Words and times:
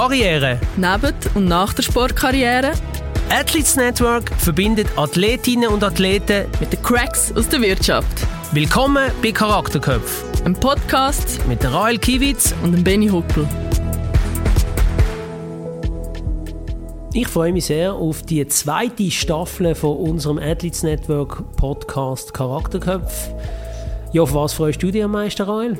Karriere. 0.00 0.58
Neben 0.78 1.14
und 1.34 1.44
nach 1.44 1.74
der 1.74 1.82
Sportkarriere. 1.82 2.72
Athletes 3.28 3.76
Network 3.76 4.30
verbindet 4.38 4.86
Athletinnen 4.96 5.68
und 5.68 5.84
Athleten 5.84 6.46
mit 6.58 6.72
den 6.72 6.80
Cracks 6.80 7.30
aus 7.36 7.50
der 7.50 7.60
Wirtschaft. 7.60 8.26
Willkommen 8.52 9.10
bei 9.22 9.30
Charakterköpf. 9.30 10.24
Ein 10.46 10.54
Podcast 10.54 11.46
mit 11.46 11.62
Rael 11.70 11.98
Kiewitz 11.98 12.54
und 12.62 12.72
dem 12.72 12.82
Benny 12.82 13.08
Huckel. 13.08 13.46
Ich 17.12 17.28
freue 17.28 17.52
mich 17.52 17.66
sehr 17.66 17.92
auf 17.92 18.22
die 18.22 18.46
zweite 18.48 19.10
Staffel 19.10 19.74
von 19.74 19.98
unserem 19.98 20.38
Athletes 20.38 20.82
Network 20.82 21.44
Podcast 21.56 22.32
Charakterköpf. 22.32 23.28
Ja, 24.12 24.22
auf 24.22 24.32
was 24.32 24.54
freust 24.54 24.82
du 24.82 24.90
dich 24.90 25.04
am 25.04 25.10
meisten, 25.10 25.42
Rael? 25.42 25.78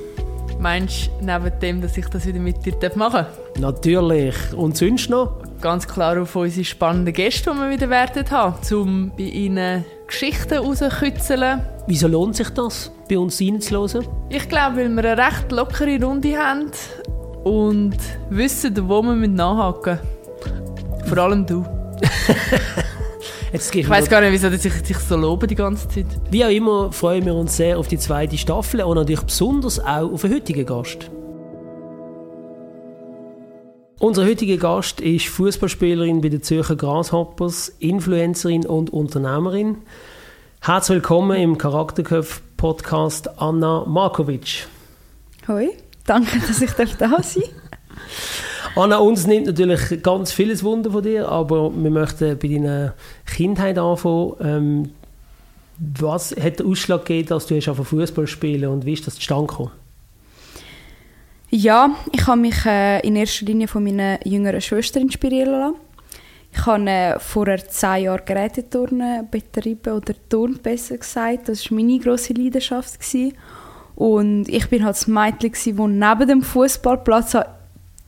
Meinst 0.60 1.06
du, 1.06 1.24
neben 1.24 1.58
dem, 1.58 1.80
dass 1.80 1.96
ich 1.96 2.06
das 2.08 2.26
wieder 2.26 2.38
mit 2.38 2.66
dir 2.66 2.74
machen 2.94 3.24
darf? 3.24 3.38
Natürlich. 3.58 4.36
Und 4.52 4.76
sonst 4.76 5.08
noch? 5.08 5.42
Ganz 5.62 5.88
klar 5.88 6.20
auf 6.20 6.36
unsere 6.36 6.66
spannenden 6.66 7.14
Gäste, 7.14 7.50
die 7.50 7.56
wir 7.56 7.70
wieder 7.70 7.88
werden 7.88 8.30
haben, 8.30 8.74
um 8.74 9.10
bei 9.16 9.22
ihnen 9.22 9.86
Geschichten 10.06 10.58
rauszukitzeln. 10.58 11.62
Wieso 11.86 12.08
lohnt 12.08 12.36
sich 12.36 12.50
das, 12.50 12.92
bei 13.08 13.18
uns 13.18 13.40
reinzuhören? 13.40 14.06
Ich 14.28 14.50
glaube, 14.50 14.76
weil 14.76 14.90
wir 14.90 15.12
eine 15.12 15.16
recht 15.16 15.50
lockere 15.50 15.98
Runde 16.02 16.36
haben 16.36 16.70
und 17.44 17.96
wissen, 18.28 18.76
wo 18.86 19.02
wir 19.02 19.14
nachhaken 19.28 19.98
müssen. 19.98 21.08
Vor 21.08 21.18
allem 21.18 21.46
du. 21.46 21.64
ich 23.52 23.88
weiß 23.88 24.08
gar 24.08 24.20
nicht, 24.20 24.32
wieso 24.32 24.48
ich 24.48 24.60
sich 24.62 24.98
so 24.98 25.16
lobe 25.16 25.46
die 25.46 25.56
ganze 25.56 25.88
Zeit. 25.88 26.06
Wie 26.30 26.44
auch 26.44 26.50
immer 26.50 26.92
freuen 26.92 27.24
wir 27.24 27.34
uns 27.34 27.56
sehr 27.56 27.78
auf 27.78 27.88
die 27.88 27.98
zweite 27.98 28.38
Staffel 28.38 28.82
und 28.82 28.96
natürlich 28.96 29.22
besonders 29.22 29.80
auch 29.80 30.12
auf 30.12 30.22
den 30.22 30.34
heutigen 30.34 30.66
Gast. 30.66 31.10
Unser 33.98 34.24
heutiger 34.24 34.56
Gast 34.56 35.00
ist 35.00 35.26
Fußballspielerin 35.26 36.20
bei 36.20 36.28
den 36.28 36.42
Zürcher 36.42 36.76
Grasshoppers, 36.76 37.70
Influencerin 37.80 38.66
und 38.66 38.90
Unternehmerin. 38.90 39.78
Herzlich 40.60 40.96
willkommen 40.96 41.38
im 41.38 41.58
Charakterköpf 41.58 42.42
Podcast 42.56 43.40
Anna 43.40 43.84
Markovic. 43.86 44.68
Hoi, 45.48 45.70
danke, 46.06 46.38
dass 46.38 46.62
ich 46.62 46.70
da 46.70 46.86
sein 46.86 46.96
darf. 46.98 47.36
Anna, 48.76 48.98
uns 48.98 49.26
nimmt 49.26 49.46
natürlich 49.46 50.02
ganz 50.02 50.32
vieles 50.32 50.62
Wunder 50.62 50.92
von 50.92 51.02
dir, 51.02 51.28
aber 51.28 51.72
wir 51.74 51.90
möchten 51.90 52.38
bei 52.38 52.48
deiner 52.48 52.94
Kindheit 53.26 53.78
anfangen. 53.78 54.32
Ähm, 54.40 54.90
was 55.78 56.34
hat 56.36 56.58
der 56.58 56.66
Ausschlag 56.66 57.04
gegeben, 57.04 57.28
dass 57.28 57.46
du 57.46 57.58
auf 57.58 57.88
Fußball 57.88 58.26
spielen 58.26 58.70
und 58.70 58.84
wie 58.84 58.92
ist 58.92 59.06
das 59.06 59.14
zustande 59.14 59.46
gekommen? 59.46 59.70
Ja, 61.52 61.90
ich 62.12 62.26
habe 62.26 62.40
mich 62.40 62.64
äh, 62.64 63.00
in 63.00 63.16
erster 63.16 63.46
Linie 63.46 63.66
von 63.66 63.82
meiner 63.82 64.24
jüngeren 64.24 64.60
Schwester 64.60 65.00
inspirieren 65.00 65.50
lassen. 65.50 65.76
Ich 66.52 66.66
habe 66.66 66.88
äh, 66.88 67.18
vorher 67.18 67.66
zehn 67.66 68.04
Jahre 68.04 68.22
Geräteturnen 68.24 69.28
betrieben, 69.30 69.94
oder 69.94 70.14
Turn 70.28 70.58
besser 70.62 70.98
gesagt. 70.98 71.48
Das 71.48 71.68
war 71.70 71.76
meine 71.76 71.98
grosse 71.98 72.34
Leidenschaft. 72.34 72.98
Und 73.96 74.48
ich 74.48 74.68
bin 74.68 74.84
halt 74.84 74.96
das 74.96 75.08
Mädchen, 75.08 75.50
das 75.50 75.66
neben 75.66 76.28
dem 76.28 76.42
Fußballplatz 76.42 77.36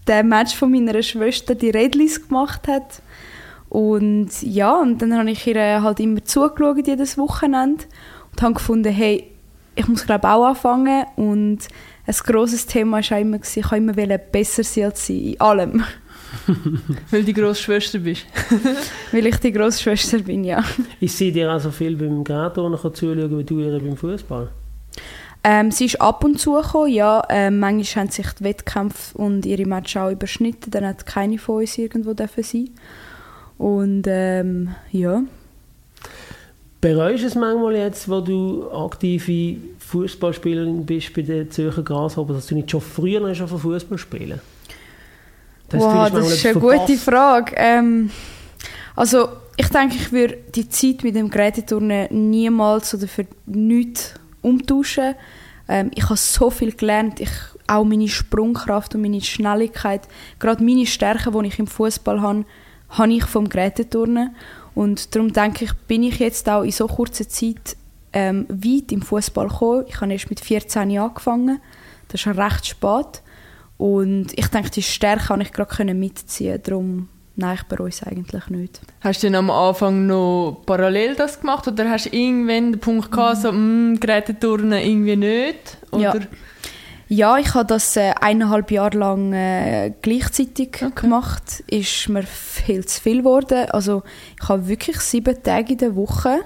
der 0.07 0.25
Match 0.25 0.55
von 0.55 0.71
meiner 0.71 1.03
Schwester 1.03 1.55
die 1.55 1.71
Redlis 1.71 2.29
gemacht 2.29 2.67
hat. 2.69 3.03
Und 3.69 4.31
ja, 4.43 4.79
und 4.81 5.01
dann 5.01 5.17
habe 5.17 5.31
ich 5.31 5.47
ihr 5.47 5.83
halt 5.83 6.01
immer 6.01 6.23
zugeschaut 6.25 6.87
jedes 6.87 7.17
Wochenende 7.17 7.85
und 8.31 8.43
habe 8.43 8.55
gefunden, 8.55 8.93
hey, 8.93 9.31
ich 9.75 9.89
muss 9.89 10.05
glaube 10.05 10.29
auch 10.29 10.47
anfangen 10.47 11.07
und 11.17 11.61
ein 12.07 12.15
grosses 12.15 12.67
Thema 12.67 13.01
war 13.09 13.19
immer, 13.19 13.39
ich 13.43 13.71
wollte 13.71 13.77
immer 13.77 14.19
besser 14.19 14.65
sein 14.65 14.85
als 14.85 15.07
sie, 15.07 15.33
in 15.33 15.41
allem. 15.41 15.85
Weil 17.11 17.21
du 17.21 17.27
die 17.27 17.33
grosse 17.33 17.63
Schwester 17.63 17.99
bist. 17.99 18.27
Weil 19.13 19.27
ich 19.27 19.37
die 19.37 19.53
grosse 19.53 19.83
Schwester 19.83 20.19
bin, 20.19 20.45
ja. 20.45 20.63
Ich 21.01 21.13
sehe 21.13 21.31
dir 21.31 21.51
also 21.51 21.71
viel 21.71 21.97
beim 21.97 22.25
Gradturnen 22.25 22.79
zuschauen, 22.79 23.39
wie 23.39 23.45
du 23.45 23.61
ihr 23.61 23.79
beim 23.79 23.97
Fußball. 23.97 24.51
Ähm, 25.45 25.73
sie 25.73 25.87
ist 25.87 26.01
ab 26.01 26.23
und 26.25 26.39
zu 26.39 26.53
gekommen, 26.55 26.93
ja. 26.93 27.23
Ähm, 27.29 27.59
manchmal 27.59 28.05
haben 28.05 28.13
sich 28.13 28.31
die 28.39 28.45
Wettkämpfe 28.45 29.19
und 29.19 29.45
ihre 29.45 29.67
Matches 29.67 30.01
auch 30.01 30.11
überschnitten. 30.11 30.71
Dann 30.71 30.87
hat 30.87 31.05
keine 31.05 31.39
von 31.39 31.61
uns 31.61 31.79
irgendwo 31.79 32.15
dürfen 32.15 32.45
sein. 32.45 32.71
Und 33.59 34.05
ähm, 34.07 34.75
ja. 34.93 35.23
Bereust 36.81 37.23
du 37.23 37.27
es 37.29 37.35
manchmal 37.35 37.77
jetzt, 37.77 38.09
wo 38.09 38.21
du 38.21 38.71
aktive 38.73 39.57
Fußballspielerin 39.79 40.85
bist 40.85 41.15
bei 41.15 41.23
den 41.23 41.51
Zürcher 41.51 41.83
Grasshopper, 41.83 42.35
dass 42.35 42.47
du 42.47 42.55
nicht 42.55 42.71
schon 42.71 42.81
früher 42.81 43.35
schon 43.35 43.49
von 43.49 43.59
Fußball 43.59 43.99
spielen? 43.99 44.41
Das, 45.69 45.81
wow, 45.81 46.11
das 46.11 46.33
ist 46.33 46.45
eine 46.45 46.61
verpasst. 46.61 46.87
gute 46.87 46.99
Frage. 46.99 47.55
Ähm, 47.57 48.11
also 48.95 49.29
ich 49.57 49.69
denke, 49.69 49.97
ich 49.97 50.13
würde 50.13 50.39
die 50.55 50.69
Zeit 50.69 51.03
mit 51.03 51.15
dem 51.15 51.31
Geräteturnen 51.31 52.31
niemals 52.31 52.95
oder 52.95 53.09
für 53.09 53.27
nichts 53.47 54.15
umtauschen. 54.43 55.15
Ähm, 55.69 55.91
ich 55.95 56.05
habe 56.05 56.17
so 56.17 56.51
viel 56.51 56.73
gelernt. 56.73 57.21
Ich, 57.21 57.31
auch 57.67 57.85
meine 57.85 58.09
Sprungkraft 58.09 58.95
und 58.95 59.03
meine 59.03 59.21
Schnelligkeit, 59.21 60.03
gerade 60.39 60.63
meine 60.63 60.87
Stärken, 60.87 61.33
die 61.33 61.49
ich 61.49 61.59
im 61.59 61.67
Fußball 61.67 62.21
habe, 62.21 62.45
habe 62.91 63.13
ich 63.13 63.25
vom 63.25 63.49
Geräteturnen. 63.49 64.35
Und 64.75 65.15
darum 65.15 65.33
denke 65.33 65.65
ich, 65.65 65.73
bin 65.87 66.03
ich 66.03 66.19
jetzt 66.19 66.49
auch 66.49 66.63
in 66.63 66.73
so 66.73 66.87
kurzer 66.87 67.29
Zeit 67.29 67.77
ähm, 68.13 68.47
weit 68.49 68.93
im 68.93 69.03
Fußball 69.03 69.49
gekommen. 69.49 69.85
Ich 69.89 70.01
habe 70.01 70.13
erst 70.13 70.31
mit 70.31 70.41
14 70.41 70.91
Jahren 70.91 71.11
angefangen. 71.11 71.61
Das 72.09 72.27
ist 72.27 72.27
recht 72.27 72.67
spät. 72.67 73.23
Und 73.79 74.39
ich 74.39 74.47
denke, 74.49 74.71
die 74.71 74.83
Stärke 74.83 75.27
kann 75.27 75.41
ich 75.41 75.53
gerade 75.53 75.95
mitziehen. 75.95 76.61
Darum 76.63 77.09
Nein, 77.35 77.57
ich 77.57 77.63
bereue 77.65 77.89
es 77.89 78.03
eigentlich 78.03 78.49
nicht. 78.49 78.81
Hast 79.01 79.23
du 79.23 79.27
denn 79.27 79.37
am 79.37 79.51
Anfang 79.51 80.07
noch 80.07 80.63
parallel 80.67 81.15
das 81.15 81.41
gemacht 81.41 81.67
oder 81.67 81.89
hast 81.89 82.07
du 82.07 82.17
irgendwann 82.17 82.73
den 82.73 82.81
Punkt 82.81 83.11
gehabt, 83.11 83.39
so, 83.39 83.51
mm, 83.51 83.99
Geräteturnen 84.01 84.79
irgendwie 84.79 85.17
nicht? 85.17 85.79
Oder? 85.91 86.03
Ja. 86.03 86.15
ja, 87.09 87.39
ich 87.39 87.55
habe 87.55 87.67
das 87.67 87.97
äh, 87.97 88.13
eineinhalb 88.21 88.71
Jahre 88.71 88.99
lang 88.99 89.33
äh, 89.33 89.95
gleichzeitig 90.03 90.83
okay. 90.83 90.91
gemacht. 90.95 91.65
Ist 91.69 92.11
mir 92.11 92.25
viel 92.25 92.85
zu 92.85 93.01
viel 93.01 93.19
geworden. 93.19 93.67
Also 93.71 94.03
ich 94.41 94.49
habe 94.49 94.69
wirklich 94.69 95.01
sieben 95.01 95.43
Tage 95.43 95.73
in 95.73 95.79
der 95.79 95.97
Woche 95.97 96.41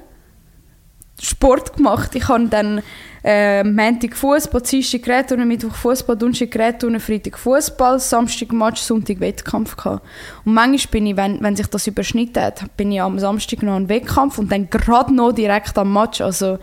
Sport 1.21 1.77
gemacht. 1.77 2.15
Ich 2.15 2.29
habe 2.29 2.47
dann 2.47 2.83
äh, 3.27 3.65
Montag 3.65 4.15
Fußball, 4.15 4.61
Dienstag 4.61 5.03
Gerätturnen, 5.03 5.49
Mittwoch 5.49 5.75
Fußball, 5.75 6.17
Donnerstag 6.17 6.49
Gerätturnen, 6.49 7.01
Freitag 7.01 7.37
Fußball, 7.37 7.99
Samstag 7.99 8.53
Match, 8.53 8.81
Sonntag 8.81 9.19
Wettkampf 9.19 9.77
gehabt. 9.77 10.07
Und 10.45 10.55
manchmal 10.55 10.93
bin 10.93 11.07
ich, 11.07 11.17
wenn, 11.17 11.43
wenn 11.43 11.57
sich 11.57 11.67
das 11.67 11.89
überschnitten 11.89 12.41
hat, 12.41 12.65
bin 12.77 12.93
ich 12.93 13.03
am 13.03 13.19
Samstag 13.19 13.65
noch 13.65 13.77
im 13.77 13.89
Wettkampf 13.89 14.39
und 14.39 14.53
dann 14.53 14.71
gerade 14.71 15.13
noch 15.13 15.33
direkt 15.33 15.77
am 15.77 15.93
Match. 15.93 16.21
Also 16.21 16.59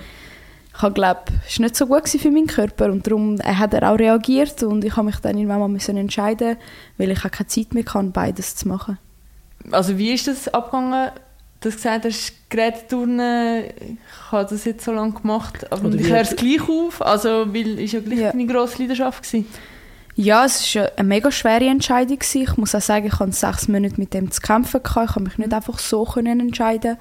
ich 0.73 0.94
glaube, 0.94 1.19
es 1.46 1.59
war 1.59 1.66
nicht 1.66 1.75
so 1.75 1.85
gut 1.85 2.07
für 2.07 2.31
meinen 2.31 2.47
Körper 2.47 2.85
und 2.85 3.06
darum 3.06 3.38
hat 3.44 3.73
er 3.73 3.91
auch 3.91 4.00
reagiert 4.00 4.63
und 4.63 4.85
ich 4.85 4.96
habe 4.96 5.07
mich 5.07 5.18
dann 5.18 5.38
irgendwann 5.38 5.59
mal 5.59 5.68
müssen 5.68 5.97
entscheiden, 5.97 6.56
weil 6.97 7.12
ich 7.12 7.22
keine 7.22 7.47
Zeit 7.47 7.73
mehr 7.73 7.84
hatte, 7.85 8.07
beides 8.07 8.56
zu 8.56 8.69
machen. 8.69 8.97
Also 9.69 9.97
wie 9.97 10.13
ist 10.13 10.28
das 10.28 10.47
abgegangen? 10.47 11.12
Du 11.63 11.69
hast 11.69 11.78
gesagt, 11.78 12.03
hast 12.03 12.34
Geräteturnen, 12.50 13.63
ich 13.63 14.31
habe 14.34 14.50
das 14.50 14.66
jetzt 14.66 14.84
so 14.84 14.91
lange 14.91 15.13
gemacht, 15.13 15.72
aber 15.72 15.85
Oder 15.85 15.96
ich 15.96 16.09
höre 16.09 16.19
es 16.19 16.35
gleich 16.35 16.68
auf, 16.68 17.01
also, 17.01 17.53
weil 17.53 17.79
es 17.79 17.94
ja 17.94 18.01
gleich 18.01 18.19
ja. 18.19 18.31
deine 18.31 18.46
grosse 18.47 18.81
Leidenschaft 18.81 19.34
war. 19.34 19.44
Ja, 20.16 20.44
es 20.44 20.75
war 20.75 20.91
eine 20.97 21.07
mega 21.07 21.31
schwere 21.31 21.66
Entscheidung. 21.66 22.19
Ich 22.22 22.57
muss 22.57 22.75
auch 22.75 22.81
sagen, 22.81 23.07
ich 23.07 23.18
hatte 23.18 23.31
sechs 23.31 23.69
Monate 23.69 23.96
mit 23.97 24.13
dem 24.13 24.29
zu 24.29 24.41
kämpfen. 24.41 24.84
Gehabt. 24.84 25.07
Ich 25.07 25.13
konnte 25.13 25.29
mich 25.29 25.38
nicht 25.38 25.53
einfach 25.53 25.79
so 25.79 26.06
entscheiden. 26.16 26.97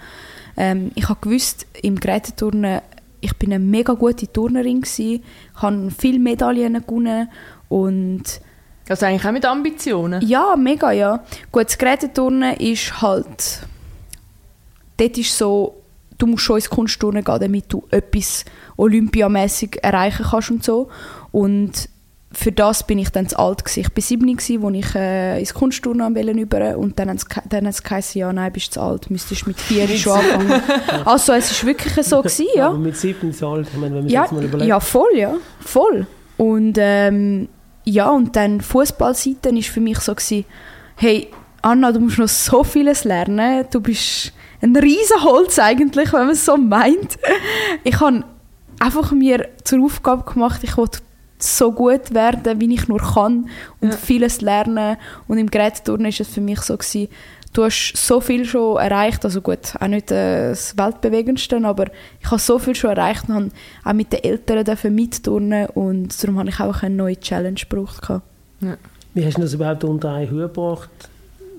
Ähm, 0.57 0.93
ich 0.95 1.09
habe 1.09 1.19
gewusst, 1.21 1.67
im 1.83 1.99
Geräteturnen, 1.99 2.83
ich 3.21 3.37
bin 3.39 3.53
eine 3.53 3.63
mega 3.63 3.95
gute 3.95 4.33
Turnerin 4.33 4.83
gewesen. 4.83 5.25
Ich 5.57 5.63
habe 5.63 5.91
viele 5.99 6.21
Medaillen 6.21 6.75
gewonnen 6.87 7.29
und 7.69 8.23
also 8.89 9.07
eigentlich 9.07 9.25
auch 9.25 9.33
mit 9.33 9.45
Ambitionen? 9.45 10.23
Ja, 10.27 10.55
mega, 10.57 10.93
ja. 10.93 11.25
Gut, 11.51 11.67
das 11.67 11.79
Geräteturnen 11.79 12.57
ist 12.57 13.01
halt 13.01 13.67
dort 15.03 15.19
ist 15.19 15.37
so, 15.37 15.83
du 16.19 16.27
musst 16.27 16.45
schon 16.45 16.57
ins 16.57 16.71
Kunstturnen 16.71 17.25
gehen, 17.25 17.41
damit 17.41 17.65
du 17.69 17.85
etwas 17.91 18.45
olympiamäßig 18.77 19.79
erreichen 19.83 20.27
kannst 20.31 20.51
und 20.51 20.65
so. 20.65 20.89
Und 21.31 21.89
für 22.35 22.53
das 22.53 22.87
bin 22.87 22.99
ich 22.99 23.11
dann 23.11 23.29
zu 23.29 23.39
alt 23.39 23.65
gewesen. 23.65 23.81
Ich 23.81 23.97
war 23.97 24.03
7 24.03 24.37
gewesen, 24.37 24.65
als 24.65 24.77
ich 24.77 24.95
äh, 24.95 25.39
ins 25.41 25.55
Kunstturnen 25.55 26.39
über 26.39 26.79
und 26.79 26.99
dann 26.99 27.11
hat 27.11 27.19
es 27.19 27.83
geheißen, 27.83 28.21
ja, 28.21 28.33
nein, 28.33 28.53
bist 28.53 28.73
zu 28.73 28.81
alt, 28.81 29.11
müsstest 29.11 29.47
mit 29.47 29.61
4 29.61 29.89
schon 29.99 30.13
anfangen. 30.13 30.63
also 31.05 31.33
es 31.35 31.63
war 31.63 31.69
wirklich 31.69 32.07
so 32.07 32.19
gewesen, 32.19 32.47
ja. 32.55 32.69
Aber 32.69 32.79
mit 32.79 32.97
7 32.97 33.33
zu 33.33 33.47
alt, 33.47 33.69
ich 33.71 33.79
meine, 33.79 33.97
wenn 33.97 34.05
man 34.05 34.11
ja, 34.11 34.23
jetzt 34.23 34.33
mal 34.33 34.45
überlegt. 34.45 34.69
Ja, 34.69 34.81
voll, 34.81 35.15
ja, 35.15 35.35
voll. 35.61 36.07
Und 36.39 36.77
ähm, 36.79 37.49
ja, 37.85 38.11
und 38.11 38.37
dann 38.37 38.61
Fußballseite 38.61 39.51
ist 39.51 39.69
für 39.69 39.81
mich 39.81 39.99
so 39.99 40.15
gewesen, 40.15 40.45
hey, 40.97 41.29
Anna, 41.63 41.93
du 41.93 42.01
musst 42.01 42.19
noch 42.19 42.29
so 42.29 42.65
vieles 42.65 43.05
lernen, 43.05 43.65
du 43.71 43.81
bist 43.81 44.33
ein 44.61 44.77
Riesenholz 44.77 45.59
eigentlich, 45.59 46.13
wenn 46.13 46.27
man 46.27 46.31
es 46.31 46.45
so 46.45 46.57
meint. 46.57 47.19
Ich 47.85 48.01
habe 48.01 48.25
einfach 48.81 49.13
mir 49.13 49.49
zur 49.65 49.85
Aufgabe 49.85 50.31
gemacht, 50.31 50.63
ich 50.65 50.77
wollte 50.77 50.99
so 51.39 51.73
gut 51.73 52.15
werden, 52.15 52.61
wie 52.61 52.75
ich 52.75 52.89
nur 52.89 53.01
kann 53.01 53.49
und 53.81 53.91
ja. 53.91 53.97
vieles 53.97 54.41
lernen. 54.41 54.97
Und 55.29 55.39
im 55.39 55.51
Gerätturnen 55.51 56.07
ist 56.07 56.21
es 56.21 56.29
für 56.29 56.41
mich 56.41 56.61
so 56.63 56.77
gewesen, 56.77 57.09
du 57.53 57.65
hast 57.65 57.93
so 57.95 58.21
viel 58.21 58.45
schon 58.45 58.79
erreicht, 58.79 59.25
also 59.25 59.41
gut, 59.41 59.75
auch 59.79 59.87
nicht 59.87 60.11
das 60.11 60.77
Weltbewegendste, 60.77 61.61
aber 61.65 61.87
ich 62.21 62.27
habe 62.27 62.41
so 62.41 62.59
viel 62.59 62.75
schon 62.75 62.91
erreicht 62.91 63.29
und 63.29 63.35
habe 63.35 63.51
auch 63.85 63.93
mit 63.93 64.13
den 64.13 64.25
Eltern 64.25 64.95
mitturnen 64.95 65.67
und 65.67 66.23
darum 66.23 66.39
habe 66.39 66.49
ich 66.49 66.61
auch 66.61 66.83
eine 66.83 66.95
neue 66.95 67.19
Challenge 67.19 67.61
gebraucht. 67.69 68.09
Ja. 68.61 68.77
Wie 69.15 69.27
hast 69.27 69.37
du 69.37 69.43
das 69.43 69.55
überhaupt 69.55 69.85
unter 69.85 70.13
einen 70.13 70.31
Hut 70.31 70.55
gebracht? 70.55 70.91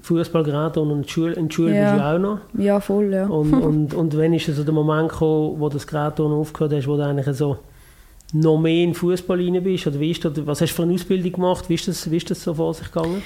Fußball 0.03 0.44
gerade 0.44 0.81
und 0.81 0.91
in 0.91 1.01
die 1.03 1.09
Schule, 1.09 1.33
in 1.33 1.47
die 1.47 1.55
Schule 1.55 1.75
ja. 1.75 1.94
bist 1.94 2.03
du 2.03 2.07
auch 2.07 2.19
noch. 2.19 2.39
Ja, 2.61 2.79
voll, 2.81 3.13
ja. 3.13 3.25
Und, 3.25 3.53
und, 3.63 3.94
und 3.94 4.17
wann 4.17 4.33
ist 4.33 4.45
so 4.47 4.63
der 4.63 4.73
Moment 4.73 5.09
gekommen, 5.09 5.59
wo 5.59 5.69
das 5.69 5.88
gerade 5.88 6.21
aufgehört 6.21 6.73
hast, 6.73 6.88
wo 6.88 6.97
du 6.97 7.05
eigentlich 7.05 7.35
so 7.35 7.57
noch 8.33 8.57
mehr 8.57 8.83
in 8.83 8.94
Fußball 8.94 9.39
rein 9.39 9.63
bist? 9.63 9.88
Oder 9.88 10.00
wie 10.00 10.11
ist 10.11 10.25
das, 10.25 10.33
was 10.45 10.59
hast 10.59 10.71
du 10.71 10.75
für 10.75 10.83
eine 10.83 10.94
Ausbildung 10.94 11.31
gemacht? 11.31 11.69
Wie 11.69 11.75
ist 11.75 11.88
das, 11.88 12.11
wie 12.11 12.17
ist 12.17 12.29
das 12.29 12.44
so 12.44 12.53
vor 12.53 12.73
sich 12.73 12.91
gegangen? 12.91 13.23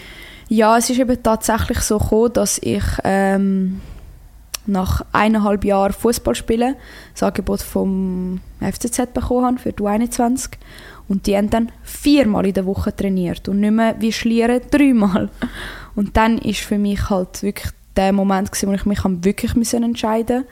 Ja, 0.49 0.77
es 0.77 0.89
ist 0.89 0.99
eben 0.99 1.21
tatsächlich 1.21 1.79
so 1.79 1.97
gekommen, 1.97 2.33
dass 2.33 2.59
ich 2.59 2.83
ähm, 3.03 3.81
nach 4.67 5.03
eineinhalb 5.11 5.65
Jahren 5.65 5.93
Fußball 5.93 6.35
spielen 6.35 6.75
das 7.13 7.23
Angebot 7.23 7.61
vom 7.61 8.39
FCZ 8.59 9.13
bekommen 9.13 9.45
habe 9.45 9.57
für 9.57 9.73
die 9.73 9.85
21 9.85 10.51
und 11.07 11.25
die 11.25 11.35
haben 11.35 11.49
dann 11.49 11.71
viermal 11.83 12.45
in 12.45 12.53
der 12.53 12.65
Woche 12.65 12.95
trainiert 12.95 13.47
und 13.49 13.61
nicht 13.61 13.71
mehr 13.71 13.95
wie 13.99 14.11
Schlieren 14.11 14.61
dreimal. 14.69 15.29
Und 15.97 16.15
dann 16.15 16.37
ist 16.37 16.59
für 16.59 16.77
mich 16.77 17.09
halt 17.09 17.41
wirklich 17.41 17.71
der 17.95 18.13
Moment 18.13 18.51
gewesen, 18.51 18.69
wo 18.69 18.73
ich 18.73 18.85
mich 18.85 18.99
wirklich 19.03 19.73
entscheiden 19.73 20.37
musste. 20.41 20.47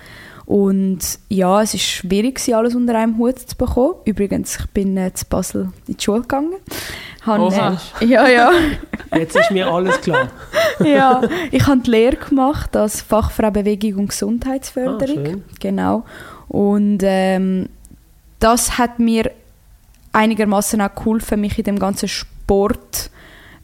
Und 0.48 1.00
ja, 1.30 1.62
es 1.62 1.74
war 1.74 1.80
schwierig, 1.80 2.56
alles 2.56 2.74
unter 2.74 2.96
einem 2.96 3.20
Hut 3.20 3.38
zu 3.38 3.56
bekommen. 3.56 3.94
Übrigens, 4.06 4.58
ich 4.60 4.66
bin 4.72 4.98
äh, 4.98 5.14
zu 5.14 5.26
Basel 5.26 5.70
in 5.86 5.98
die 5.98 6.04
Schule 6.04 6.22
gegangen. 6.22 6.56
Habe, 7.22 7.78
äh, 8.02 8.06
ja, 8.06 8.28
ja. 8.28 8.52
Jetzt 9.16 9.36
ist 9.36 9.52
mir 9.52 9.68
alles 9.68 10.02
klar. 10.02 10.30
ja, 10.84 11.22
ich 11.52 11.68
habe 11.68 11.82
die 11.82 11.92
Lehre 11.92 12.16
gemacht 12.16 12.76
als 12.76 13.02
Fachfrau 13.02 13.52
Bewegung 13.52 14.02
und 14.02 14.08
Gesundheitsförderung. 14.10 15.28
Ah, 15.28 15.54
genau. 15.60 16.06
Und 16.48 17.00
ähm, 17.04 17.70
das 18.40 18.80
hat 18.80 18.98
mir 18.98 19.30
einigermaßen 20.12 20.82
auch 20.82 20.96
geholfen, 20.96 21.42
mich 21.42 21.58
in 21.60 21.66
dem 21.66 21.78
ganzen 21.78 22.08
Sport 22.08 23.12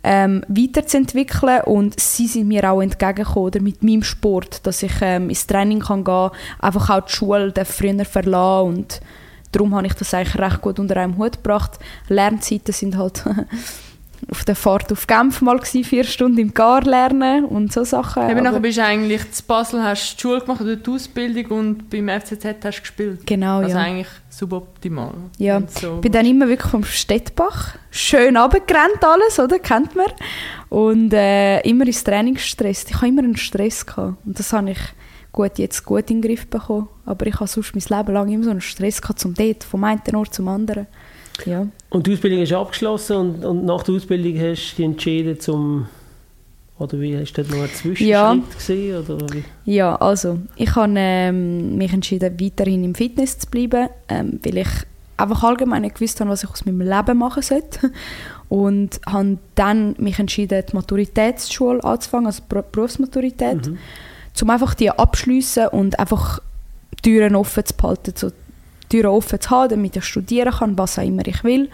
ähm, 0.04 0.44
weiterzuentwickeln 0.48 1.62
und 1.66 2.00
sie 2.00 2.28
sind 2.28 2.48
mir 2.48 2.70
auch 2.72 2.82
entgegengekommen 2.82 3.48
oder 3.48 3.62
mit 3.62 3.84
meinem 3.84 4.04
Sport, 4.04 4.66
dass 4.66 4.84
ich 4.84 4.94
ähm, 5.02 5.30
ins 5.30 5.48
Training 5.48 5.80
kann 5.80 6.04
gehen 6.04 6.30
kann, 6.30 6.32
einfach 6.60 6.90
auch 6.90 7.06
die 7.06 7.12
Schule 7.12 7.54
früher 7.66 8.06
verlassen 8.06 8.68
und 8.68 9.02
darum 9.52 9.76
habe 9.76 9.88
ich 9.88 9.94
das 9.94 10.14
eigentlich 10.14 10.40
recht 10.40 10.62
gut 10.62 10.80
unter 10.80 10.98
einem 10.98 11.18
Hut 11.18 11.34
gebracht. 11.34 11.80
Lernzeiten 12.08 12.74
sind 12.74 12.98
halt 12.98 13.24
auf 14.30 14.44
der 14.46 14.56
Fahrt 14.56 14.92
auf 14.92 15.08
Genf 15.08 15.42
mal 15.42 15.58
gewesen, 15.58 15.84
vier 15.84 16.04
Stunden 16.04 16.38
im 16.38 16.54
Gar 16.54 16.84
lernen 16.84 17.46
und 17.46 17.74
so 17.74 17.84
Sachen. 17.84 18.30
Eben 18.30 18.44
nachher 18.44 18.60
bist 18.60 18.78
du 18.78 18.84
eigentlich 18.84 19.32
zu 19.32 19.44
Basel, 19.44 19.84
hast 19.84 20.16
die 20.16 20.22
Schule 20.22 20.42
gemacht 20.42 20.62
oder 20.62 20.76
die 20.76 20.90
Ausbildung 20.90 21.46
und 21.58 21.90
beim 21.90 22.08
FCZ 22.08 22.46
hast 22.64 22.78
du 22.78 22.82
gespielt. 22.82 23.26
Genau, 23.26 23.60
also 23.60 23.70
ja. 23.76 23.84
eigentlich 23.84 24.08
suboptimal. 24.30 25.14
Ja, 25.38 25.62
so. 25.68 25.96
ich 25.96 26.02
bin 26.02 26.12
dann 26.12 26.26
immer 26.26 26.48
wirklich 26.48 26.72
vom 26.72 26.84
Städtbach 26.84 27.76
schön 27.90 28.38
runtergerannt 28.38 29.04
alles, 29.04 29.40
oder? 29.40 29.60
Kennt 29.60 29.96
man. 29.96 30.08
Und 30.70 31.14
äh, 31.14 31.60
immer 31.62 31.86
ins 31.86 32.04
Training 32.04 32.36
gestresst. 32.36 32.90
Ich 32.90 32.96
habe 32.96 33.08
immer 33.08 33.24
einen 33.24 33.38
Stress 33.38 33.86
gehabt 33.86 34.18
und 34.26 34.40
das 34.40 34.54
habe 34.54 34.72
ich 34.72 34.80
gut, 35.32 35.58
jetzt 35.58 35.84
gut 35.86 36.10
in 36.10 36.22
den 36.22 36.30
Griff 36.30 36.48
bekommen. 36.48 36.88
Aber 37.06 37.26
ich 37.28 37.36
habe 37.36 37.48
sonst 37.48 37.74
mein 37.76 38.00
Leben 38.00 38.14
lang 38.14 38.30
immer 38.32 38.44
so 38.44 38.52
einen 38.52 38.62
Stress 38.62 39.02
gehabt, 39.02 39.20
zum 39.20 39.34
dort, 39.34 39.64
vom 39.64 39.84
einen 39.84 40.16
Ort 40.16 40.34
zum 40.34 40.48
anderen. 40.48 40.88
Ja. 41.46 41.68
Und 41.90 42.08
die 42.08 42.14
Ausbildung 42.14 42.42
ist 42.42 42.54
abgeschlossen 42.54 43.18
und, 43.18 43.46
und 43.46 43.66
nach 43.66 43.84
der 43.84 43.96
Ausbildung 43.96 44.34
hast 44.36 44.72
du 44.72 44.76
dich 44.78 44.86
entschieden 44.86 45.40
zum 45.40 45.88
oder 46.82 47.00
wie 47.00 47.16
hast 47.16 47.34
du 47.34 47.44
noch 47.44 47.58
einen 47.60 47.70
Zwischenschritt 47.70 48.08
ja. 48.08 48.36
gesehen? 48.56 49.08
Oder 49.08 49.28
wie? 49.32 49.44
Ja, 49.66 49.96
also 49.98 50.40
ich 50.56 50.76
habe 50.76 50.94
ähm, 50.96 51.78
mich 51.78 51.94
entschieden, 51.94 52.40
weiterhin 52.42 52.84
im 52.84 52.96
Fitness 52.96 53.38
zu 53.38 53.48
bleiben, 53.52 53.88
ähm, 54.10 54.40
weil 54.44 54.58
ich 54.58 54.70
einfach 55.16 55.44
allgemein 55.44 55.84
nicht 55.84 55.96
gewusst 55.96 56.20
habe, 56.20 56.32
was 56.32 56.44
ich 56.44 56.50
aus 56.50 56.66
meinem 56.66 56.82
Leben 56.82 57.20
machen 57.20 57.44
sollte. 57.44 57.92
Und 58.50 59.00
habe 59.06 59.38
dann 59.54 59.96
mich 60.00 60.18
entschieden, 60.18 60.64
die 60.68 60.76
Maturitätsschule 60.76 61.84
anzufangen, 61.84 62.26
also 62.26 62.42
Berufsmaturität, 62.50 63.68
mhm. 63.68 63.78
um 64.42 64.50
einfach 64.50 64.74
die 64.74 64.90
abschließen 64.90 65.68
und 65.68 66.00
einfach 66.00 66.40
Türen 67.04 67.36
offen 67.36 67.64
zu 67.64 67.76
behalten, 67.76 68.14
so 68.16 68.32
Türen 68.92 69.08
offen 69.08 69.40
zu 69.40 69.50
haben, 69.50 69.70
damit 69.70 69.96
ich 69.96 70.04
studieren 70.04 70.52
kann, 70.52 70.78
was 70.78 71.00
auch 71.00 71.04
immer 71.04 71.26
ich 71.26 71.44
will. 71.44 71.70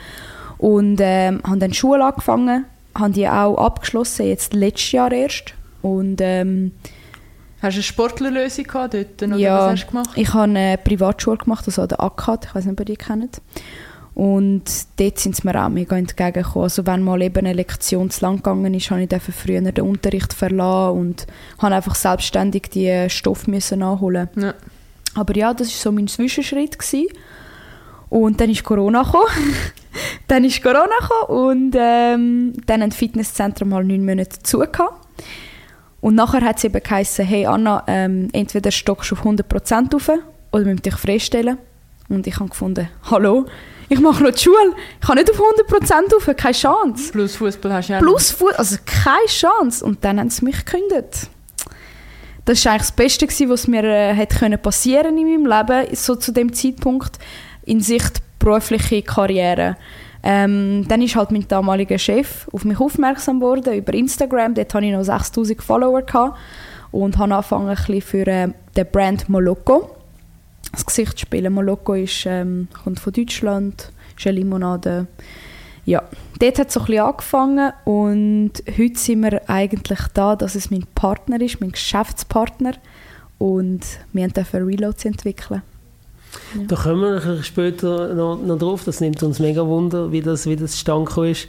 Und 0.57 0.99
ähm, 1.01 1.41
habe 1.45 1.59
dann 1.59 1.73
Schule 1.73 2.03
angefangen, 2.03 2.65
habe 2.95 3.11
die 3.11 3.27
auch 3.27 3.57
abgeschlossen, 3.57 4.27
jetzt 4.27 4.53
letztes 4.53 4.91
Jahr 4.91 5.11
erst. 5.11 5.53
Und, 5.81 6.19
ähm, 6.21 6.71
Hast 7.61 7.73
du 7.73 7.79
eine 7.79 7.83
Sportlerlösung 7.83 8.65
gehabt 8.65 8.93
dort? 8.93 9.23
Oder 9.23 9.35
ja, 9.35 9.57
was 9.57 9.71
hast 9.71 9.85
du 9.85 9.91
gemacht? 9.91 10.09
ich 10.15 10.33
habe 10.33 10.43
eine 10.43 10.77
Privatschule 10.77 11.37
gemacht, 11.37 11.65
also 11.65 11.81
an 11.81 11.87
der 11.87 12.01
ACAD, 12.01 12.45
ich 12.45 12.55
weiß 12.55 12.65
nicht, 12.65 12.73
ob 12.73 12.79
ihr 12.81 12.85
die 12.85 12.97
kennt. 12.97 13.41
Und 14.13 14.63
dort 14.99 15.19
sind 15.19 15.35
sie 15.35 15.47
mir 15.47 15.63
auch 15.63 15.69
mega 15.69 15.95
entgegengekommen. 15.95 16.63
Also 16.63 16.87
wenn 16.87 17.03
mal 17.03 17.21
eben 17.21 17.37
eine 17.37 17.53
Lektion 17.53 18.09
zu 18.09 18.25
lang 18.25 18.37
gegangen 18.37 18.73
ist, 18.73 18.89
habe 18.89 19.03
ich 19.03 19.21
früher 19.35 19.61
den 19.61 19.83
Unterricht 19.83 20.33
verlassen 20.33 20.97
und 20.97 21.27
habe 21.59 21.75
einfach 21.75 21.93
selbstständig 21.93 22.69
die 22.71 23.09
Stoff 23.09 23.45
müssen 23.45 23.79
nachholen. 23.79 24.27
Ja. 24.35 24.55
Aber 25.17 25.35
ja, 25.35 25.53
das 25.53 25.69
war 25.69 25.75
so 25.75 25.91
mein 25.91 26.07
Zwischenschritt. 26.07 26.77
Gewesen. 26.77 27.07
Und 28.09 28.39
dann 28.39 28.49
ist 28.49 28.63
Corona 28.63 29.03
gekommen. 29.03 29.25
dann 30.27 30.43
ist 30.43 30.61
Corona 30.61 30.85
gekommen 31.01 31.49
und 31.49 31.75
ähm, 31.77 32.53
dann 32.65 32.81
ein 32.81 32.91
Fitnesszentrum 32.91 33.69
mal 33.69 33.83
neun 33.83 34.05
Monate 34.05 34.41
zu 34.43 34.63
Und 36.01 36.15
nachher 36.15 36.41
hat 36.41 36.57
es 36.57 36.63
eben 36.63 36.81
geheißen, 36.81 37.25
hey 37.25 37.45
Anna, 37.45 37.83
ähm, 37.87 38.29
entweder 38.31 38.71
stockst 38.71 39.11
du 39.11 39.15
auf 39.15 39.25
100% 39.25 39.93
rauf 39.93 40.09
oder 40.51 40.65
wir 40.65 40.71
müssen 40.71 40.83
dich 40.83 40.95
freistellen. 40.95 41.57
Und 42.09 42.25
ich 42.25 42.39
habe 42.39 42.49
gefunden, 42.49 42.87
hallo, 43.11 43.47
ich 43.89 43.99
mache 43.99 44.23
noch 44.23 44.31
die 44.31 44.39
Schule, 44.39 44.73
ich 45.01 45.05
kann 45.05 45.17
nicht 45.17 45.29
auf 45.29 45.41
100% 45.41 46.13
rauf, 46.13 46.37
keine 46.37 46.53
Chance. 46.53 47.11
Plus 47.11 47.35
Fußball 47.35 47.73
hast 47.73 47.89
du 47.89 47.93
ja 47.93 47.99
Plus 47.99 48.31
Fußball, 48.31 48.55
also 48.55 48.77
keine 48.85 49.25
Chance. 49.25 49.83
Und 49.83 50.05
dann 50.05 50.19
haben 50.19 50.29
sie 50.29 50.45
mich 50.45 50.63
gekündigt 50.63 51.29
das 52.47 52.63
war 52.63 52.71
eigentlich 52.71 52.87
das 52.87 52.91
Beste, 52.93 53.49
was 53.49 53.67
mir 53.67 53.83
äh, 53.83 54.57
passieren 54.57 55.17
in 55.17 55.25
meinem 55.25 55.45
Leben, 55.45 55.95
so 55.95 56.15
zu 56.15 56.31
dem 56.31 56.53
Zeitpunkt, 56.53 57.19
in 57.65 57.81
Sicht 57.81 58.21
berufliche 58.39 59.01
Karriere. 59.01 59.75
Ähm, 60.23 60.85
dann 60.87 61.01
ist 61.01 61.15
halt 61.15 61.31
mein 61.31 61.47
damaliger 61.47 61.97
Chef 61.97 62.47
auf 62.53 62.63
mich 62.63 62.79
aufmerksam 62.79 63.41
geworden 63.41 63.73
über 63.73 63.93
Instagram. 63.93 64.53
Dort 64.53 64.73
hatte 64.73 64.85
ich 64.85 64.93
noch 64.93 65.03
6000 65.03 65.61
Follower 65.61 66.01
gehabt 66.01 66.37
und 66.91 67.17
habe 67.17 67.33
angefangen, 67.33 67.69
ein 67.69 68.01
für 68.01 68.27
äh, 68.27 68.47
den 68.75 68.87
Brand 68.91 69.27
Moloko 69.27 69.89
das 70.71 70.85
Gesicht 70.85 71.17
zu 71.17 71.25
spielen. 71.25 71.53
Moloko 71.53 71.95
ist, 71.95 72.25
ähm, 72.25 72.69
kommt 72.83 72.99
von 72.99 73.11
Deutschland, 73.11 73.91
ist 74.17 74.25
eine 74.25 74.37
Limonade 74.39 75.07
ja, 75.87 76.03
dort 76.39 76.59
hat 76.59 76.67
es 76.67 76.73
so 76.73 76.81
ein 76.81 76.85
bisschen 76.85 77.03
angefangen 77.03 77.71
und 77.85 78.51
heute 78.77 78.99
sind 78.99 79.23
wir 79.23 79.49
eigentlich 79.49 79.99
da, 80.13 80.35
dass 80.35 80.55
es 80.55 80.69
mein 80.69 80.85
Partner 80.95 81.39
ist, 81.39 81.61
mein 81.61 81.71
Geschäftspartner 81.71 82.73
und 83.37 83.79
wir 84.11 84.27
dürfen 84.27 84.65
Reloads 84.65 85.05
entwickeln. 85.05 85.61
Ja. 86.55 86.63
Da 86.67 86.75
kommen 86.75 87.01
wir 87.01 87.41
später 87.41 88.13
noch, 88.13 88.37
noch 88.37 88.57
drauf, 88.57 88.83
das 88.83 88.99
nimmt 88.99 89.23
uns 89.23 89.39
mega 89.39 89.65
Wunder, 89.65 90.11
wie 90.11 90.21
das, 90.21 90.45
wie 90.45 90.57
das 90.57 90.73
zustande 90.73 91.29
ist. 91.29 91.47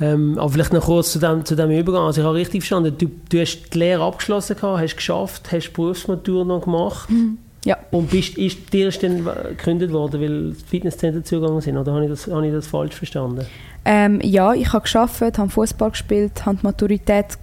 Ähm, 0.00 0.38
aber 0.38 0.50
vielleicht 0.50 0.72
noch 0.72 0.84
kurz 0.84 1.10
zu 1.10 1.18
dem, 1.18 1.44
zu 1.44 1.56
dem 1.56 1.72
Übergang. 1.72 2.04
Also 2.04 2.20
ich 2.20 2.26
habe 2.26 2.36
richtig 2.36 2.62
verstanden, 2.62 2.94
du, 2.96 3.10
du 3.28 3.40
hast 3.40 3.74
die 3.74 3.78
Lehre 3.78 4.04
abgeschlossen, 4.04 4.54
gehabt, 4.54 4.82
hast 4.82 4.96
geschafft, 4.96 5.50
hast 5.50 5.72
Berufsmatur 5.72 6.44
noch 6.44 6.62
gemacht. 6.62 7.10
Mhm. 7.10 7.38
Ja. 7.64 7.78
Und 7.90 8.10
bist, 8.10 8.36
ist 8.36 8.72
dir 8.72 8.90
dann 8.90 9.24
gekündigt 9.24 9.92
worden, 9.92 10.20
weil 10.20 10.54
Fitnesszentren 10.54 11.24
zugegangen 11.24 11.60
sind? 11.60 11.76
Oder 11.76 11.92
habe 11.92 12.04
ich 12.04 12.10
das, 12.10 12.26
habe 12.26 12.46
ich 12.46 12.52
das 12.52 12.66
falsch 12.66 12.94
verstanden? 12.94 13.46
Ähm, 13.84 14.20
ja, 14.22 14.52
ich 14.54 14.72
habe 14.72 14.88
gearbeitet, 14.88 15.38
habe 15.38 15.50
Fußball 15.50 15.90
gespielt, 15.90 16.46
habe 16.46 16.58
die 16.58 16.66
Maturität 16.66 17.38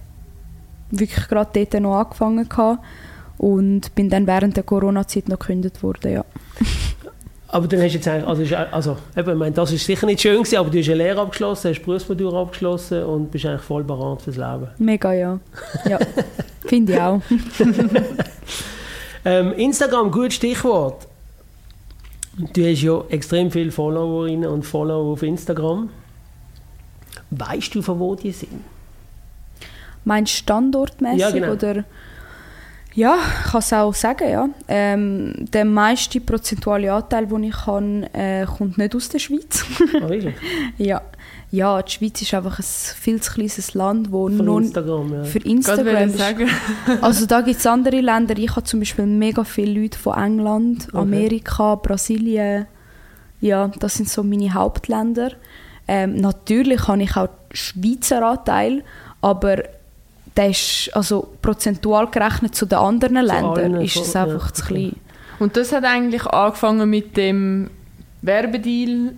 wirklich 0.90 1.28
gerade 1.28 1.50
dort 1.52 1.82
noch 1.82 1.98
angefangen 1.98 2.48
gehabt 2.48 2.84
und 3.38 3.94
bin 3.94 4.10
dann 4.10 4.26
während 4.26 4.56
der 4.56 4.62
Corona-Zeit 4.62 5.28
noch 5.28 5.38
gekündigt 5.38 5.82
worden, 5.82 6.12
ja. 6.12 6.24
Aber 7.48 7.68
dann 7.68 7.82
hast 7.82 7.92
du 7.92 7.96
jetzt 7.96 8.08
eigentlich, 8.08 8.56
also, 8.56 8.66
also 8.70 8.96
eben, 9.14 9.32
ich 9.32 9.36
meine, 9.36 9.52
das 9.54 9.72
ist 9.72 9.84
sicher 9.84 10.06
nicht 10.06 10.22
schön 10.22 10.36
gewesen, 10.36 10.56
aber 10.56 10.70
du 10.70 10.78
hast 10.78 10.88
eine 10.88 10.96
Lehre 10.96 11.20
abgeschlossen, 11.20 11.70
hast 11.70 11.82
Berufsmatur 11.82 12.32
abgeschlossen 12.32 13.04
und 13.04 13.30
bist 13.30 13.44
eigentlich 13.44 13.60
voll 13.60 13.84
bereit 13.84 14.22
fürs 14.22 14.36
Leben. 14.36 14.68
Mega, 14.78 15.12
ja. 15.12 15.38
Ja, 15.86 15.98
finde 16.66 16.94
ich 16.94 16.98
auch. 16.98 17.20
Ähm, 19.24 19.52
Instagram, 19.52 20.10
gutes 20.10 20.34
Stichwort. 20.34 21.06
Du 22.54 22.64
hast 22.64 22.82
ja 22.82 23.04
extrem 23.10 23.50
viele 23.50 23.70
Followerinnen 23.70 24.48
und 24.48 24.64
Follower 24.64 25.12
auf 25.12 25.22
Instagram. 25.22 25.90
Weißt 27.30 27.74
du, 27.74 27.82
von 27.82 27.98
wo 27.98 28.14
die 28.14 28.32
sind? 28.32 28.64
Mein 30.04 30.26
Standortmäßig 30.26 31.20
ja, 31.20 31.30
genau. 31.30 31.52
oder? 31.52 31.84
Ja, 32.94 33.16
ich 33.16 33.50
kann 33.50 33.58
es 33.60 33.72
auch 33.72 33.94
sagen, 33.94 34.30
ja. 34.30 34.48
Ähm, 34.68 35.32
der 35.52 35.64
meiste 35.64 36.20
prozentuale 36.20 36.92
Anteil, 36.92 37.26
den 37.26 37.44
ich 37.44 37.66
habe, 37.66 38.08
äh, 38.12 38.44
kommt 38.44 38.76
nicht 38.76 38.94
aus 38.94 39.08
der 39.08 39.18
Schweiz. 39.18 39.64
oh, 39.94 40.08
wirklich? 40.08 40.34
Ja. 40.78 41.00
Ja, 41.52 41.82
die 41.82 41.92
Schweiz 41.92 42.22
ist 42.22 42.32
einfach 42.32 42.58
ein 42.58 42.64
viel 42.64 43.20
zu 43.20 43.34
kleines 43.34 43.74
Land, 43.74 44.10
wo 44.10 44.26
für 44.26 44.42
nur 44.42 44.62
Instagram, 44.62 45.12
ja. 45.12 45.24
für 45.24 45.38
Instagram 45.40 46.08
ist. 46.08 46.18
sagen. 46.18 46.48
Also 47.02 47.26
da 47.26 47.42
gibt 47.42 47.60
es 47.60 47.66
andere 47.66 48.00
Länder. 48.00 48.38
Ich 48.38 48.52
habe 48.52 48.64
zum 48.64 48.80
Beispiel 48.80 49.04
mega 49.04 49.44
viele 49.44 49.82
Leute 49.82 49.98
von 49.98 50.18
England, 50.18 50.88
Okay. 50.88 50.96
Amerika, 50.96 51.74
Brasilien. 51.74 52.66
Ja, 53.42 53.70
das 53.78 53.94
sind 53.96 54.08
so 54.08 54.22
meine 54.22 54.54
Hauptländer. 54.54 55.32
Ähm, 55.86 56.16
natürlich 56.16 56.88
habe 56.88 57.02
ich 57.02 57.16
auch 57.18 57.26
den 57.26 57.56
Schweizer 57.56 58.26
Anteil, 58.26 58.82
aber 59.20 59.62
der 60.34 60.48
ist 60.48 60.88
also 60.94 61.34
prozentual 61.42 62.06
gerechnet 62.06 62.54
zu 62.54 62.64
den 62.64 62.78
anderen 62.78 63.16
Ländern 63.16 63.74
allen 63.74 63.80
ist 63.82 63.96
es 63.96 64.16
einfach 64.16 64.46
ja, 64.46 64.54
zu 64.54 64.64
klein. 64.64 64.96
Und 65.38 65.58
das 65.58 65.70
hat 65.72 65.84
eigentlich 65.84 66.24
angefangen 66.24 66.88
mit 66.88 67.18
dem 67.18 67.68
Werbedeal 68.22 69.12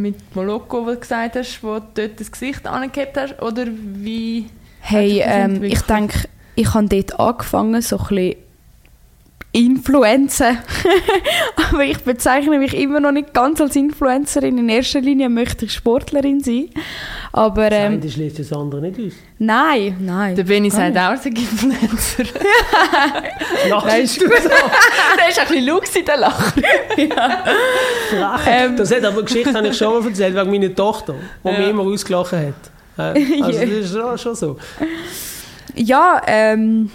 mit 0.00 0.34
Moloko, 0.34 0.86
wo 0.86 0.90
du 0.90 0.96
gesagt 0.98 1.36
hast, 1.36 1.62
wo 1.62 1.78
du 1.78 1.86
dort 1.94 2.20
das 2.20 2.30
Gesicht 2.30 2.66
angehabt 2.66 3.16
hast? 3.16 3.40
Oder 3.42 3.66
wie... 3.68 4.46
Hey, 4.80 5.22
ähm, 5.24 5.62
ich 5.62 5.82
denke, 5.82 6.28
ich 6.54 6.72
habe 6.74 6.88
dort 6.88 7.20
angefangen, 7.20 7.82
so 7.82 7.98
ein 7.98 8.06
bisschen 8.08 8.36
Influenzen. 9.52 10.58
Aber 11.70 11.82
ich 11.84 11.98
bezeichne 11.98 12.58
mich 12.58 12.72
immer 12.76 13.00
noch 13.00 13.10
nicht 13.10 13.34
ganz 13.34 13.60
als 13.60 13.74
Influencerin. 13.74 14.58
In 14.58 14.68
erster 14.68 15.00
Linie 15.00 15.28
möchte 15.28 15.64
ich 15.64 15.72
Sportlerin 15.72 16.40
sein. 16.40 16.68
Aber 17.32 17.68
Das 17.70 17.78
ähm, 17.80 17.92
eine 18.00 18.10
schließt 18.10 18.38
das 18.38 18.52
andere 18.52 18.80
nicht 18.80 18.98
aus. 19.00 19.12
nein, 19.38 19.96
nein. 20.00 20.36
Der 20.36 20.44
Benny 20.44 20.70
sagt 20.70 20.96
auch, 20.96 21.10
er 21.10 21.16
sei 21.16 21.30
Influencer. 21.30 22.24
Lachst 23.68 24.20
du 24.20 24.26
so? 24.26 24.32
der 25.18 25.28
ist 25.28 25.38
ein 25.40 25.46
bisschen 25.48 25.66
laut 25.66 25.82
gewesen, 25.82 26.04
der 26.06 26.16
Lacher. 26.16 26.52
frech? 26.52 27.10
Ähm. 28.46 28.76
das 28.76 28.90
hat 28.94 29.04
aber 29.04 29.14
eine 29.16 29.24
Geschichte, 29.24 29.52
habe 29.52 29.68
ich 29.68 29.76
schon 29.76 30.00
mal 30.02 30.08
erzählt, 30.08 30.34
wegen 30.36 30.50
meiner 30.50 30.74
Tochter, 30.74 31.14
die 31.44 31.48
Ja. 31.48 31.58
mich 31.58 31.68
immer 31.68 31.82
ausgelachen 31.82 32.38
hat. 32.38 33.16
Äh, 33.16 33.42
Also 33.42 33.58
Ja. 33.60 33.66
das 33.66 33.70
ist 33.70 33.92
schon, 33.92 34.18
schon 34.18 34.34
so. 34.34 34.56
Ja, 35.74 36.20
ähm, 36.26 36.90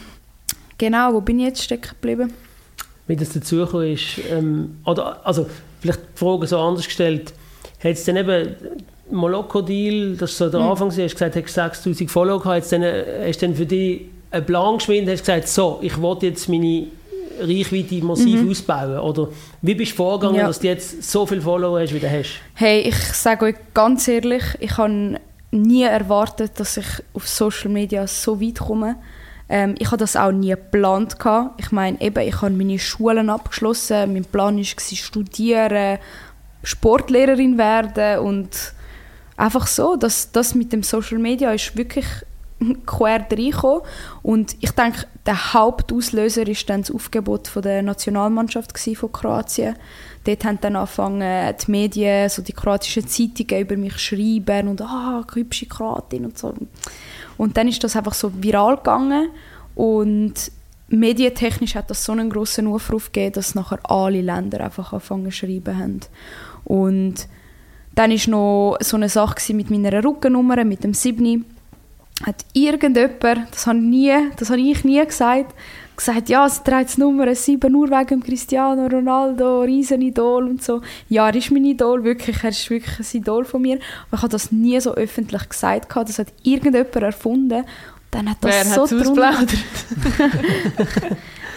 genau. 0.78 1.14
Wo 1.14 1.22
bin 1.22 1.40
ich 1.40 1.46
jetzt 1.48 1.64
stecken 1.64 1.90
geblieben? 1.90 2.34
Wie 3.08 3.16
das 3.16 3.30
dazugekommen 3.34 3.94
ist, 3.94 4.20
ähm, 4.32 4.78
oder, 4.86 5.26
also 5.26 5.46
vielleicht 5.82 6.00
die 6.00 6.18
Frage 6.20 6.48
so 6.48 6.58
anders 6.60 6.86
gestellt, 6.86 7.34
hat 7.84 7.92
es 7.92 8.04
dann 8.06 8.18
eben 8.18 8.56
Moloko-Deal, 9.12 10.16
das 10.18 10.40
war 10.40 10.48
so 10.48 10.52
der 10.58 10.62
Hm. 10.66 10.72
Anfang, 10.72 10.90
gewesen, 10.90 11.04
hast 11.06 11.14
gesagt, 11.14 11.36
hast 11.36 11.54
6000 11.84 12.10
Follower 12.10 12.40
gehabt, 12.42 12.62
hast 12.64 12.72
du 12.72 12.80
dann, 12.80 13.28
hast 13.28 13.42
du 13.42 13.46
dann 13.48 13.56
für 13.56 13.66
dich 13.66 14.02
einen 14.32 14.46
Plan 14.46 14.78
geschmiedet, 14.78 15.10
hast 15.10 15.20
gesagt, 15.20 15.48
so, 15.48 15.80
ich 15.82 16.02
will 16.02 16.18
jetzt 16.22 16.50
meine 16.50 16.88
Reichweite 17.40 18.04
massiv 18.04 18.50
ausbauen, 18.50 18.98
oder 19.00 19.28
wie 19.62 19.76
bist 19.76 19.92
du 19.92 19.96
vorgegangen, 19.98 20.36
Mhm. 20.38 20.42
Ja. 20.42 20.48
dass 20.48 20.60
du 20.60 20.68
jetzt 20.68 21.04
so 21.04 21.26
viele 21.26 21.42
Follower 21.42 21.80
hast, 21.80 21.94
wie 21.94 22.00
du 22.00 22.10
hast? 22.10 22.40
Hey, 22.56 22.82
ich 22.82 22.96
sage 22.96 23.46
euch 23.46 23.56
ganz 23.74 24.08
ehrlich, 24.08 24.44
ich 24.60 24.78
habe 24.78 25.20
nie 25.52 25.84
erwartet, 25.84 26.54
dass 26.58 26.78
ich 26.78 26.86
auf 27.14 27.28
Social 27.28 27.70
Media 27.70 28.08
so 28.08 28.42
weit 28.42 28.60
komme. 28.60 28.96
Ähm, 29.48 29.76
ich 29.78 29.88
habe 29.88 29.98
das 29.98 30.16
auch 30.16 30.32
nie 30.32 30.50
geplant. 30.50 31.20
gehabt. 31.20 31.60
Ich 31.60 31.72
meine, 31.72 32.00
eben, 32.02 32.28
ich 32.28 32.42
habe 32.42 32.52
meine 32.52 32.80
Schulen 32.80 33.30
abgeschlossen. 33.30 34.14
Mein 34.14 34.26
Plan 34.26 34.58
war 34.58 34.64
studieren, 34.64 36.00
Sportlehrerin 36.64 37.58
werden 37.58 38.20
und 38.20 38.50
einfach 39.38 39.68
so, 39.68 39.96
dass 39.96 40.32
das 40.32 40.56
mit 40.56 40.74
dem 40.74 40.84
Social 40.84 41.20
Media 41.20 41.52
ist 41.52 41.78
wirklich 41.78 42.06
quer 42.86 43.28
reingekommen. 43.30 43.82
Und 44.24 44.56
ich 44.62 44.72
denke, 44.72 45.06
der 45.26 45.54
Hauptauslöser 45.54 46.48
ist 46.48 46.70
dann 46.70 46.82
das 46.82 46.92
Aufgebot 46.92 47.48
von 47.48 47.62
der 47.62 47.82
Nationalmannschaft 47.84 48.78
von 48.78 49.12
Kroatien. 49.12 49.76
Dort 50.24 50.46
haben 50.46 50.60
dann 50.62 50.76
angefangen, 50.76 51.56
die 51.56 51.72
Medien, 51.72 52.30
so 52.30 52.42
die 52.42 52.54
kroatischen 52.54 53.08
Zeitungen 53.08 53.62
über 53.62 53.78
mich 53.78 53.98
schreiben 54.00 54.70
und 54.70 54.82
«Ah, 54.82 55.24
hübsche 55.34 55.68
Kroatin» 55.68 56.26
und 56.26 56.38
so. 56.38 56.54
Und 57.38 57.58
dann 57.58 57.68
ist 57.68 57.84
das 57.84 57.96
einfach 57.96 58.14
so 58.14 58.32
viral 58.42 58.78
gegangen 58.78 59.30
und 59.76 60.34
medientechnisch 60.88 61.76
hat 61.76 61.90
das 61.90 62.04
so 62.04 62.12
einen 62.12 62.30
grossen 62.30 62.68
Aufruf 62.68 63.12
gegeben, 63.12 63.34
dass 63.34 63.56
nachher 63.56 63.80
alle 63.84 64.22
Länder 64.22 64.62
einfach 64.62 64.94
angefangen 64.94 65.26
zu 65.26 65.32
schreiben 65.32 65.78
haben. 65.78 66.00
Und 66.64 67.28
dann 67.96 68.12
war 68.12 68.30
noch 68.30 68.78
so 68.82 68.98
eine 68.98 69.10
Sache 69.10 69.54
mit 69.54 69.72
meiner 69.72 70.04
Rückennummer, 70.04 70.64
mit 70.64 70.84
dem 70.84 70.94
Sibni. 70.94 71.44
Hat 72.26 72.46
irgendjemand, 72.54 73.52
das 73.52 73.68
habe 73.68 73.80
nie, 73.80 74.14
das 74.38 74.50
habe 74.50 74.62
ich 74.62 74.84
nie 74.84 75.04
gesagt, 75.06 75.54
gesagt, 75.96 76.30
ja, 76.30 76.48
sie 76.50 76.64
trägt 76.64 76.98
die 76.98 77.02
Nummer 77.02 77.34
7 77.34 77.72
nur 77.72 77.90
wegen 77.90 78.22
Cristiano 78.22 78.88
Ronaldo, 78.88 79.62
Riesenidol 79.62 80.48
und 80.48 80.64
so. 80.64 80.82
Ja, 81.10 81.28
er 81.28 81.36
ist 81.36 81.52
mein 81.52 81.66
Idol, 81.66 82.04
wirklich, 82.04 82.44
er 82.44 82.50
ist 82.50 82.70
wirklich 82.70 83.00
ein 83.00 83.18
Idol 83.18 83.46
von 83.46 83.62
mir. 83.62 83.80
Aber 84.08 84.18
ich 84.18 84.22
habe 84.22 84.32
das 84.32 84.52
nie 84.52 84.80
so 84.80 84.94
öffentlich 84.94 85.50
gesagt, 85.50 85.90
gehabt, 85.90 86.10
das 86.10 86.20
hat 86.20 86.28
irgendjemand 86.44 86.96
erfunden. 86.96 87.60
Und 87.60 87.68
dann 88.12 88.30
hat 88.30 88.38
das 88.42 88.56
Wer 88.56 88.66
so 88.66 88.82
ausplaudert? 88.82 89.54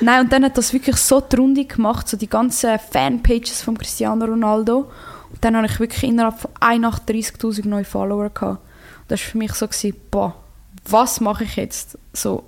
Nein, 0.00 0.20
und 0.20 0.32
dann 0.32 0.44
hat 0.44 0.56
das 0.56 0.72
wirklich 0.72 0.96
so 0.96 1.20
die 1.20 1.36
Runde 1.36 1.64
gemacht, 1.64 2.08
so 2.08 2.16
die 2.16 2.28
ganzen 2.28 2.78
Fanpages 2.78 3.62
von 3.62 3.76
Cristiano 3.76 4.24
Ronaldo. 4.24 4.90
Und 5.30 5.44
dann 5.44 5.56
habe 5.56 5.66
ich 5.66 5.80
wirklich 5.80 6.04
innerhalb 6.04 6.38
von 6.38 6.50
31'000 6.60 7.66
neue 7.66 7.84
Follower 7.84 8.30
gehabt. 8.30 8.60
Das 9.08 9.20
war 9.20 9.30
für 9.30 9.38
mich 9.38 9.52
so, 9.54 9.66
gewesen, 9.66 9.96
boah, 10.10 10.36
was 10.88 11.20
mache 11.20 11.44
ich 11.44 11.56
jetzt? 11.56 11.98
So, 12.12 12.44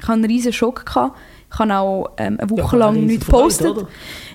ich 0.00 0.08
hatte 0.08 0.14
einen 0.14 0.24
riesen 0.24 0.52
Schock. 0.52 0.86
Gehabt. 0.86 1.16
Ich 1.52 1.58
habe 1.58 1.74
auch 1.74 2.10
ähm, 2.16 2.38
eine 2.40 2.48
Woche 2.50 2.76
Ja, 2.76 2.86
lang 2.86 2.96
eine 2.96 3.06
nichts 3.06 3.26
gepostet. 3.26 3.86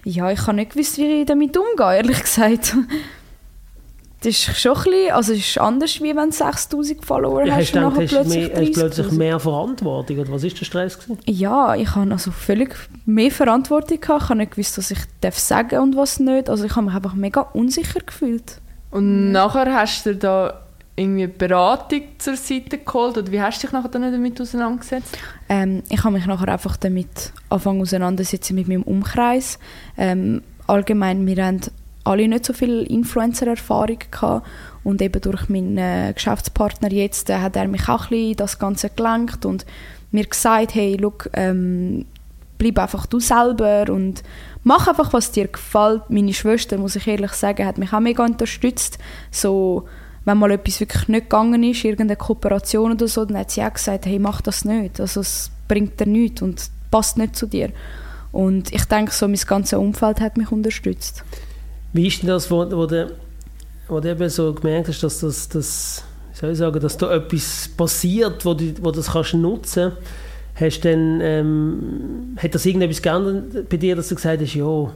Ja, 0.04 0.32
ich 0.32 0.42
habe 0.42 0.54
nicht 0.54 0.72
gewusst, 0.74 0.98
wie 0.98 1.22
ich 1.22 1.26
damit 1.26 1.58
umgehe, 1.58 1.96
ehrlich 1.98 2.22
gesagt. 2.22 2.76
Das 4.22 4.28
ist 4.34 4.60
schon 4.60 4.76
ein 4.76 4.84
bisschen, 4.84 5.12
also 5.12 5.34
es 5.34 5.40
ist 5.40 5.58
anders, 5.60 6.02
wie 6.02 6.16
wenn 6.16 6.30
du 6.32 6.36
6000 6.36 7.06
Follower 7.06 7.46
Ja, 7.46 7.56
hast 7.56 7.74
hast 7.74 7.76
du 7.76 7.86
und 7.86 7.94
gedacht, 7.94 8.02
hast, 8.02 8.12
du 8.12 8.16
plötzlich 8.18 8.50
mehr, 8.50 8.62
hast 8.62 8.74
plötzlich 8.74 9.08
30'000. 9.08 9.14
mehr 9.18 9.40
Verantwortung? 9.40 10.20
Oder 10.20 10.32
was 10.32 10.44
war 10.44 10.50
der 10.50 10.66
Stress? 10.66 11.00
Gewesen? 11.00 11.20
Ja, 11.26 11.76
ich 11.76 11.96
habe 11.96 12.12
also 12.12 12.32
völlig 12.32 12.76
mehr 13.06 13.32
Verantwortung 13.32 14.00
gehabt. 14.00 14.24
Ich 14.24 14.30
habe 14.30 14.40
nicht 14.40 14.52
gewusst, 14.52 14.78
was 14.78 14.92
ich 14.92 15.00
darf 15.22 15.38
sagen 15.38 15.80
und 15.80 15.96
was 15.96 16.20
nicht. 16.20 16.50
Also 16.50 16.66
ich 16.66 16.76
habe 16.76 16.88
mich 16.88 16.96
einfach 16.96 17.14
mega 17.14 17.42
unsicher 17.42 18.00
gefühlt. 18.00 18.60
Und 18.90 19.32
nachher 19.32 19.74
hast 19.74 20.06
du 20.06 20.16
da 20.16 20.65
irgendwie 20.96 21.28
Beratung 21.28 22.04
zur 22.18 22.38
Seite 22.38 22.78
geholt? 22.78 23.18
Oder 23.18 23.32
wie 23.32 23.42
hast 23.42 23.62
du 23.62 23.68
dich 23.68 23.74
nachher 23.74 23.90
dann 23.90 24.12
damit 24.12 24.40
auseinandergesetzt? 24.40 25.18
Ähm, 25.50 25.84
ich 25.90 26.04
habe 26.04 26.14
mich 26.14 26.26
nachher 26.26 26.50
einfach 26.50 26.78
damit 26.78 27.34
anfangen 27.50 27.82
auseinandersetzen 27.82 28.56
mit 28.56 28.68
meinem 28.68 28.84
Umkreis. 28.84 29.60
Ähm, 29.98 30.42
allgemein, 30.68 31.28
wir 31.28 31.46
haben 31.46 31.62
alle 32.06 32.28
nicht 32.28 32.46
so 32.46 32.54
viel 32.54 32.84
Influencer-Erfahrung 32.84 34.00
gehabt 34.10 34.48
und 34.84 35.02
eben 35.02 35.20
durch 35.20 35.50
meinen 35.50 35.78
äh, 35.78 36.14
Geschäftspartner 36.14 36.92
jetzt 36.92 37.30
äh, 37.30 37.40
hat 37.40 37.56
er 37.56 37.68
mich 37.68 37.90
auch 37.90 38.06
ein 38.06 38.10
bisschen 38.10 38.36
das 38.38 38.60
Ganze 38.60 38.90
gelenkt 38.90 39.46
und 39.46 39.66
mir 40.12 40.26
gesagt, 40.26 40.76
hey, 40.76 40.96
look, 40.96 41.30
ähm, 41.34 42.06
bleib 42.58 42.80
einfach 42.80 43.06
du 43.08 43.20
selber 43.20 43.92
und 43.92 44.24
mach 44.64 44.88
einfach, 44.88 45.12
was 45.12 45.32
dir 45.32 45.48
gefällt. 45.48 46.04
Meine 46.10 46.34
Schwester, 46.34 46.78
muss 46.78 46.96
ich 46.96 47.08
ehrlich 47.08 47.32
sagen, 47.32 47.66
hat 47.66 47.78
mich 47.78 47.92
auch 47.92 48.00
mega 48.00 48.24
unterstützt. 48.24 48.98
So, 49.32 49.88
wenn 50.26 50.40
mal 50.40 50.52
etwas 50.52 50.80
wirklich 50.80 51.08
nicht 51.08 51.30
gegangen 51.30 51.64
ist, 51.64 51.84
irgendeine 51.84 52.18
Kooperation 52.18 52.92
oder 52.92 53.08
so, 53.08 53.26
dann 53.26 53.38
hat 53.38 53.52
sie 53.52 53.64
auch 53.64 53.74
gesagt, 53.74 54.08
hey, 54.08 54.20
mach 54.20 54.42
das 54.42 54.66
nicht. 54.66 55.00
Also 55.00 55.22
es 55.22 55.52
bringt 55.68 56.00
dir 56.00 56.08
nichts 56.08 56.42
und 56.42 56.70
passt 56.90 57.18
nicht 57.18 57.36
zu 57.36 57.46
dir. 57.46 57.70
Und 58.32 58.74
ich 58.74 58.86
denke, 58.86 59.14
so 59.14 59.28
mein 59.28 59.40
ganzes 59.48 59.78
Umfeld 59.78 60.20
hat 60.20 60.36
mich 60.36 60.52
unterstützt. 60.52 61.24
Wie 61.94 62.08
ist 62.08 62.22
denn 62.22 62.30
das, 62.30 62.50
wo, 62.50 62.70
wo, 62.72 62.86
du, 62.86 63.12
wo 63.88 64.00
du 64.00 64.10
eben 64.10 64.30
so 64.30 64.54
gemerkt 64.54 64.90
hast, 64.90 65.04
dass, 65.04 65.20
das, 65.20 65.48
das, 65.48 66.04
wie 66.34 66.40
soll 66.40 66.52
ich 66.52 66.58
sagen, 66.58 66.80
dass 66.80 66.98
da 66.98 67.14
etwas 67.14 67.70
passiert, 67.78 68.44
wo 68.44 68.54
du, 68.54 68.74
wo 68.82 68.92
das 68.92 69.12
kannst 69.12 69.36
nutzen 69.36 69.94
kannst? 70.56 70.84
Dann, 70.84 71.22
ähm, 71.22 72.36
hat 72.38 72.56
das 72.56 72.66
irgendetwas 72.66 73.02
geändert 73.02 73.70
bei 73.70 73.78
dir, 73.78 73.96
dass 73.96 74.10
du 74.10 74.16
gesagt 74.16 74.42
hast, 74.42 74.56
ja, 74.56 74.92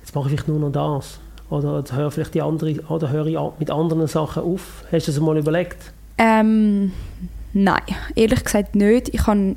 jetzt 0.00 0.14
mache 0.14 0.32
ich 0.32 0.46
nur 0.46 0.60
noch 0.60 0.70
das? 0.70 1.18
Oder 1.50 1.84
höre 1.92 2.10
vielleicht 2.10 2.34
die 2.34 2.42
andere, 2.42 2.74
oder 2.88 3.10
höre 3.10 3.26
ich 3.26 3.38
mit 3.58 3.70
anderen 3.70 4.06
Sachen 4.06 4.42
auf? 4.42 4.84
Hast 4.90 5.08
du 5.08 5.12
das 5.12 5.20
mal 5.20 5.36
überlegt? 5.36 5.92
Ähm, 6.18 6.92
nein, 7.52 7.82
ehrlich 8.14 8.44
gesagt 8.44 8.74
nicht. 8.74 9.14
Ich 9.14 9.24
kann 9.24 9.56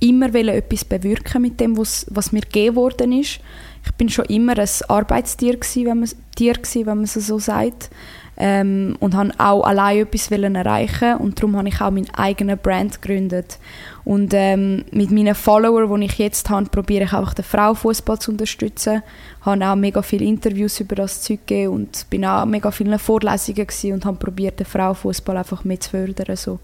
immer 0.00 0.34
etwas 0.34 0.84
bewirken 0.84 1.42
mit 1.42 1.60
dem, 1.60 1.78
was, 1.78 2.06
was 2.10 2.32
mir 2.32 2.40
gegeben 2.40 2.76
worden 2.76 3.12
ist. 3.12 3.40
Ich 3.84 3.92
bin 3.94 4.08
schon 4.08 4.24
immer 4.26 4.58
ein 4.58 4.68
Arbeitstier 4.88 5.54
gewesen, 5.54 5.86
wenn 5.86 6.00
man, 6.00 6.08
Tier 6.34 6.54
gewesen, 6.54 6.86
wenn 6.86 6.96
man 6.96 7.04
es 7.04 7.14
so 7.14 7.38
sagt. 7.38 7.90
Ähm, 8.36 8.96
und 8.98 9.14
habe 9.14 9.30
auch 9.38 9.62
allein 9.62 9.98
etwas 9.98 10.30
erreichen 10.30 11.16
und 11.18 11.38
darum 11.38 11.56
habe 11.56 11.68
ich 11.68 11.80
auch 11.80 11.90
meinen 11.90 12.12
eigenen 12.14 12.58
Brand 12.58 13.00
gegründet. 13.00 13.58
Und 14.04 14.32
ähm, 14.34 14.84
mit 14.90 15.10
meinen 15.10 15.34
Followern, 15.34 16.00
die 16.00 16.06
ich 16.06 16.18
jetzt 16.18 16.50
habe, 16.50 16.68
probiere 16.68 17.04
ich 17.04 17.12
einfach 17.12 17.34
den 17.34 17.44
Frauenfußball 17.44 18.18
zu 18.18 18.32
unterstützen. 18.32 19.02
Habe 19.42 19.66
auch 19.66 19.76
mega 19.76 20.02
viele 20.02 20.24
Interviews 20.24 20.80
über 20.80 20.96
das 20.96 21.22
Zeug 21.22 21.46
gegeben 21.46 21.72
und 21.72 22.06
bin 22.10 22.24
auch 22.24 22.44
mega 22.44 22.70
vielen 22.70 22.98
Vorlesungen 22.98 23.68
und 23.92 24.04
habe 24.04 24.16
probiert, 24.16 24.58
den 24.58 24.66
Frauenfußball 24.66 25.36
einfach 25.36 25.64
mit 25.64 25.84
zu 25.84 25.90
fördern. 25.90 26.36
So. 26.36 26.58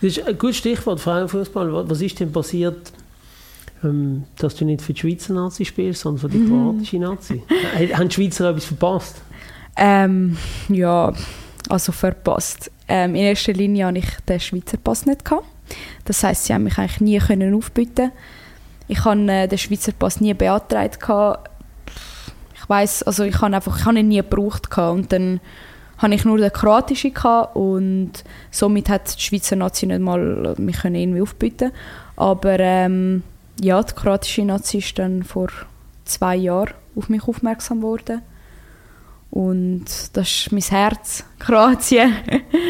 Das 0.00 0.16
ist 0.16 0.26
ein 0.26 0.36
gutes 0.36 0.56
Stichwort, 0.56 1.00
Frauenfußball. 1.00 1.88
Was 1.88 2.00
ist 2.00 2.18
denn 2.18 2.32
passiert 2.32 2.92
ähm, 3.84 4.24
dass 4.38 4.56
du 4.56 4.64
nicht 4.64 4.82
für 4.82 4.92
die 4.92 5.00
Schweizer 5.00 5.34
Nazi 5.34 5.64
spielst, 5.64 6.02
sondern 6.02 6.20
für 6.20 6.28
die 6.28 6.38
mhm. 6.38 6.48
kroatische 6.48 6.98
Nazi. 6.98 7.42
Haben 7.92 8.08
die 8.08 8.14
Schweizer 8.14 8.50
etwas 8.50 8.64
verpasst? 8.64 9.16
Ähm, 9.76 10.36
ja, 10.68 11.12
also 11.68 11.92
verpasst. 11.92 12.70
Ähm, 12.88 13.14
in 13.14 13.22
erster 13.22 13.52
Linie 13.52 13.86
hatte 13.86 13.98
ich 13.98 14.08
den 14.28 14.40
Schweizer 14.40 14.76
Pass 14.78 15.06
nicht. 15.06 15.24
Gehabt. 15.24 15.46
Das 16.04 16.22
heisst, 16.22 16.44
sie 16.44 16.54
haben 16.54 16.64
mich 16.64 16.78
eigentlich 16.78 17.00
nie 17.00 17.18
können 17.18 17.54
aufbieten 17.54 18.12
Ich 18.88 19.04
habe 19.04 19.20
äh, 19.30 19.48
den 19.48 19.58
Schweizer 19.58 19.92
Pass 19.92 20.20
nie 20.20 20.34
beantragt. 20.34 20.98
Ich 22.54 22.68
weiß, 22.68 23.02
also 23.04 23.24
ich 23.24 23.40
habe 23.40 23.54
einfach, 23.54 23.78
ich 23.78 23.84
habe 23.84 23.98
ihn 23.98 24.08
nie 24.08 24.16
gebraucht 24.16 24.76
und 24.78 25.12
dann 25.12 25.40
hatte 25.98 26.14
ich 26.14 26.24
nur 26.24 26.38
den 26.38 26.52
kroatischen 26.52 27.14
und 27.54 28.12
somit 28.50 28.88
hat 28.88 29.16
die 29.16 29.22
Schweizer 29.22 29.56
Nazi 29.56 29.86
nicht 29.86 30.00
mal 30.00 30.54
mich 30.58 30.78
können 30.78 30.96
irgendwie 30.96 31.22
aufbieten. 31.22 31.72
Aber 32.16 32.58
ähm, 32.58 33.22
ja, 33.60 33.82
die 33.82 33.94
kroatische 33.94 34.44
Nazi 34.44 34.78
ist 34.78 34.98
dann 34.98 35.22
vor 35.22 35.48
zwei 36.04 36.36
Jahren 36.36 36.74
auf 36.96 37.08
mich 37.08 37.26
aufmerksam 37.26 37.80
geworden. 37.80 38.22
Und 39.30 39.86
das 40.12 40.28
ist 40.28 40.52
mein 40.52 40.62
Herz, 40.62 41.24
Kroatien. 41.38 42.14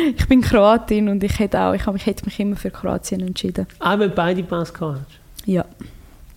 ich 0.16 0.26
bin 0.28 0.40
Kroatin 0.40 1.08
und 1.08 1.22
ich 1.22 1.38
hätte, 1.38 1.60
auch, 1.60 1.74
ich, 1.74 1.86
ich 1.86 2.06
hätte 2.06 2.24
mich 2.24 2.38
immer 2.40 2.56
für 2.56 2.70
Kroatien 2.70 3.20
entschieden. 3.20 3.66
Auch 3.78 3.98
wenn 3.98 4.14
beide 4.14 4.42
Pass 4.42 4.72
gehabt 4.72 5.20
Ja. 5.46 5.64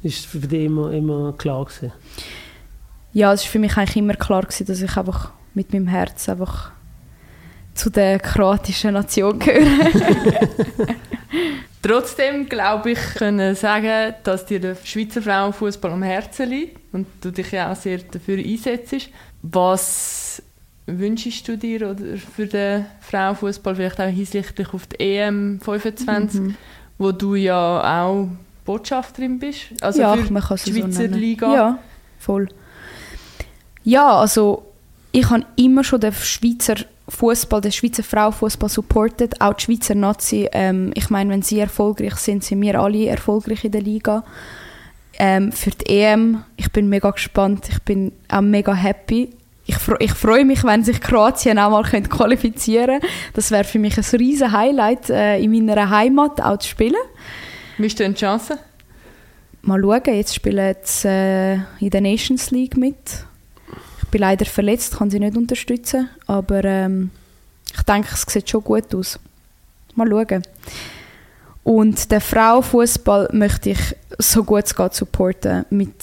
Ist 0.03 0.25
für 0.25 0.39
dich 0.39 0.65
immer, 0.65 0.91
immer 0.91 1.33
klar 1.37 1.65
gewesen? 1.65 1.91
Ja, 3.13 3.33
es 3.33 3.43
war 3.43 3.51
für 3.51 3.59
mich 3.59 3.75
eigentlich 3.77 3.97
immer 3.97 4.13
klar 4.13 4.43
gewesen, 4.43 4.67
dass 4.67 4.81
ich 4.81 4.95
einfach 4.95 5.31
mit 5.53 5.73
meinem 5.73 5.87
Herz 5.87 6.29
einfach 6.29 6.71
zu 7.73 7.89
der 7.89 8.19
kroatischen 8.19 8.93
Nation 8.93 9.39
gehöre. 9.39 9.91
Trotzdem 11.81 12.49
glaube 12.49 12.91
ich, 12.91 12.99
können 13.15 13.55
sagen, 13.55 14.13
dass 14.23 14.45
dir 14.45 14.59
der 14.59 14.75
Schweizer 14.83 15.21
Frauenfußball 15.21 15.91
am 15.91 16.03
Herzen 16.03 16.49
liegt 16.49 16.79
und 16.93 17.07
du 17.21 17.31
dich 17.31 17.51
ja 17.51 17.71
auch 17.71 17.75
sehr 17.75 17.99
dafür 17.99 18.37
einsetzt. 18.37 19.09
Was 19.41 20.26
wünschst 20.87 21.47
du 21.47 21.57
dir 21.57 21.91
oder 21.91 22.17
für 22.17 22.47
den 22.47 22.85
Frauenfußball 23.01 23.75
vielleicht 23.75 23.99
auch 23.99 24.07
hinsichtlich 24.07 24.73
auf 24.73 24.87
die 24.87 25.17
EM 25.17 25.59
25, 25.61 26.39
mhm. 26.39 26.55
wo 26.97 27.11
du 27.11 27.35
ja 27.35 28.01
auch 28.01 28.29
Botschafterin 28.65 29.37
bist? 29.37 29.65
Also 29.81 30.01
ja, 30.01 30.15
für 30.15 30.33
man 30.33 30.41
kann 30.41 30.57
die 30.65 30.71
Schweizer 30.71 31.09
so 31.09 31.15
Liga. 31.15 31.53
Ja, 31.53 31.79
voll. 32.19 32.47
Ja, 33.83 34.17
also 34.17 34.65
ich 35.11 35.29
habe 35.29 35.45
immer 35.57 35.83
schon 35.83 35.99
den 35.99 36.13
Schweizer 36.13 36.75
Fußball, 37.09 37.61
den 37.61 37.71
Schweizer 37.71 38.03
Frauenfußball 38.03 38.69
supportet, 38.69 39.39
auch 39.39 39.53
die 39.53 39.63
Schweizer 39.63 39.95
Nazi. 39.95 40.49
Ähm, 40.51 40.91
ich 40.93 41.09
meine, 41.09 41.29
wenn 41.31 41.41
sie 41.41 41.59
erfolgreich 41.59 42.15
sind, 42.15 42.43
sind 42.43 42.61
wir 42.61 42.79
alle 42.79 43.07
erfolgreich 43.07 43.63
in 43.63 43.71
der 43.71 43.81
Liga. 43.81 44.23
Ähm, 45.19 45.51
für 45.51 45.71
die 45.71 45.99
EM, 45.99 46.43
ich 46.57 46.71
bin 46.71 46.89
mega 46.89 47.09
gespannt, 47.11 47.69
ich 47.69 47.81
bin 47.81 48.11
auch 48.27 48.41
mega 48.41 48.73
happy. 48.73 49.29
Ich, 49.67 49.77
ich 49.99 50.13
freue 50.13 50.45
mich, 50.45 50.63
wenn 50.63 50.83
sich 50.83 50.99
Kroatien 50.99 51.59
auch 51.59 51.69
mal 51.69 51.83
qualifizieren 51.83 53.01
könnte. 53.01 53.07
Das 53.33 53.51
wäre 53.51 53.63
für 53.63 53.79
mich 53.79 53.97
ein 53.97 54.19
riesen 54.19 54.51
Highlight, 54.51 55.09
äh, 55.09 55.39
in 55.39 55.51
meiner 55.51 55.89
Heimat 55.89 56.41
auch 56.41 56.57
zu 56.57 56.69
spielen. 56.69 56.95
Wie 57.77 57.87
ist 57.87 57.99
denn 57.99 58.13
die 58.13 58.19
Chance? 58.19 58.57
Mal 59.61 59.81
schauen, 59.81 60.15
jetzt 60.15 60.33
spielen 60.33 60.75
sie 60.83 61.07
äh, 61.07 61.55
in 61.79 61.89
der 61.89 62.01
Nations 62.01 62.51
League 62.51 62.77
mit 62.77 63.27
ich 64.07 64.11
bin 64.11 64.21
leider 64.21 64.45
verletzt, 64.45 64.97
kann 64.97 65.09
sie 65.09 65.19
nicht 65.19 65.35
unterstützen, 65.35 66.09
aber 66.27 66.63
ähm, 66.63 67.11
ich 67.75 67.81
denke, 67.83 68.07
es 68.13 68.21
sieht 68.21 68.49
schon 68.49 68.63
gut 68.63 68.95
aus. 68.95 69.19
Mal 69.95 70.07
schauen. 70.07 70.43
Und 71.67 72.13
den 72.13 72.21
Frauenfußball 72.21 73.27
möchte 73.33 73.71
ich 73.71 73.95
so 74.17 74.45
gut 74.45 74.63
es 74.63 74.73
geht 74.73 74.93
supporten. 74.93 75.65
Mit 75.69 76.01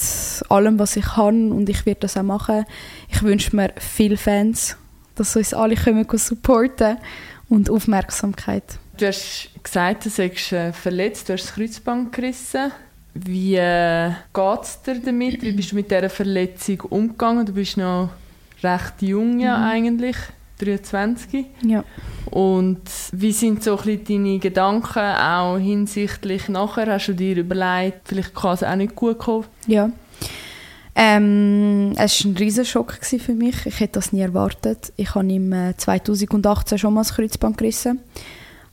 allem, 0.50 0.78
was 0.78 0.94
ich 0.94 1.06
kann. 1.06 1.52
Und 1.52 1.70
ich 1.70 1.86
werde 1.86 2.00
das 2.00 2.18
auch 2.18 2.22
machen. 2.22 2.66
Ich 3.08 3.22
wünsche 3.22 3.56
mir 3.56 3.72
viele 3.78 4.18
Fans, 4.18 4.76
dass 5.14 5.34
uns 5.36 5.54
alle 5.54 5.74
können 5.74 6.06
supporten 6.18 6.98
und 7.48 7.70
Aufmerksamkeit. 7.70 8.78
Du 8.98 9.06
hast 9.06 9.48
gesagt, 9.62 10.04
du 10.04 10.10
seist 10.10 10.52
äh, 10.52 10.70
verletzt, 10.74 11.30
du 11.30 11.32
hast 11.32 11.44
das 11.44 11.54
Kreuzband 11.54 12.12
gerissen. 12.12 12.70
Wie 13.14 13.54
äh, 13.54 14.10
geht 14.34 14.62
es 14.64 14.82
dir 14.82 15.00
damit? 15.00 15.40
Wie 15.40 15.52
bist 15.52 15.72
du 15.72 15.76
mit 15.76 15.90
dieser 15.90 16.10
Verletzung 16.10 16.82
umgegangen? 16.90 17.46
Du 17.46 17.54
bist 17.54 17.78
noch 17.78 18.10
recht 18.62 19.00
jung 19.00 19.40
ja 19.40 19.56
mhm. 19.56 19.64
eigentlich, 19.64 20.16
23. 20.58 21.46
Ja. 21.62 21.84
Und 22.30 22.82
wie 23.12 23.32
sind 23.32 23.62
so 23.62 23.78
ein 23.78 24.04
deine 24.04 24.38
Gedanken 24.38 24.98
auch 24.98 25.58
hinsichtlich 25.58 26.48
nachher? 26.48 26.86
Hast 26.86 27.08
du 27.08 27.14
dir 27.14 27.36
überlegt, 27.36 28.08
vielleicht 28.08 28.34
kann 28.34 28.54
es 28.54 28.62
auch 28.62 28.76
nicht 28.76 28.94
gut 28.94 29.18
kommen? 29.18 29.44
Ja. 29.66 29.90
Ähm, 30.96 31.92
es 31.96 32.24
war 32.24 32.30
ein 32.30 32.36
riesiger 32.36 32.64
Schock 32.64 32.98
für 33.02 33.32
mich. 33.32 33.66
Ich 33.66 33.80
hätte 33.80 33.94
das 33.94 34.12
nie 34.12 34.20
erwartet. 34.20 34.92
Ich 34.96 35.14
habe 35.14 35.32
im 35.32 35.74
2018 35.76 36.76
äh, 36.76 36.78
schon 36.78 36.94
mal 36.94 37.00
das 37.00 37.14
Kreuzband 37.14 37.58
gerissen, 37.58 37.98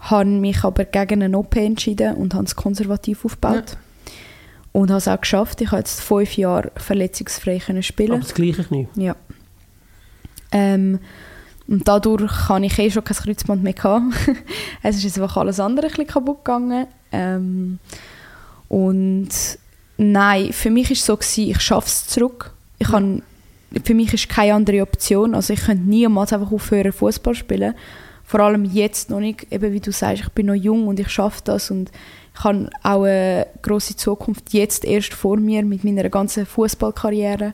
habe 0.01 0.25
mich 0.29 0.63
aber 0.63 0.85
gegen 0.85 1.23
eine 1.23 1.37
OP 1.37 1.55
entschieden 1.55 2.15
und 2.15 2.35
habe 2.35 2.45
es 2.45 2.55
konservativ 2.55 3.25
aufgebaut. 3.25 3.71
Ja. 3.71 3.77
Und 4.73 4.89
habe 4.89 4.99
es 4.99 5.07
auch 5.07 5.19
geschafft. 5.19 5.59
Ich 5.61 5.71
habe 5.71 5.79
jetzt 5.79 5.99
fünf 5.99 6.37
Jahre 6.37 6.71
verletzungsfrei 6.77 7.59
können 7.59 7.83
spielen. 7.83 8.11
Aber 8.11 8.21
das 8.21 8.33
gleiche 8.33 8.65
nicht? 8.69 8.89
Ja. 8.95 9.15
Ähm, 10.51 10.99
und 11.71 11.87
dadurch 11.87 12.49
habe 12.49 12.65
ich 12.65 12.77
eh 12.77 12.91
schon 12.91 13.05
kein 13.05 13.15
Kreuzband 13.15 13.63
mehr 13.63 13.71
gehabt. 13.71 14.13
es 14.83 14.97
ist 14.97 15.03
jetzt 15.05 15.17
einfach 15.17 15.37
alles 15.37 15.57
andere 15.57 15.85
ein 15.85 15.91
bisschen 15.91 16.05
kaputt 16.07 16.43
gegangen. 16.43 16.85
Ähm, 17.13 17.79
und 18.67 19.29
nein, 19.95 20.51
für 20.51 20.69
mich 20.69 20.89
war 20.89 20.91
es 20.91 21.05
so, 21.05 21.15
gewesen, 21.15 21.49
ich 21.49 21.61
schaffe 21.61 21.87
es 21.87 22.07
zurück. 22.07 22.51
Ich 22.77 22.89
kann, 22.89 23.21
für 23.85 23.93
mich 23.93 24.13
ist 24.13 24.27
keine 24.27 24.55
andere 24.55 24.81
Option. 24.81 25.33
Also 25.33 25.53
ich 25.53 25.61
könnte 25.61 25.89
niemals 25.89 26.33
einfach 26.33 26.51
aufhören 26.51 26.91
Fußball 26.91 27.35
spielen. 27.35 27.73
Vor 28.25 28.41
allem 28.41 28.65
jetzt 28.65 29.09
noch 29.09 29.21
nicht, 29.21 29.49
eben 29.49 29.71
wie 29.71 29.79
du 29.79 29.93
sagst, 29.93 30.23
ich 30.23 30.29
bin 30.29 30.47
noch 30.47 30.55
jung 30.55 30.89
und 30.89 30.99
ich 30.99 31.09
schaffe 31.09 31.39
das 31.45 31.71
und 31.71 31.89
ich 32.35 32.43
habe 32.43 32.69
auch 32.83 33.03
eine 33.03 33.47
große 33.61 33.95
Zukunft 33.95 34.51
jetzt 34.51 34.83
erst 34.83 35.13
vor 35.13 35.37
mir 35.37 35.63
mit 35.63 35.85
meiner 35.85 36.09
ganzen 36.09 36.45
Fußballkarriere. 36.45 37.53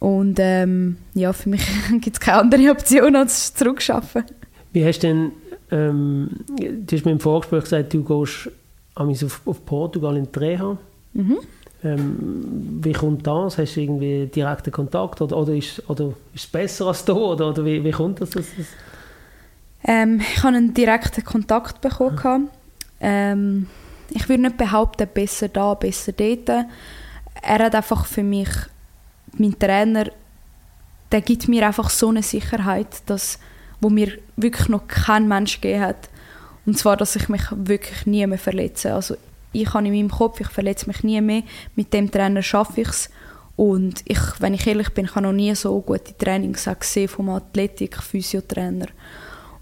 Und 0.00 0.38
ähm, 0.38 0.96
ja, 1.14 1.32
für 1.32 1.48
mich 1.48 1.66
gibt 2.00 2.16
es 2.16 2.20
keine 2.20 2.40
andere 2.40 2.70
Option 2.70 3.16
als 3.16 3.54
zurückschaffen. 3.54 4.24
Wie 4.72 4.84
hast 4.84 5.00
du 5.02 5.06
denn, 5.08 5.32
ähm, 5.70 6.30
du 6.56 6.96
hast 6.96 7.04
mir 7.04 7.12
im 7.12 7.20
Vorgespräch 7.20 7.64
gesagt, 7.64 7.94
du 7.94 8.04
gehst 8.04 8.50
auf, 8.94 9.40
auf 9.46 9.64
Portugal 9.64 10.16
in 10.16 10.30
die 10.30 10.38
Reha. 10.38 10.76
Mhm. 11.14 11.38
Ähm, 11.84 12.80
wie 12.82 12.92
kommt 12.92 13.26
das? 13.26 13.58
Hast 13.58 13.76
du 13.76 13.80
irgendwie 13.80 14.26
direkten 14.26 14.72
Kontakt 14.72 15.20
oder, 15.20 15.36
oder, 15.36 15.54
ist, 15.54 15.82
oder 15.88 16.08
ist 16.34 16.44
es 16.44 16.46
besser 16.46 16.86
als 16.86 17.04
du? 17.04 17.14
Oder, 17.14 17.50
oder 17.50 17.64
wie, 17.64 17.82
wie 17.82 17.90
kommt 17.90 18.20
das? 18.20 18.30
Ähm, 19.84 20.20
ich 20.20 20.42
habe 20.42 20.56
einen 20.56 20.74
direkten 20.74 21.24
Kontakt 21.24 21.80
bekommen. 21.80 22.48
Ähm, 23.00 23.68
ich 24.10 24.28
würde 24.28 24.42
nicht 24.42 24.56
behaupten, 24.56 25.08
besser 25.12 25.48
da, 25.48 25.74
besser 25.74 26.12
dort. 26.12 26.48
Er 26.48 27.58
hat 27.58 27.74
einfach 27.74 28.06
für 28.06 28.24
mich, 28.24 28.48
mein 29.38 29.58
Trainer, 29.58 30.06
der 31.10 31.20
gibt 31.20 31.48
mir 31.48 31.66
einfach 31.66 31.90
so 31.90 32.08
eine 32.08 32.22
Sicherheit, 32.22 33.02
dass, 33.06 33.38
wo 33.80 33.88
mir 33.88 34.12
wirklich 34.36 34.68
noch 34.68 34.86
kein 34.86 35.28
Mensch 35.28 35.60
gegeben 35.60 35.82
hat. 35.82 36.08
Und 36.66 36.78
zwar, 36.78 36.96
dass 36.96 37.16
ich 37.16 37.28
mich 37.28 37.42
wirklich 37.50 38.06
nie 38.06 38.26
mehr 38.26 38.38
verletze. 38.38 38.92
Also 38.92 39.16
ich 39.52 39.72
habe 39.72 39.86
in 39.86 39.94
meinem 39.94 40.10
Kopf, 40.10 40.40
ich 40.40 40.48
verletze 40.48 40.86
mich 40.86 41.02
nie 41.02 41.20
mehr. 41.20 41.42
Mit 41.76 41.92
dem 41.92 42.10
Trainer 42.10 42.42
schaffe 42.42 42.82
ich 42.82 42.88
es. 42.88 43.10
Und 43.56 44.02
ich, 44.04 44.20
wenn 44.38 44.54
ich 44.54 44.66
ehrlich 44.66 44.90
bin, 44.90 45.06
ich 45.06 45.14
noch 45.16 45.32
nie 45.32 45.54
so 45.54 45.80
gute 45.80 46.16
Trainings 46.16 46.68
gesehen 46.78 47.08
vom 47.08 47.30
Athletik-Physiotrainer. 47.30 48.86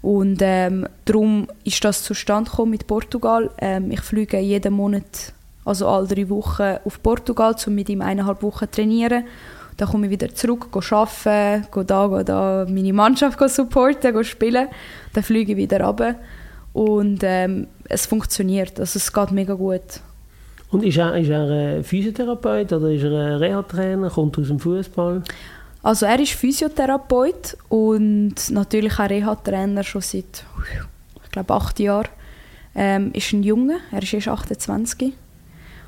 Und 0.01 0.39
ähm, 0.41 0.87
darum 1.05 1.47
ist 1.63 1.83
das 1.83 2.03
zustande 2.03 2.49
gekommen 2.49 2.71
mit 2.71 2.85
Portugal. 2.85 3.49
Ähm, 3.57 3.91
ich 3.91 4.01
fliege 4.01 4.37
jeden 4.39 4.73
Monat, 4.73 5.33
also 5.65 5.87
alle 5.87 6.07
drei 6.07 6.29
Wochen, 6.29 6.77
auf 6.85 7.01
Portugal, 7.01 7.55
um 7.65 7.73
mit 7.73 7.89
ihm 7.89 8.01
eineinhalb 8.01 8.43
Wochen 8.43 8.69
trainieren. 8.69 9.25
Dann 9.77 9.87
komme 9.87 10.07
ich 10.07 10.11
wieder 10.11 10.33
zurück, 10.33 10.71
gehe 10.71 10.97
arbeiten, 10.97 11.67
gehe 11.71 11.85
da, 11.85 12.07
gehe 12.07 12.23
da 12.23 12.65
meine 12.67 12.93
Mannschaft 12.93 13.39
supporten, 13.49 14.13
gehe 14.13 14.23
spielen. 14.23 14.67
Dann 15.13 15.23
fliege 15.23 15.51
ich 15.51 15.57
wieder 15.57 15.81
runter. 15.81 16.15
Und 16.73 17.19
ähm, 17.23 17.67
es 17.87 18.05
funktioniert, 18.05 18.79
also 18.79 18.97
es 18.97 19.11
geht 19.11 19.31
mega 19.31 19.53
gut. 19.53 20.01
Und 20.69 20.83
ist 20.83 20.97
er, 20.97 21.15
ist 21.15 21.29
er 21.29 21.49
ein 21.49 21.83
Physiotherapeut 21.83 22.73
oder 22.73 22.91
ist 22.91 23.03
er 23.03 23.11
ein 23.11 23.33
Reha-Trainer, 23.37 24.09
kommt 24.09 24.37
aus 24.37 24.47
dem 24.47 24.59
Fußball? 24.59 25.23
Also 25.81 26.05
er 26.05 26.19
ist 26.19 26.33
Physiotherapeut 26.33 27.57
und 27.69 28.35
natürlich 28.49 28.99
auch 28.99 29.09
Reha-Trainer 29.09 29.83
schon 29.83 30.01
seit, 30.01 30.43
ich 31.23 31.31
glaube, 31.31 31.53
acht 31.53 31.79
Jahren. 31.79 32.09
Ähm, 32.75 33.11
ist 33.13 33.33
ein 33.33 33.41
Junge, 33.41 33.77
er 33.91 34.03
ist 34.03 34.13
erst 34.13 34.27
28 34.27 35.13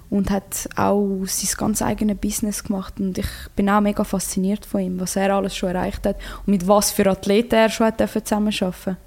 und 0.10 0.32
hat 0.32 0.68
auch 0.76 1.20
sein 1.26 1.50
ganz 1.58 1.82
eigenes 1.82 2.18
Business 2.18 2.64
gemacht 2.64 3.00
und 3.00 3.18
ich 3.18 3.28
bin 3.56 3.70
auch 3.70 3.82
mega 3.82 4.04
fasziniert 4.04 4.66
von 4.66 4.82
ihm, 4.82 5.00
was 5.00 5.16
er 5.16 5.34
alles 5.36 5.56
schon 5.56 5.70
erreicht 5.70 6.06
hat 6.06 6.18
und 6.46 6.48
mit 6.48 6.68
was 6.68 6.92
für 6.92 7.10
Athleten 7.10 7.56
er 7.56 7.70
schon 7.70 7.88
hat 7.88 8.00
zusammenarbeiten 8.00 8.98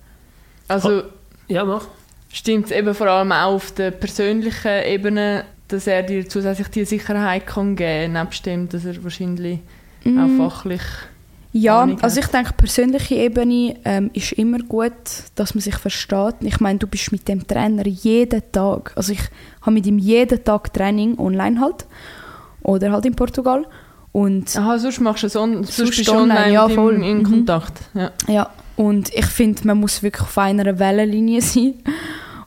Also, 0.69 1.03
ja, 1.49 1.65
mach. 1.65 1.87
Stimmt 2.33 2.67
es 2.67 2.71
eben 2.71 2.95
vor 2.95 3.09
allem 3.09 3.33
auch 3.33 3.55
auf 3.55 3.73
der 3.73 3.91
persönlichen 3.91 4.85
Ebene, 4.85 5.45
dass 5.69 5.87
er 5.87 6.03
dir 6.03 6.29
zusätzlich 6.29 6.69
die 6.69 6.85
Sicherheit 6.85 7.47
kann 7.47 7.77
geben 7.77 8.15
kann, 8.15 8.25
nebst 8.25 8.47
dem, 8.47 8.69
dass 8.69 8.85
er 8.85 9.03
wahrscheinlich 9.03 9.59
Mm. 10.05 10.19
auch 10.19 10.51
fachlich 10.51 10.83
Ja, 11.55 11.87
also 12.01 12.21
ich 12.21 12.27
denke, 12.29 12.55
persönliche 12.55 13.15
Ebene 13.17 13.77
ähm, 13.85 14.11
ist 14.15 14.33
immer 14.33 14.59
gut, 14.59 14.93
dass 15.35 15.55
man 15.55 15.61
sich 15.61 15.77
versteht. 15.77 16.37
Ich 16.41 16.61
meine, 16.61 16.79
du 16.79 16.87
bist 16.87 17.13
mit 17.13 17.29
dem 17.29 17.47
Trainer 17.47 17.87
jeden 17.87 18.43
Tag, 18.53 18.93
also 18.97 19.13
ich 19.13 19.21
habe 19.61 19.73
mit 19.73 19.87
ihm 19.87 19.99
jeden 19.99 20.43
Tag 20.43 20.73
Training 20.73 21.19
online 21.19 21.61
halt, 21.61 21.85
oder 22.63 22.91
halt 22.93 23.05
in 23.05 23.15
Portugal. 23.15 23.67
Und 24.13 24.55
Aha, 24.57 24.79
sonst 24.79 25.01
machst 25.01 25.23
du 25.23 25.27
es 25.27 25.37
on, 25.37 25.55
sonst, 25.65 25.77
Sonst 25.77 25.97
bist 25.97 26.09
online, 26.11 26.33
online 26.41 26.53
ja, 26.53 26.69
voll. 26.69 26.95
in 27.03 27.19
Mhm. 27.19 27.23
Kontakt. 27.23 27.81
Ja. 27.95 28.11
Ja, 28.29 28.51
und 28.77 29.13
ich 29.15 29.27
finde, 29.27 29.67
man 29.67 29.79
muss 29.79 30.03
wirklich 30.03 30.23
auf 30.23 30.37
einer 30.39 30.79
Wellenlinie 30.79 31.41
sein. 31.43 31.75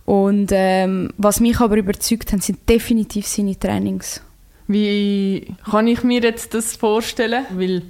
Und 0.06 0.50
ähm, 0.52 1.12
was 1.18 1.40
mich 1.40 1.60
aber 1.60 1.78
überzeugt 1.78 2.32
hat, 2.34 2.44
sind 2.44 2.68
definitiv 2.70 3.26
seine 3.28 3.58
Trainings. 3.58 4.22
Wie 4.68 5.54
kann 5.70 5.88
ich 5.88 6.04
mir 6.04 6.22
jetzt 6.22 6.54
das 6.54 6.76
vorstellen? 6.76 7.46
Weil, 7.52 7.82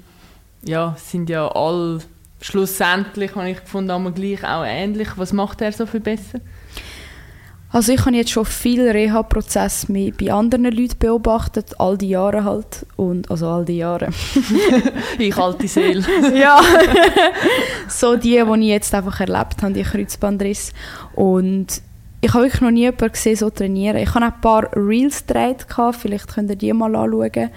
ja, 0.66 0.96
sind 0.98 1.30
ja 1.30 1.48
alle 1.48 2.00
schlussendlich, 2.42 3.36
habe 3.36 3.50
ich 3.50 3.62
gefunden, 3.62 3.92
aber 3.92 4.12
gleich 4.12 4.44
auch 4.44 4.66
ähnlich. 4.66 5.10
Was 5.16 5.34
macht 5.34 5.62
er 5.62 5.72
so 5.72 5.86
viel 5.86 6.00
besser? 6.00 6.40
Also 7.72 7.92
ich 7.92 8.06
habe 8.06 8.16
jetzt 8.16 8.32
schon 8.32 8.46
viele 8.46 8.94
Reha-Prozesse 8.94 9.88
bei 9.92 10.32
anderen 10.32 10.64
Leuten 10.64 10.98
beobachtet, 10.98 11.78
all 11.78 11.98
die 11.98 12.10
Jahre 12.10 12.46
halt. 12.46 12.86
Und, 12.96 13.30
also 13.30 13.50
all 13.50 13.66
die 13.66 13.78
Jahre. 13.78 14.10
Ich 15.18 15.36
alte 15.36 15.68
Seele. 15.68 16.02
ja. 16.36 16.62
so 17.90 18.16
die, 18.16 18.42
die 18.42 18.62
ich 18.62 18.68
jetzt 18.68 18.94
einfach 18.94 19.20
erlebt 19.20 19.62
habe, 19.62 19.74
die 19.74 19.84
Kreuzbandriss. 19.84 20.72
Und 21.16 21.82
ich 22.22 22.34
habe 22.34 22.46
wirklich 22.46 22.62
noch 22.62 22.72
nie 22.72 22.84
jemanden 22.84 23.12
gesehen, 23.12 23.36
so 23.36 23.50
trainieren. 23.50 23.98
Ich 23.98 24.14
habe 24.14 24.26
ein 24.26 24.42
paar 24.42 24.70
Reels 24.74 25.26
gedreht, 25.28 25.66
vielleicht 26.00 26.34
könnt 26.34 26.50
ihr 26.50 26.56
die 26.56 26.72
mal 26.72 26.96
anschauen. 26.96 27.50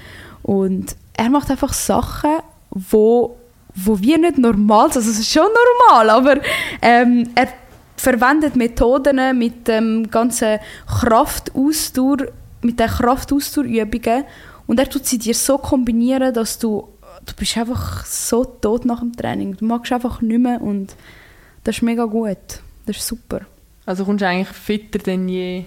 Und 0.42 0.96
er 1.16 1.30
macht 1.30 1.50
einfach 1.50 1.72
Sachen, 1.72 2.40
wo, 2.70 3.36
wo 3.74 4.00
wir 4.00 4.18
nicht 4.18 4.38
normal 4.38 4.92
sind. 4.92 4.98
Also 4.98 5.10
es 5.10 5.18
ist 5.20 5.32
schon 5.32 5.48
normal, 5.88 6.10
aber 6.10 6.40
ähm, 6.82 7.28
er 7.34 7.48
verwendet 7.96 8.56
Methoden 8.56 9.38
mit 9.38 9.66
dem 9.68 10.10
ganzen 10.10 10.58
Kraftausdauer, 10.86 12.28
mit 12.62 12.78
den 12.78 12.88
Kraftausdauerübungen 12.88 14.24
und 14.66 14.78
er 14.78 14.88
tut 14.88 15.06
sie 15.06 15.18
dir 15.18 15.34
so 15.34 15.58
kombinieren, 15.58 16.32
dass 16.32 16.58
du 16.58 16.88
du 17.28 17.34
bist 17.34 17.56
einfach 17.56 18.04
so 18.06 18.44
tot 18.44 18.84
nach 18.84 19.00
dem 19.00 19.14
Training. 19.14 19.56
Du 19.56 19.64
magst 19.64 19.92
einfach 19.92 20.20
nicht 20.20 20.40
mehr 20.40 20.60
und 20.60 20.94
das 21.64 21.76
ist 21.76 21.82
mega 21.82 22.04
gut. 22.04 22.38
Das 22.86 22.96
ist 22.96 23.06
super. 23.06 23.40
Also 23.84 24.04
kommst 24.04 24.22
du 24.22 24.26
eigentlich 24.26 24.48
fitter 24.48 24.98
denn 24.98 25.28
je. 25.28 25.64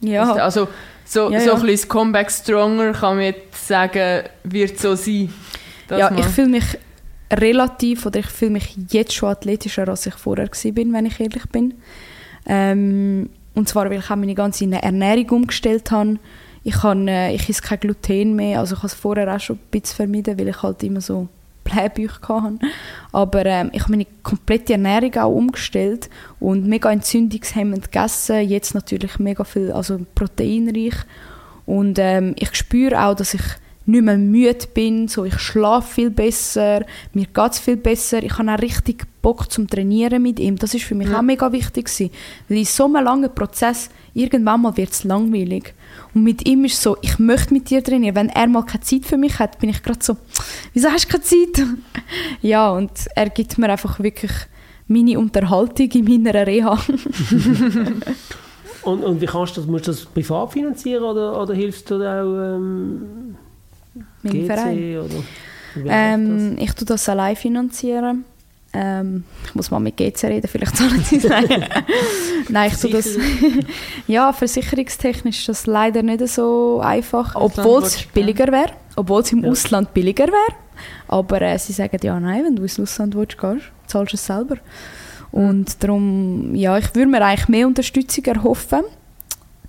Ja, 0.00 0.32
Also 0.34 0.68
so, 1.04 1.30
Ja, 1.30 1.40
so 1.40 1.50
ja. 1.50 1.54
ein 1.54 1.62
bisschen 1.62 1.88
Comeback 1.88 2.30
Stronger 2.30 2.92
kann 2.92 3.16
man 3.16 3.26
jetzt 3.26 3.66
sagen, 3.66 4.24
wird 4.44 4.78
so 4.78 4.94
sein. 4.94 5.32
Dass 5.92 6.00
ja 6.00 6.10
man- 6.10 6.18
ich 6.18 6.26
fühle 6.26 6.48
mich 6.48 6.64
relativ 7.32 8.06
oder 8.06 8.20
ich 8.20 8.26
fühle 8.26 8.52
mich 8.52 8.76
jetzt 8.90 9.14
schon 9.14 9.30
athletischer, 9.30 9.88
als 9.88 10.06
ich 10.06 10.14
vorher 10.14 10.50
bin, 10.74 10.92
wenn 10.92 11.06
ich 11.06 11.18
ehrlich 11.20 11.46
bin. 11.50 11.74
Ähm, 12.46 13.30
und 13.54 13.68
zwar, 13.68 13.88
weil 13.90 13.98
ich 13.98 14.10
auch 14.10 14.16
meine 14.16 14.34
ganze 14.34 14.70
Ernährung 14.70 15.28
umgestellt 15.30 15.90
habe. 15.90 16.18
Ich, 16.64 16.74
kann, 16.74 17.08
äh, 17.08 17.32
ich 17.34 17.48
esse 17.48 17.62
kein 17.62 17.80
Gluten 17.80 18.36
mehr, 18.36 18.60
also 18.60 18.74
ich 18.74 18.78
habe 18.80 18.86
es 18.86 18.94
vorher 18.94 19.34
auch 19.34 19.40
schon 19.40 19.56
ein 19.56 19.60
bisschen 19.70 19.96
vermieden, 19.96 20.38
weil 20.38 20.48
ich 20.48 20.62
halt 20.62 20.82
immer 20.82 21.00
so 21.00 21.28
Blähbücher 21.64 22.42
hatte. 22.42 22.58
Aber 23.12 23.44
ähm, 23.46 23.70
ich 23.72 23.82
habe 23.82 23.92
meine 23.92 24.06
komplette 24.22 24.74
Ernährung 24.74 25.14
auch 25.16 25.34
umgestellt 25.34 26.08
und 26.40 26.66
mega 26.66 26.90
entzündungshemmend 26.90 27.90
gegessen. 27.90 28.48
Jetzt 28.48 28.74
natürlich 28.74 29.18
mega 29.18 29.44
viel, 29.44 29.72
also 29.72 30.00
proteinreich. 30.14 30.94
Und 31.66 31.98
ähm, 31.98 32.34
ich 32.38 32.54
spüre 32.54 33.04
auch, 33.06 33.14
dass 33.14 33.34
ich 33.34 33.42
nicht 33.86 34.02
mehr 34.04 34.16
müde 34.16 34.66
bin, 34.74 35.08
so 35.08 35.24
ich 35.24 35.38
schlafe 35.38 35.94
viel 35.94 36.10
besser, 36.10 36.84
mir 37.14 37.26
geht 37.26 37.52
es 37.52 37.58
viel 37.58 37.76
besser, 37.76 38.22
ich 38.22 38.38
habe 38.38 38.52
auch 38.52 38.58
richtig 38.60 39.04
Bock 39.22 39.50
zum 39.50 39.68
Trainieren 39.68 40.22
mit 40.22 40.40
ihm. 40.40 40.56
Das 40.56 40.74
ist 40.74 40.84
für 40.84 40.94
mich 40.94 41.08
Ja. 41.08 41.18
auch 41.18 41.22
mega 41.22 41.50
wichtig 41.52 41.86
gewesen, 41.86 42.10
weil 42.48 42.58
in 42.58 42.64
so 42.64 42.84
einem 42.86 43.04
langen 43.04 43.32
Prozess 43.34 43.88
irgendwann 44.14 44.62
mal 44.62 44.76
wird 44.76 44.90
es 44.90 45.04
langweilig. 45.04 45.74
Und 46.14 46.24
mit 46.24 46.46
ihm 46.48 46.64
ist 46.64 46.74
es 46.74 46.82
so, 46.82 46.96
ich 47.02 47.18
möchte 47.18 47.54
mit 47.54 47.70
dir 47.70 47.82
trainieren. 47.84 48.16
Wenn 48.16 48.28
er 48.30 48.46
mal 48.48 48.64
keine 48.64 48.82
Zeit 48.82 49.04
für 49.04 49.16
mich 49.16 49.38
hat, 49.38 49.58
bin 49.60 49.70
ich 49.70 49.82
gerade 49.82 50.00
so, 50.02 50.16
wieso 50.74 50.88
hast 50.88 51.06
du 51.06 51.10
keine 51.18 51.22
Zeit? 51.22 51.66
ja, 52.42 52.70
und 52.70 52.90
er 53.14 53.30
gibt 53.30 53.58
mir 53.58 53.68
einfach 53.70 54.00
wirklich 54.00 54.32
meine 54.88 55.18
Unterhaltung 55.18 55.88
in 55.90 56.04
meiner 56.04 56.46
Reha. 56.46 56.78
Und, 58.82 59.04
und 59.04 59.20
wie 59.20 59.26
kannst 59.26 59.56
du 59.56 59.60
das? 59.60 59.70
Musst 59.70 59.86
du 59.86 59.92
das 59.92 60.04
privat 60.04 60.52
finanzieren 60.52 61.04
oder, 61.04 61.40
oder 61.40 61.54
hilfst 61.54 61.88
du 61.88 61.98
da 61.98 62.22
auch 62.24 62.56
ähm, 62.56 63.36
Mein 64.22 64.32
GC 64.32 64.46
Verein. 64.46 65.24
Ähm, 65.86 66.56
ich 66.58 66.72
tue 66.72 66.86
das 66.86 67.08
allein 67.08 67.36
finanzieren. 67.36 68.24
Ähm, 68.74 69.24
ich 69.44 69.54
muss 69.54 69.70
mal 69.70 69.80
mit 69.80 69.96
GC 69.98 70.24
reden, 70.24 70.48
vielleicht 70.48 70.76
sollen 70.76 71.02
sie 71.04 71.18
sagen. 71.18 71.64
Nein, 72.48 72.70
ich 72.72 72.80
tue 72.80 72.90
das. 72.90 73.08
ja, 74.06 74.32
versicherungstechnisch 74.32 75.40
ist 75.40 75.48
das 75.48 75.66
leider 75.66 76.02
nicht 76.02 76.26
so 76.28 76.80
einfach. 76.82 77.34
Obwohl 77.34 77.82
es 77.82 78.02
billiger 78.06 78.50
wäre. 78.50 78.72
Obwohl 78.96 79.20
es 79.20 79.32
im 79.32 79.44
Ja. 79.44 79.50
Ausland 79.50 79.92
billiger 79.92 80.26
wäre. 80.26 80.56
Aber 81.08 81.42
äh, 81.42 81.58
sie 81.58 81.72
sagen 81.74 81.98
ja, 82.02 82.18
nein, 82.18 82.44
wenn 82.44 82.56
du 82.56 82.62
ins 82.62 82.80
Ausland 82.80 83.14
willst, 83.14 83.38
gehst, 83.38 83.64
zahlst 83.86 84.12
du 84.12 84.16
es 84.16 84.26
selber. 84.26 84.56
Und 85.30 85.82
darum, 85.82 86.54
ja, 86.54 86.76
ich 86.78 86.94
würde 86.94 87.10
mir 87.10 87.22
eigentlich 87.22 87.48
mehr 87.48 87.66
Unterstützung 87.66 88.24
erhoffen. 88.24 88.82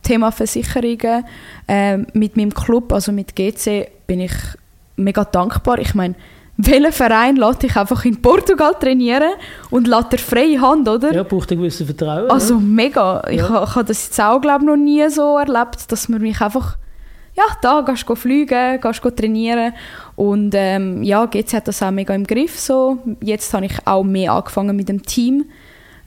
Thema 0.02 0.32
Versicherungen. 0.32 1.26
Ähm, 1.68 2.08
mit 2.14 2.38
meinem 2.38 2.54
Club, 2.54 2.92
also 2.94 3.12
mit 3.12 3.36
GC, 3.36 3.88
bin 4.08 4.20
ich 4.20 4.34
mega 4.96 5.24
dankbar. 5.24 5.80
Ich 5.80 5.94
meine, 5.96 6.16
welcher 6.58 6.92
Verein 6.92 7.36
lässt 7.36 7.64
dich 7.64 7.76
einfach 7.76 8.06
in 8.06 8.22
Portugal 8.22 8.74
trainieren 8.80 9.34
und 9.72 9.88
lässt 9.88 10.14
dir 10.14 10.20
freie 10.20 10.62
Hand, 10.62 10.88
oder? 10.88 11.12
Ja, 11.14 11.24
braucht 11.24 11.52
ein 11.52 11.58
gewisses 11.58 11.86
Vertrauen. 11.86 12.30
Also 12.30 12.60
mega. 12.60 13.24
Ich 13.30 13.38
Ja. 13.40 13.64
ich 13.64 13.76
habe 13.76 13.86
das 13.86 14.06
jetzt 14.06 14.22
auch, 14.22 14.40
glaube 14.40 14.66
noch 14.66 14.76
nie 14.76 15.08
so 15.10 15.38
erlebt, 15.38 15.92
dass 15.92 16.10
man 16.10 16.22
mich 16.22 16.40
einfach, 16.42 16.78
ja, 17.36 17.44
da 17.62 17.82
gehst 17.82 18.08
du 18.08 18.14
fliegen, 18.16 18.80
gehst 18.80 19.04
du 19.04 19.10
trainieren 19.10 19.74
und 20.16 20.54
ähm, 20.56 21.02
ja, 21.02 21.26
GC 21.26 21.54
hat 21.54 21.68
das 21.68 21.82
auch 21.82 21.90
mega 21.90 22.14
im 22.14 22.26
Griff 22.26 22.60
so. 22.60 23.00
Jetzt 23.22 23.52
habe 23.56 23.66
ich 23.66 23.74
auch 23.86 24.04
mehr 24.04 24.34
angefangen 24.34 24.76
mit 24.76 24.90
dem 24.90 25.02
Team 25.02 25.46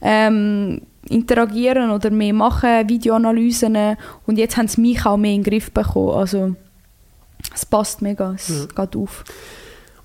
ähm, 0.00 0.82
interagieren 1.09 1.90
oder 1.90 2.11
mehr 2.11 2.32
machen, 2.32 2.88
Videoanalysen 2.88 3.96
und 4.26 4.38
jetzt 4.38 4.56
haben 4.56 4.68
sie 4.68 4.80
mich 4.80 5.04
auch 5.04 5.16
mehr 5.16 5.32
den 5.32 5.42
Griff 5.42 5.72
bekommen. 5.72 6.11
Also 6.11 6.54
es 7.57 7.66
passt 7.66 8.03
mega, 8.03 8.33
es 8.35 8.49
Ja. 8.49 8.85
geht 8.85 8.95
auf. 8.97 9.25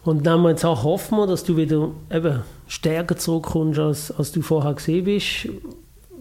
Und 0.04 0.26
dann 0.26 0.44
jetzt 0.46 0.66
auch 0.66 0.84
hoffen 0.84 1.18
wir, 1.20 1.28
dass 1.28 1.44
du 1.44 1.56
wieder 1.58 1.92
eben 2.12 2.42
stärker 2.68 3.16
zurückkommst, 3.18 3.78
als, 3.80 4.12
als 4.12 4.32
du 4.32 4.42
vorher 4.42 4.74
gesehen 4.74 5.06
bist. 5.06 5.48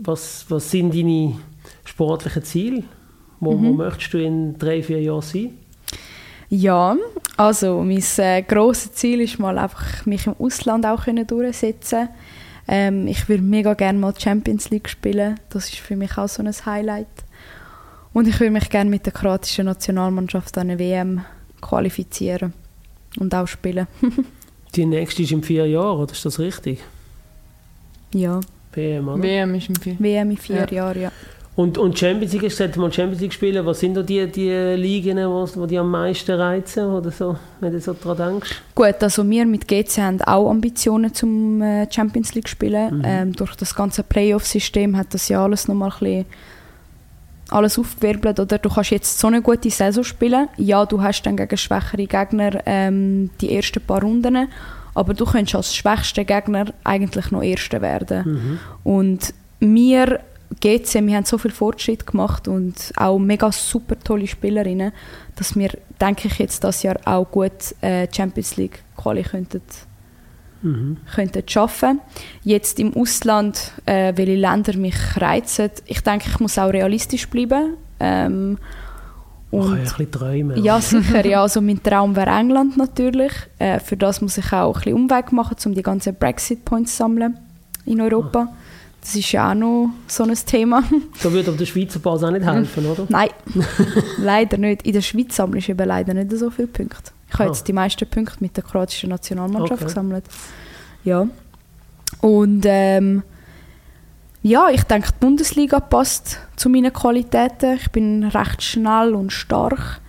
Was, 0.03 0.45
was 0.49 0.71
sind 0.71 0.95
deine 0.95 1.37
sportlichen 1.85 2.43
Ziele? 2.45 2.83
Wo, 3.39 3.53
Mhm. 3.57 3.69
wo 3.69 3.73
möchtest 3.73 4.13
du 4.13 4.19
in 4.23 4.59
drei, 4.59 4.83
vier 4.83 5.01
Jahren 5.01 5.23
sein? 5.23 5.57
Ja, 6.51 6.97
also 7.37 7.81
mein 7.83 8.03
äh, 8.19 8.43
grosses 8.43 8.93
Ziel 8.93 9.21
ist 9.21 9.39
mal 9.39 9.57
einfach, 9.57 10.05
mich 10.05 10.27
im 10.27 10.35
Ausland 10.39 10.85
auch 10.85 11.05
können 11.05 11.27
durchsetzen 11.27 12.09
ähm, 12.69 13.07
Ich 13.07 13.29
würde 13.29 13.43
mega 13.43 13.75
gerne 13.75 13.99
mal 13.99 14.13
Champions 14.19 14.69
League 14.71 14.89
spielen. 14.89 15.39
Das 15.49 15.69
ist 15.69 15.77
für 15.79 15.97
mich 15.97 16.19
auch 16.19 16.29
so 16.29 16.43
ein 16.43 16.53
Highlight. 16.67 17.07
Und 18.13 18.27
ich 18.27 18.39
würde 18.41 18.51
mich 18.51 18.69
gerne 18.71 18.91
mit 18.91 19.07
der 19.07 19.13
kroatischen 19.13 19.67
Nationalmannschaft 19.67 20.57
an 20.59 20.71
eine 20.71 20.79
WM 20.79 21.25
qualifizieren 21.61 22.53
und 23.19 23.35
auch 23.35 23.47
spielen. 23.47 23.87
Die 24.75 24.87
nächste 24.87 25.23
ist 25.23 25.33
in 25.33 25.43
vier 25.43 25.67
Jahren, 25.67 25.99
oder 25.99 26.13
ist 26.13 26.25
das 26.25 26.39
richtig? 26.39 26.81
Ja, 28.15 28.41
PM, 28.73 29.09
oder? 29.09 29.23
WM 29.23 29.55
ist 29.55 29.69
im 29.69 29.77
Vier. 29.77 29.97
WM 29.99 30.31
in 30.31 30.37
vier 30.37 30.57
Ja. 30.57 30.69
Jahren, 30.71 31.03
ja. 31.03 31.13
Und, 31.57 31.77
und 31.77 31.99
Champions 31.99 32.33
League, 32.33 32.45
hast 32.45 32.59
du 32.59 32.65
gesagt, 32.65 32.77
mal 32.77 32.93
Champions 32.93 33.21
League 33.21 33.33
spielen, 33.33 33.67
was 33.67 33.81
sind 33.81 33.95
da 33.95 34.03
die, 34.03 34.27
die 34.29 34.51
Ligen, 34.77 35.17
die 35.69 35.79
am 35.79 35.91
meisten 35.91 36.31
reizen, 36.33 36.87
oder 36.87 37.11
so, 37.11 37.37
wenn 37.61 37.73
du 37.73 37.81
so 37.81 37.95
dran 38.01 38.17
denkst? 38.17 38.63
Gut, 38.75 38.95
also 39.03 39.29
wir 39.29 39.45
mit 39.45 39.67
GC 39.67 39.99
haben 39.99 40.23
auch 40.23 40.49
Ambitionen 40.49 41.13
zum 41.13 41.61
äh, 41.61 41.87
Champions 41.93 42.35
League 42.35 42.49
spielen. 42.49 42.99
Mhm. 42.99 43.05
Ähm, 43.05 43.33
durch 43.33 43.57
das 43.57 43.75
ganze 43.75 44.05
Playoff-System 44.05 44.97
hat 44.97 45.13
das 45.13 45.29
ja 45.29 45.45
alles 45.45 45.69
nochmal 45.69 45.91
ein 45.91 45.99
bisschen 45.99 46.27
alles 47.53 47.79
aufgewirbelt. 47.79 48.41
Oder 48.41 48.59
du 48.59 48.69
kannst 48.69 48.91
jetzt 48.91 49.19
so 49.19 49.27
eine 49.27 49.43
gute 49.43 49.71
Saison 49.71 50.05
spielen. 50.05 50.49
Ja, 50.57 50.87
du 50.87 51.03
hast 51.03 51.23
dann 51.23 51.37
gegen 51.37 51.57
schwächere 51.57 52.07
Gegner 52.07 52.63
ähm, 52.67 53.31
die 53.41 53.55
ersten 53.55 53.81
paar 53.81 54.03
Runden, 54.03 54.49
aber 54.95 55.15
du 55.15 55.25
könntest 55.25 55.55
als 55.55 55.75
schwächster 55.75 56.25
Gegner 56.25 56.67
eigentlich 56.85 57.31
noch 57.31 57.43
Erster 57.43 57.81
werden. 57.81 58.25
Mhm. 58.25 58.59
Und 58.85 59.35
wir, 59.61 60.21
GC, 60.61 61.07
wir 61.07 61.17
haben 61.17 61.25
so 61.25 61.39
viel 61.39 61.51
Fortschritt 61.51 62.07
gemacht 62.07 62.49
und 62.49 62.93
auch 62.97 63.19
mega 63.19 63.53
super 63.53 63.99
tolle 64.03 64.27
Spielerinnen, 64.27 64.93
dass 65.37 65.57
wir, 65.57 65.71
denke 66.01 66.29
ich, 66.29 66.39
jetzt 66.39 66.65
das 66.65 66.83
Jahr 66.83 66.97
auch 67.05 67.31
gut 67.31 67.75
äh, 67.81 68.09
Champions 68.15 68.57
League 68.57 68.83
Quali 68.97 69.23
könnten, 69.23 69.63
Mhm. 70.63 70.99
könnten 71.15 71.43
schaffen. 71.49 72.01
Jetzt 72.43 72.79
im 72.81 72.95
Ausland, 72.97 73.73
äh, 73.87 74.13
welche 74.17 74.35
Länder 74.37 74.77
mich 74.77 74.97
reizen, 75.17 75.71
ich 75.87 76.03
denke, 76.03 76.27
ich 76.29 76.39
muss 76.41 76.59
auch 76.59 76.71
realistisch 76.73 77.29
bleiben. 77.29 77.75
Ähm, 77.99 78.59
Man 79.51 79.61
kann 79.61 79.61
Und 79.61 79.69
ja 79.69 79.75
ein 79.77 79.83
bisschen 79.85 80.11
träumen. 80.11 80.63
ja, 80.65 80.81
sicher. 80.81 81.27
Ja, 81.27 81.43
also 81.43 81.61
mein 81.61 81.83
Traum 81.83 82.15
wäre 82.15 82.31
England 82.31 82.77
natürlich. 82.77 83.33
Äh, 83.59 83.81
für 83.81 83.97
das 83.97 84.21
muss 84.21 84.39
ich 84.39 84.53
auch 84.53 84.77
ein 84.77 84.83
bisschen 84.83 84.95
Umweg 84.95 85.33
machen, 85.33 85.57
um 85.65 85.75
die 85.75 85.83
ganzen 85.83 86.15
Brexit-Points 86.15 86.93
zu 86.93 86.97
sammeln 86.99 87.39
in 87.87 88.01
Europa. 88.01 88.49
Das 89.01 89.15
ist 89.15 89.33
ja 89.33 89.51
auch 89.51 89.55
noch 89.55 89.89
so 90.07 90.25
ein 90.25 90.35
Thema. 90.35 90.83
Da 91.23 91.33
würde 91.33 91.49
aber 91.49 91.57
der 91.57 91.65
Schweizer 91.65 91.99
Pass 92.01 92.23
auch 92.23 92.31
nicht 92.31 92.45
helfen, 92.45 92.85
oder? 92.85 93.07
Nein, 93.09 93.31
leider 94.19 94.59
nicht. 94.59 94.83
In 94.83 94.93
der 94.93 95.01
Schweiz 95.01 95.35
sammelst 95.37 95.69
du 95.69 95.73
eben 95.73 95.89
leider 95.89 96.13
nicht 96.13 96.31
so 96.37 96.51
viele 96.51 96.69
Punkte. 96.69 97.11
Ich 97.33 97.39
habe 97.39 97.45
Ah. 97.45 97.53
jetzt 97.53 97.67
die 97.69 97.73
meisten 97.73 98.09
Punkte 98.09 98.37
mit 98.41 98.57
der 98.57 98.65
kroatischen 98.65 99.11
Nationalmannschaft 99.11 99.73
Okay. 99.83 99.85
gesammelt. 99.85 100.25
Ja. 101.05 101.27
Und 102.21 102.65
ähm, 102.67 103.23
ja, 104.43 104.69
ich 104.71 104.83
denke, 104.85 105.09
die 105.13 105.19
Bundesliga 105.25 105.81
passt 105.81 106.39
zu 106.57 106.69
meinen 106.69 106.93
Qualitäten. 106.93 107.75
Ich 107.77 107.91
bin 107.91 108.25
recht 108.25 108.63
schnell 108.63 109.15
und 109.15 109.31
stark 109.33 110.01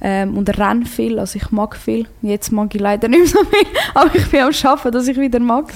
ähm, 0.00 0.36
und 0.38 0.48
renne 0.58 0.86
viel, 0.86 1.18
also 1.18 1.36
ich 1.36 1.50
mag 1.50 1.76
viel. 1.76 2.06
Jetzt 2.22 2.50
mag 2.52 2.74
ich 2.74 2.80
leider 2.80 3.08
nicht 3.08 3.20
mehr 3.34 3.42
so 3.42 3.44
viel, 3.50 3.66
aber 3.94 4.14
ich 4.14 4.30
bin 4.30 4.40
am 4.40 4.52
Schaffen, 4.52 4.90
dass 4.92 5.06
ich 5.08 5.18
wieder 5.18 5.40
mag. 5.40 5.72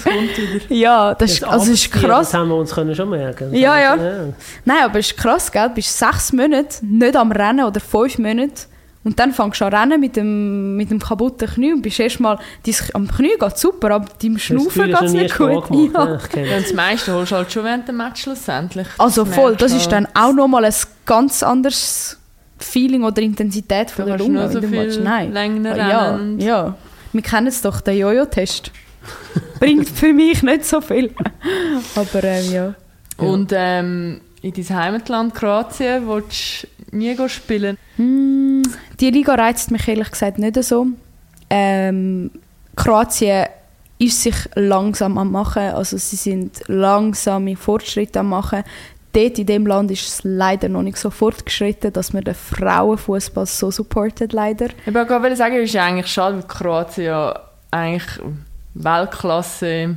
Ja, 0.69 1.15
das 1.15 1.33
ist, 1.33 1.45
also 1.45 1.73
ist 1.73 1.91
krass. 1.91 2.31
Das 2.31 2.35
haben 2.35 2.49
wir 2.49 2.57
uns 2.57 2.73
können 2.75 2.95
schon 2.95 3.11
merken. 3.11 3.53
Ja, 3.55 3.79
ja. 3.79 3.97
Nein, 4.65 4.83
aber 4.85 4.99
es 5.01 5.11
ist 5.11 5.17
krass, 5.17 5.51
gell? 5.51 5.69
Du 5.69 5.75
bist 5.75 5.97
sechs 5.99 6.33
Monate 6.33 6.85
nicht 6.85 7.17
am 7.17 7.31
Rennen 7.33 7.65
oder 7.67 7.81
fünf 7.81 8.19
Monate 8.19 8.63
und 9.09 9.19
dann 9.19 9.33
fängst 9.33 9.61
du 9.61 9.65
an 9.65 9.75
rennen 9.75 9.99
mit 10.01 10.17
dem, 10.17 10.77
mit 10.77 10.91
dem 10.91 10.99
kaputten 10.99 11.49
Knie 11.49 11.73
und 11.73 11.81
bist 11.83 11.99
erstmal, 11.99 12.39
am 12.95 13.09
Knie 13.09 13.37
geht 13.41 13.57
super, 13.59 13.91
aber 13.93 14.07
deinem 14.23 14.39
Schnaufen 14.39 14.85
geht 14.85 15.01
es 15.03 15.13
nicht 15.13 15.37
gut. 15.39 15.65
Ja. 15.71 16.05
Ja. 16.05 16.17
ich 16.23 16.29
kenne 16.29 16.49
Ja, 16.51 16.57
und 16.59 16.67
das. 16.67 16.75
meiste 16.75 17.15
holst 17.15 17.33
du 17.33 17.37
halt 17.37 17.51
schon 17.51 17.65
während 17.65 17.89
dem 17.89 17.97
Match 17.97 18.23
schlussendlich. 18.23 18.87
Also 18.99 19.25
Das 19.25 19.35
voll, 19.35 19.57
das 19.57 19.73
du 19.73 19.77
ist 19.79 19.91
halt. 19.93 19.93
dann 19.93 20.09
auch 20.15 20.33
nochmal 20.35 20.67
ein 20.67 20.75
ganz 21.07 21.43
anderes 21.43 22.19
Feeling 22.59 23.03
oder 23.03 23.23
Intensität 23.23 23.91
von 23.91 24.05
der 24.07 24.19
du 24.19 24.25
Lunge. 24.25 24.51
so 24.53 24.61
Match. 24.61 24.95
viel 24.95 25.03
Nein. 25.03 25.33
länger 25.33 25.77
ja, 25.77 26.19
ja, 26.39 26.75
wir 27.13 27.23
kennen 27.23 27.47
es 27.47 27.63
doch, 27.63 27.81
der 27.81 27.97
Jojo-Test. 27.97 28.71
Bringt 29.61 29.89
für 29.89 30.13
mich 30.13 30.43
nicht 30.43 30.67
so 30.67 30.81
viel. 30.83 31.15
Aber 31.97 32.25
ähm, 32.25 32.53
ja. 32.53 32.75
Und 33.17 33.53
ähm, 33.55 34.21
in 34.43 34.53
dein 34.53 34.77
Heimatland 34.77 35.35
Kroatien 35.35 36.07
willst 36.07 36.67
du 36.91 36.97
nie 36.97 37.17
spielen. 37.29 37.77
Hm, 37.97 38.58
die 39.01 39.11
Liga 39.11 39.35
reizt 39.35 39.71
mich 39.71 39.87
ehrlich 39.89 40.11
gesagt 40.11 40.39
nicht 40.39 40.63
so. 40.63 40.87
Ähm, 41.51 42.31
Kroatien 42.77 43.47
ist 43.99 44.23
sich 44.23 44.37
langsam 44.55 45.19
am 45.19 45.33
machen, 45.33 45.71
also 45.75 45.97
sie 45.97 46.17
sind 46.17 46.63
langsame 46.69 47.57
Fortschritte 47.57 48.21
am 48.21 48.29
machen. 48.29 48.63
Dort 49.13 49.39
in 49.39 49.47
dem 49.47 49.67
Land 49.67 49.91
ist 49.91 50.07
es 50.07 50.21
leider 50.23 50.69
noch 50.69 50.83
nicht 50.83 50.99
so 50.99 51.11
fortgeschritten, 51.11 51.93
dass 51.93 52.13
man 52.13 52.25
den 52.25 52.35
Frauenfußball 52.35 53.47
so 53.47 53.71
supportet 53.71 54.33
leider. 54.33 54.67
Ich 54.87 54.95
wollte 54.95 55.07
gerade 55.07 55.35
sagen, 55.35 55.57
es 55.57 55.71
ist 55.71 55.77
eigentlich 55.77 56.07
schade, 56.07 56.37
weil 56.37 56.43
Kroatien 56.47 57.07
ja 57.07 57.41
eigentlich 57.71 58.07
Weltklasse 58.75 59.97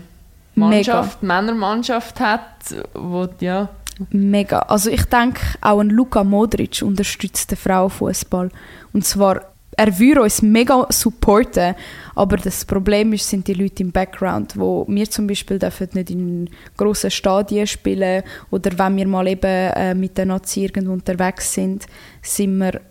Mannschaft, 0.55 1.21
Männermannschaft 1.21 2.19
hat, 2.19 2.49
wo 2.93 3.27
ja 3.39 3.69
Mega. 4.09 4.59
Also 4.59 4.89
ich 4.89 5.05
denke, 5.05 5.41
auch 5.61 5.79
ein 5.79 5.89
Luka 5.89 6.23
Modric 6.23 6.81
unterstützt 6.81 7.51
den 7.51 7.57
Frauenfußball. 7.57 8.49
Und 8.93 9.05
zwar, 9.05 9.41
er 9.77 9.99
würde 9.99 10.23
uns 10.23 10.41
mega 10.41 10.85
supporten, 10.89 11.75
aber 12.15 12.37
das 12.37 12.65
Problem 12.65 13.13
ist, 13.13 13.29
sind 13.29 13.47
die 13.47 13.53
Leute 13.53 13.83
im 13.83 13.91
Background, 13.91 14.57
wo 14.57 14.85
wir 14.87 15.09
zum 15.09 15.27
Beispiel 15.27 15.59
dürfen 15.59 15.89
nicht 15.93 16.09
in 16.09 16.49
grossen 16.75 17.11
Stadien 17.11 17.67
spielen 17.67 18.23
oder 18.49 18.71
wenn 18.77 18.97
wir 18.97 19.07
mal 19.07 19.27
eben 19.27 19.45
äh, 19.45 19.93
mit 19.93 20.17
der 20.17 20.25
Nazi 20.25 20.63
irgendwo 20.63 20.93
unterwegs 20.93 21.53
sind, 21.53 21.85
sind 22.21 22.57
wir 22.57 22.81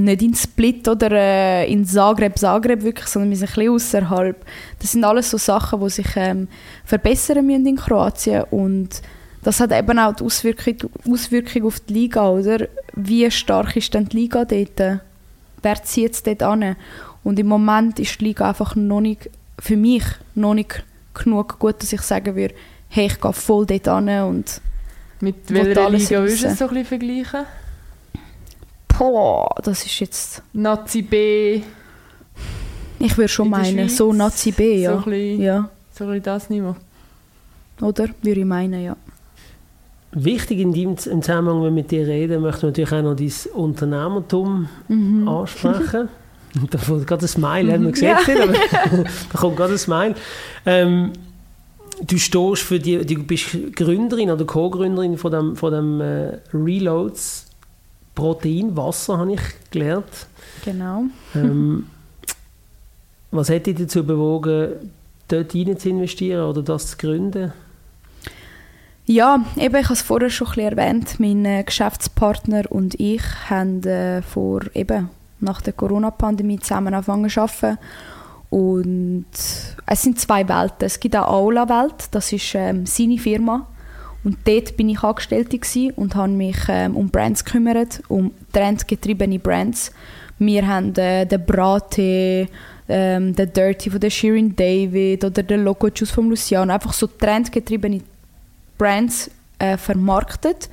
nicht 0.00 0.22
in 0.22 0.34
Split 0.34 0.86
oder 0.88 1.10
äh, 1.12 1.72
in 1.72 1.84
Zagreb, 1.84 2.38
Zagreb 2.38 2.82
wirklich, 2.82 3.06
sondern 3.06 3.30
wir 3.30 3.36
sind 3.36 3.48
ein 3.48 3.54
bisschen 3.54 3.72
außerhalb. 3.72 4.44
Das 4.78 4.92
sind 4.92 5.04
alles 5.04 5.30
so 5.30 5.38
Sachen, 5.38 5.80
die 5.80 5.90
sich 5.90 6.08
ähm, 6.16 6.48
verbessern 6.84 7.46
müssen 7.46 7.66
in 7.66 7.76
Kroatien 7.76 8.44
und 8.50 9.00
das 9.42 9.60
hat 9.60 9.72
eben 9.72 9.98
auch 9.98 10.14
die 10.14 10.24
Auswirkung, 10.24 10.90
Auswirkung 11.10 11.64
auf 11.64 11.80
die 11.80 11.92
Liga, 11.92 12.28
oder? 12.28 12.68
Wie 12.94 13.30
stark 13.30 13.76
ist 13.76 13.94
denn 13.94 14.06
die 14.06 14.16
Liga 14.16 14.44
dort? 14.44 15.00
Wer 15.62 15.82
zieht 15.82 16.12
es 16.12 16.22
dort 16.22 16.42
an? 16.42 16.76
Und 17.22 17.38
im 17.38 17.46
Moment 17.46 17.98
ist 17.98 18.20
die 18.20 18.26
Liga 18.26 18.48
einfach 18.48 18.74
noch 18.74 19.00
nicht, 19.00 19.30
für 19.58 19.76
mich, 19.76 20.04
noch 20.34 20.54
nicht 20.54 20.84
genug 21.14 21.58
gut, 21.58 21.82
dass 21.82 21.92
ich 21.92 22.02
sagen 22.02 22.36
würde, 22.36 22.54
hey, 22.88 23.06
ich 23.06 23.20
gehe 23.20 23.32
voll 23.32 23.66
dort 23.66 23.88
an 23.88 24.08
und 24.08 24.60
mit 25.20 25.36
welcher 25.48 25.90
Liga 25.90 26.20
würdest 26.20 26.44
du 26.44 26.48
es 26.48 26.58
so 26.58 26.68
ein 26.68 26.74
bisschen 26.74 26.84
vergleichen? 26.84 27.46
boah, 28.98 29.48
das 29.62 29.84
ist 29.84 30.00
jetzt, 30.00 30.42
Nazi 30.52 31.02
B, 31.02 31.62
ich 32.98 33.16
würde 33.16 33.28
schon 33.28 33.50
meinen, 33.50 33.88
Schweiz 33.88 33.96
so 33.96 34.12
Nazi 34.12 34.52
B, 34.52 34.82
ja. 34.82 34.92
so 34.92 34.98
ein 34.98 35.04
bisschen, 35.04 35.42
ja. 35.42 35.70
so 35.92 36.04
ein 36.04 36.10
bisschen 36.10 36.22
das 36.22 36.50
Niveau. 36.50 36.76
Oder? 37.80 38.08
Würde 38.22 38.40
ich 38.40 38.46
meinen, 38.46 38.82
ja. 38.82 38.96
Wichtig 40.18 40.60
in 40.60 40.72
im 40.72 40.96
Zusammenhang, 40.96 41.58
wenn 41.58 41.64
wir 41.64 41.70
mit 41.70 41.90
dir 41.90 42.06
reden, 42.06 42.40
möchten 42.40 42.62
wir 42.62 42.68
natürlich 42.68 42.92
auch 42.92 43.02
noch 43.02 43.14
dein 43.16 43.32
Unternehmertum 43.52 44.68
Mhm. 44.88 45.28
ansprechen. 45.28 46.08
Da 46.70 46.78
kommt 46.78 47.06
gerade 47.06 47.26
ein 47.26 47.28
Smile, 47.28 47.70
haben 47.74 47.84
wir 47.84 47.92
gesehen, 47.92 48.16
Ja. 48.26 48.42
aber 48.44 48.52
da 49.32 49.38
kommt 49.38 49.56
gerade 49.58 49.74
ein 49.74 49.78
Smile. 49.78 50.14
Ähm, 50.64 51.12
du 52.06 52.16
stehst 52.16 52.62
für 52.62 52.78
die, 52.80 53.04
du 53.04 53.22
bist 53.24 53.58
Gründerin 53.76 54.30
oder 54.30 54.46
Co-Gründerin 54.46 55.18
von 55.18 55.32
dem, 55.32 55.56
von 55.56 55.70
dem 55.74 56.00
äh, 56.00 56.38
Reloads 56.54 57.48
Protein 58.14 58.74
Wasser, 58.74 59.18
habe 59.18 59.34
ich 59.34 59.40
gelernt. 59.70 60.06
Genau. 60.64 61.02
Ähm, 61.34 61.88
was 63.30 63.50
hat 63.50 63.66
dich 63.66 63.76
dazu 63.76 64.02
bewogen, 64.02 64.90
dort 65.28 65.54
rein 65.54 65.78
zu 65.78 65.90
investieren 65.90 66.48
oder 66.48 66.62
das 66.62 66.92
zu 66.92 66.96
gründen? 66.96 67.52
Ja, 69.08 69.44
eben, 69.56 69.76
ich 69.76 69.84
habe 69.84 69.94
es 69.94 70.02
vorher 70.02 70.30
schon 70.30 70.48
ein 70.48 70.76
erwähnt. 70.76 71.20
Mein 71.20 71.44
äh, 71.44 71.62
Geschäftspartner 71.62 72.64
und 72.70 72.98
ich 72.98 73.22
haben 73.48 73.80
äh, 73.84 74.20
vor 74.20 74.62
eben 74.74 75.10
nach 75.38 75.60
der 75.60 75.74
Corona-Pandemie 75.74 76.58
zusammen 76.58 76.92
angefangen 76.92 77.30
zu 77.30 77.40
arbeiten. 77.40 77.78
Und 78.50 79.26
es 79.86 80.02
sind 80.02 80.18
zwei 80.18 80.48
Welten. 80.48 80.86
Es 80.86 80.98
gibt 80.98 81.14
auch 81.14 81.28
Aula-Welt, 81.28 82.08
das 82.10 82.32
ist 82.32 82.52
ähm, 82.56 82.84
seine 82.84 83.18
Firma. 83.18 83.68
Und 84.24 84.38
dort 84.44 84.76
bin 84.76 84.88
ich 84.88 85.04
Angestellte 85.04 85.60
und 85.94 86.16
habe 86.16 86.32
mich 86.32 86.56
ähm, 86.68 86.96
um 86.96 87.08
Brands 87.08 87.44
gekümmert, 87.44 88.02
um 88.08 88.32
trendgetriebene 88.52 89.38
Brands. 89.38 89.92
Wir 90.40 90.66
haben 90.66 90.92
äh, 90.96 91.24
den 91.26 91.46
Brattee, 91.46 92.48
ähm, 92.88 93.36
den 93.36 93.52
Dirty 93.52 93.88
von 93.88 94.00
der 94.00 94.10
Shirin 94.10 94.56
David 94.56 95.24
oder 95.24 95.44
den 95.44 95.62
Loco 95.62 95.86
Juice 95.94 96.10
von 96.10 96.28
Luciano. 96.28 96.72
Einfach 96.72 96.92
so 96.92 97.06
trendgetriebene 97.06 98.00
Brands 98.78 99.30
äh, 99.58 99.76
vermarktet. 99.76 100.68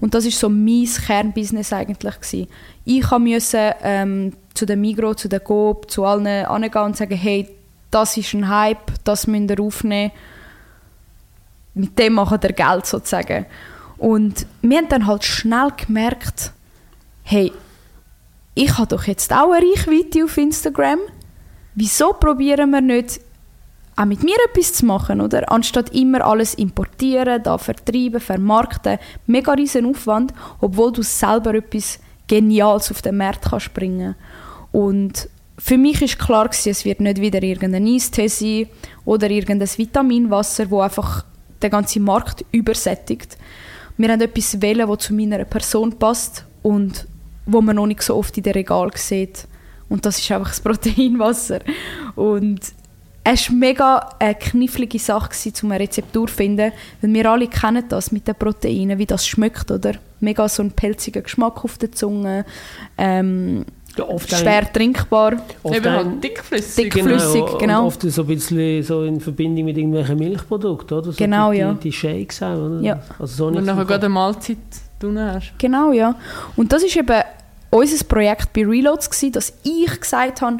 Und 0.00 0.14
das 0.14 0.26
ist 0.26 0.38
so 0.38 0.48
mein 0.48 0.86
Kernbusiness 0.86 1.72
eigentlich 1.72 2.20
gewesen. 2.20 2.48
Ich 2.84 3.10
musste 3.10 3.76
ähm, 3.82 4.32
zu 4.54 4.66
den 4.66 4.80
Migros, 4.80 5.16
zu 5.16 5.28
den 5.28 5.42
Coop, 5.42 5.90
zu 5.90 6.04
allen 6.04 6.46
angehen 6.46 6.82
und 6.82 6.96
sagen, 6.96 7.16
hey, 7.16 7.48
das 7.90 8.16
ist 8.16 8.34
ein 8.34 8.48
Hype, 8.48 8.92
das 9.04 9.26
müsst 9.26 9.50
ihr 9.50 9.60
aufnehmen. 9.60 10.12
Mit 11.74 11.98
dem 11.98 12.14
machen 12.14 12.38
ihr 12.42 12.52
Geld 12.52 12.86
sozusagen. 12.86 13.46
Und 13.98 14.46
wir 14.62 14.78
haben 14.78 14.88
dann 14.88 15.06
halt 15.06 15.24
schnell 15.24 15.70
gemerkt, 15.76 16.52
hey, 17.22 17.52
ich 18.54 18.76
habe 18.78 18.88
doch 18.88 19.04
jetzt 19.04 19.32
auch 19.32 19.52
eine 19.52 19.66
Reichweite 19.66 20.24
auf 20.24 20.36
Instagram. 20.36 20.98
Wieso 21.74 22.12
probieren 22.14 22.70
wir 22.70 22.80
nicht 22.80 23.20
auch 23.96 24.04
mit 24.04 24.22
mir 24.22 24.36
etwas 24.50 24.74
zu 24.74 24.86
machen, 24.86 25.20
oder? 25.20 25.50
Anstatt 25.50 25.94
immer 25.94 26.24
alles 26.24 26.54
importieren, 26.54 27.42
da 27.42 27.56
vertreiben, 27.56 28.20
vermarkten. 28.20 28.98
Mega 29.26 29.52
riesen 29.52 29.86
Aufwand, 29.86 30.34
obwohl 30.60 30.92
du 30.92 31.02
selber 31.02 31.54
etwas 31.54 31.98
Geniales 32.26 32.90
auf 32.90 33.00
den 33.00 33.16
Markt 33.16 33.46
kannst 33.48 33.72
bringen. 33.72 34.14
Und 34.70 35.28
für 35.58 35.78
mich 35.78 36.02
ist 36.02 36.18
klar 36.18 36.50
es 36.50 36.84
wird 36.84 37.00
nicht 37.00 37.20
wieder 37.20 37.42
irgendein 37.42 37.86
Eistee 37.86 38.28
sein 38.28 38.66
oder 39.06 39.30
irgendein 39.30 39.68
Vitaminwasser, 39.68 40.70
wo 40.70 40.80
einfach 40.80 41.24
den 41.62 41.70
ganzen 41.70 42.02
Markt 42.02 42.44
übersättigt. 42.52 43.38
Wir 43.96 44.10
haben 44.10 44.20
etwas 44.20 44.60
wählen, 44.60 44.86
das 44.86 44.98
zu 44.98 45.14
meiner 45.14 45.44
Person 45.44 45.98
passt 45.98 46.44
und 46.62 47.06
wo 47.46 47.62
man 47.62 47.76
noch 47.76 47.86
nicht 47.86 48.02
so 48.02 48.16
oft 48.16 48.36
in 48.36 48.42
den 48.42 48.52
Regal 48.52 48.90
sieht. 48.94 49.46
Und 49.88 50.04
das 50.04 50.18
ist 50.18 50.30
einfach 50.30 50.48
das 50.50 50.60
Proteinwasser. 50.62 51.60
Und 52.14 52.60
es 53.28 53.48
war 53.50 53.56
mega 53.56 54.08
eine 54.20 54.34
knifflige 54.36 54.98
Sache, 55.00 55.30
um 55.62 55.70
eine 55.72 55.80
Rezeptur 55.80 56.28
zu 56.28 56.34
finden. 56.34 56.70
Weil 57.00 57.12
wir 57.14 57.30
alle 57.30 57.48
kennen 57.48 57.84
das 57.88 58.12
mit 58.12 58.28
den 58.28 58.34
Proteinen, 58.36 58.98
wie 58.98 59.06
das 59.06 59.26
schmeckt, 59.26 59.70
oder? 59.70 59.92
Mega 60.20 60.48
so 60.48 60.62
ein 60.62 60.70
pelziger 60.70 61.22
Geschmack 61.22 61.64
auf 61.64 61.76
der 61.78 61.90
Zunge. 61.92 62.44
Ähm, 62.96 63.64
Ja, 63.96 64.04
oft 64.08 64.30
schwer 64.30 64.72
trinkbar. 64.72 65.34
oft 65.62 65.74
Eben 65.76 65.86
ein- 65.86 65.94
halt 65.96 66.24
dickflüssig. 66.24 66.90
Dick- 66.92 67.02
flüssig, 67.02 67.42
und 67.42 67.58
genau. 67.58 67.86
Oft 67.86 68.02
so 68.02 68.22
ein 68.22 68.26
bisschen 68.28 68.82
so 68.82 69.02
in 69.04 69.20
Verbindung 69.20 69.64
mit 69.64 69.76
irgendwelchen 69.76 70.18
Milchprodukten, 70.18 70.98
oder? 70.98 71.10
So 71.12 71.18
Genau, 71.18 71.50
die, 71.50 71.58
ja. 71.58 71.72
Die, 71.72 71.80
die 71.80 71.92
Shakes 71.92 72.42
auch, 72.42 72.56
oder? 72.56 72.80
Ja. 72.80 73.00
Also 73.18 73.34
so 73.34 73.46
Und 73.46 73.64
nachher 73.64 73.84
gerade 73.86 74.06
eine 74.06 74.14
Mahlzeit 74.14 74.58
drin 75.00 75.18
hast. 75.18 75.52
Genau, 75.58 75.92
ja. 75.92 76.14
Und 76.56 76.72
das 76.72 76.82
ist 76.84 76.94
eben 76.96 77.22
unser 77.70 78.04
Projekt 78.04 78.52
bei 78.52 78.64
Reloads, 78.64 79.10
gewesen, 79.10 79.32
dass 79.32 79.52
ich 79.64 80.00
gesagt 80.00 80.42
habe, 80.42 80.58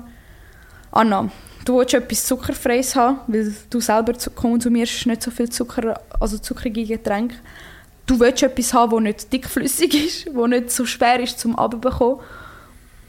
Anna, 0.90 1.30
du 1.66 1.78
willst 1.78 1.94
etwas 1.94 2.24
Zuckerfreies 2.24 2.96
haben, 2.96 3.18
weil 3.26 3.54
du 3.68 3.80
selber 3.80 4.14
konsumierst 4.34 5.06
nicht 5.06 5.22
so 5.22 5.30
viel 5.30 5.50
Zucker, 5.50 6.00
also 6.18 6.38
zuckerige 6.38 6.86
Getränke. 6.86 7.36
Du 8.06 8.18
willst 8.20 8.42
etwas 8.42 8.72
haben, 8.72 8.92
das 8.92 9.02
nicht 9.02 9.32
dickflüssig 9.32 9.94
ist, 9.94 10.26
das 10.34 10.48
nicht 10.48 10.70
so 10.70 10.86
schwer 10.86 11.20
ist 11.20 11.38
zum 11.38 11.56
Abbekommen 11.56 12.20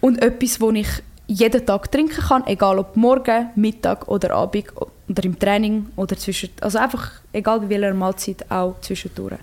und 0.01 0.21
etwas, 0.21 0.57
das 0.57 0.73
ich 0.73 0.87
jeden 1.27 1.65
Tag 1.65 1.91
trinken 1.91 2.21
kann, 2.21 2.47
egal 2.47 2.79
ob 2.79 2.95
morgen, 2.95 3.49
Mittag 3.55 4.07
oder 4.07 4.31
Abend 4.33 4.65
oder 5.07 5.23
im 5.23 5.37
Training 5.37 5.87
oder 5.95 6.17
zwischen, 6.17 6.49
also 6.61 6.79
einfach 6.79 7.11
egal 7.33 7.59
bei 7.59 7.69
welcher 7.69 7.93
Mahlzeit 7.93 8.49
auch 8.49 8.79
zwischendurch. 8.81 9.39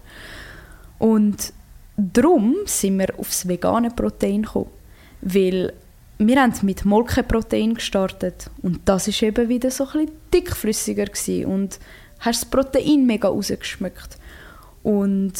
Und 0.99 1.53
darum 1.97 2.57
sind 2.65 2.99
wir 2.99 3.19
aufs 3.19 3.47
vegane 3.47 3.91
Protein 3.91 4.43
gekommen, 4.43 4.71
weil 5.21 5.73
wir 6.19 6.41
haben 6.41 6.55
mit 6.63 6.85
Molkenprotein 6.85 7.75
gestartet 7.75 8.51
und 8.63 8.81
das 8.85 9.09
ist 9.09 9.23
eben 9.23 9.49
wieder 9.49 9.71
so 9.71 9.87
ein 9.95 10.11
dickflüssiger 10.33 11.07
gewesen 11.07 11.47
und 11.47 11.79
hast 12.21 12.43
das 12.43 12.51
Protein 12.51 13.07
mega 13.07 13.29
rausgeschmeckt. 13.29 14.19
Und 14.83 15.33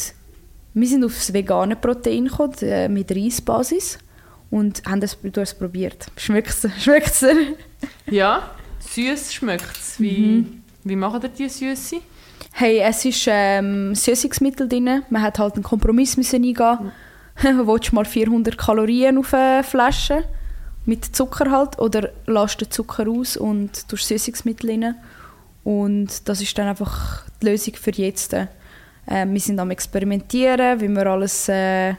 wir 0.73 0.87
sind 0.87 1.05
aufs 1.05 1.31
vegane 1.31 1.75
Protein 1.75 2.25
gekommen, 2.25 2.53
äh, 2.61 2.89
mit 2.89 3.11
Reisbasis 3.11 3.97
und 4.51 4.83
haben 4.85 5.01
das, 5.01 5.17
du 5.21 5.41
hast 5.41 5.53
es 5.53 5.57
probiert. 5.57 6.07
Schmeckt 6.17 6.49
es 6.49 7.19
dir? 7.19 7.55
Ja, 8.09 8.51
süß 8.79 9.33
schmeckt 9.33 9.77
es. 9.77 9.99
Wie, 9.99 10.17
mhm. 10.17 10.63
wie 10.83 10.95
machen 10.95 11.21
ihr 11.23 11.29
die 11.29 11.49
Süße? 11.49 11.97
Hey, 12.51 12.79
es 12.79 13.03
ist 13.05 13.25
ähm, 13.27 13.95
Süßungsmittel 13.95 14.67
drin. 14.67 15.03
Man 15.09 15.21
hat 15.21 15.39
halt 15.39 15.55
einen 15.55 15.63
Kompromiss 15.63 16.17
müssen 16.17 16.43
eingehen. 16.43 16.91
Mhm. 17.41 17.67
Willst 17.67 17.91
du 17.91 17.95
mal 17.95 18.05
400 18.05 18.57
Kalorien 18.57 19.17
auf 19.17 19.33
eine 19.33 19.63
Flasche? 19.63 20.23
Mit 20.85 21.05
Zucker 21.15 21.51
halt 21.51 21.79
oder 21.79 22.09
lässt 22.27 22.61
den 22.61 22.71
Zucker 22.71 23.07
aus 23.07 23.37
und 23.37 23.87
tust 23.87 24.07
Süßungsmittel 24.07 24.69
rein. 24.69 24.95
Und 25.63 26.27
das 26.29 26.41
ist 26.41 26.57
dann 26.57 26.67
einfach 26.67 27.23
die 27.41 27.47
Lösung 27.47 27.75
für 27.75 27.91
jetzt. 27.91 28.33
Äh, 28.33 28.47
wir 29.07 29.39
sind 29.39 29.59
am 29.59 29.71
experimentieren, 29.71 30.79
wie 30.79 30.87
wir 30.87 31.07
alles 31.07 31.49
äh, 31.49 31.95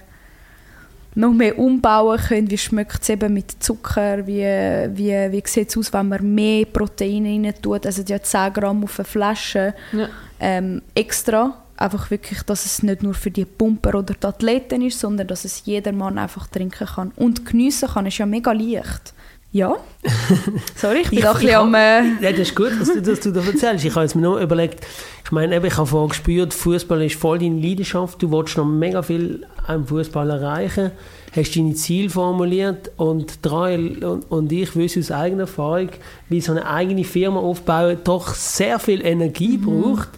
noch 1.16 1.33
mehr 1.33 1.59
umbauen 1.59 2.18
können. 2.18 2.51
Wie 2.51 2.59
schmeckt 2.59 3.03
es 3.03 3.09
eben 3.09 3.33
mit 3.35 3.62
Zucker? 3.62 4.27
Wie, 4.27 4.42
wie, 4.42 5.33
wie 5.33 5.42
sieht 5.46 5.70
es 5.70 5.77
aus, 5.77 5.92
wenn 5.92 6.09
man 6.09 6.35
mehr 6.35 6.66
Proteine 6.66 7.29
rein 7.29 7.55
tut? 7.61 7.87
Also 7.87 8.03
ja 8.03 8.22
10 8.22 8.53
Gramm 8.53 8.85
auf 8.85 8.99
eine 8.99 9.05
Flasche 9.05 9.75
ja. 9.92 10.09
ähm, 10.38 10.83
extra 10.94 11.65
einfach 11.76 12.10
wirklich, 12.10 12.42
dass 12.42 12.64
es 12.64 12.82
nicht 12.82 13.02
nur 13.02 13.14
für 13.14 13.30
die 13.30 13.44
Pumper 13.44 13.98
oder 13.98 14.14
die 14.14 14.26
Athleten 14.26 14.82
ist, 14.82 15.00
sondern 15.00 15.26
dass 15.26 15.44
es 15.44 15.62
jeder 15.64 15.92
Mann 15.92 16.18
einfach 16.18 16.46
trinken 16.46 16.86
kann. 16.86 17.12
Und 17.16 17.46
geniessen 17.46 17.88
kann, 17.88 18.06
ist 18.06 18.18
ja 18.18 18.26
mega 18.26 18.52
leicht. 18.52 19.14
Ja. 19.52 19.76
Sorry, 20.76 21.00
ich 21.00 21.10
bin 21.10 21.20
ich, 21.20 21.26
ein 21.26 21.34
bisschen 21.34 21.54
am... 21.54 21.74
Äh 21.74 22.02
ja, 22.20 22.30
das 22.30 22.40
ist 22.40 22.54
gut, 22.54 22.72
dass 22.78 22.92
du, 22.92 23.00
dass 23.00 23.20
du 23.20 23.30
das 23.30 23.46
erzählst. 23.46 23.84
Ich 23.84 23.94
habe 23.94 24.02
jetzt 24.02 24.14
mir 24.14 24.22
nur 24.22 24.40
überlegt, 24.40 24.86
ich 25.24 25.32
meine, 25.32 25.56
ich 25.66 25.76
habe 25.76 25.86
vorher 25.86 26.08
gespürt, 26.08 26.52
Fußball 26.52 27.02
ist 27.02 27.16
voll 27.16 27.38
deine 27.38 27.58
Leidenschaft, 27.58 28.22
du 28.22 28.30
willst 28.30 28.56
noch 28.58 28.66
mega 28.66 29.02
viel 29.02 29.46
am 29.66 29.86
Fußball 29.86 30.28
erreichen, 30.28 30.90
hast 31.34 31.56
deine 31.56 31.74
Ziele 31.74 32.10
formuliert 32.10 32.90
und 32.96 33.38
drei 33.42 33.76
und, 33.76 34.30
und 34.30 34.52
ich 34.52 34.76
wissen 34.76 35.02
aus 35.02 35.10
eigener 35.10 35.42
Erfahrung, 35.42 35.88
wie 36.28 36.40
so 36.40 36.52
eine 36.52 36.68
eigene 36.68 37.04
Firma 37.04 37.40
aufbauen 37.40 37.98
doch 38.04 38.34
sehr 38.34 38.78
viel 38.78 39.04
Energie 39.04 39.58
mhm. 39.58 39.64
braucht 39.64 40.10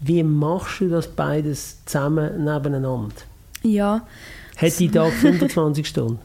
wie 0.00 0.22
machst 0.22 0.80
du 0.80 0.88
das 0.88 1.08
beides 1.08 1.84
zusammen 1.84 2.44
nebeneinander? 2.44 3.14
Ja. 3.62 4.06
Hat 4.56 4.78
die 4.78 4.90
Tag 4.90 5.12
25 5.20 5.86
Stunden? 5.86 6.18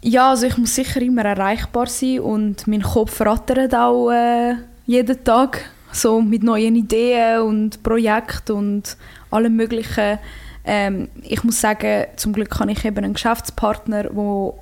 Ja, 0.00 0.30
also 0.30 0.46
ich 0.46 0.58
muss 0.58 0.74
sicher 0.74 1.00
immer 1.00 1.24
erreichbar 1.24 1.86
sein 1.86 2.20
und 2.20 2.66
mein 2.66 2.82
Kopf 2.82 3.20
rattert 3.20 3.74
auch 3.74 4.10
äh, 4.10 4.56
jeden 4.86 5.22
Tag 5.22 5.70
so 5.92 6.20
mit 6.20 6.42
neuen 6.42 6.74
Ideen 6.74 7.42
und 7.42 7.82
Projekten 7.82 8.52
und 8.52 8.96
allem 9.30 9.54
Möglichen. 9.54 10.18
Ähm, 10.64 11.08
ich 11.22 11.44
muss 11.44 11.60
sagen, 11.60 12.06
zum 12.16 12.32
Glück 12.32 12.58
habe 12.58 12.72
ich 12.72 12.84
eben 12.84 13.04
einen 13.04 13.14
Geschäftspartner, 13.14 14.04
der 14.04 14.54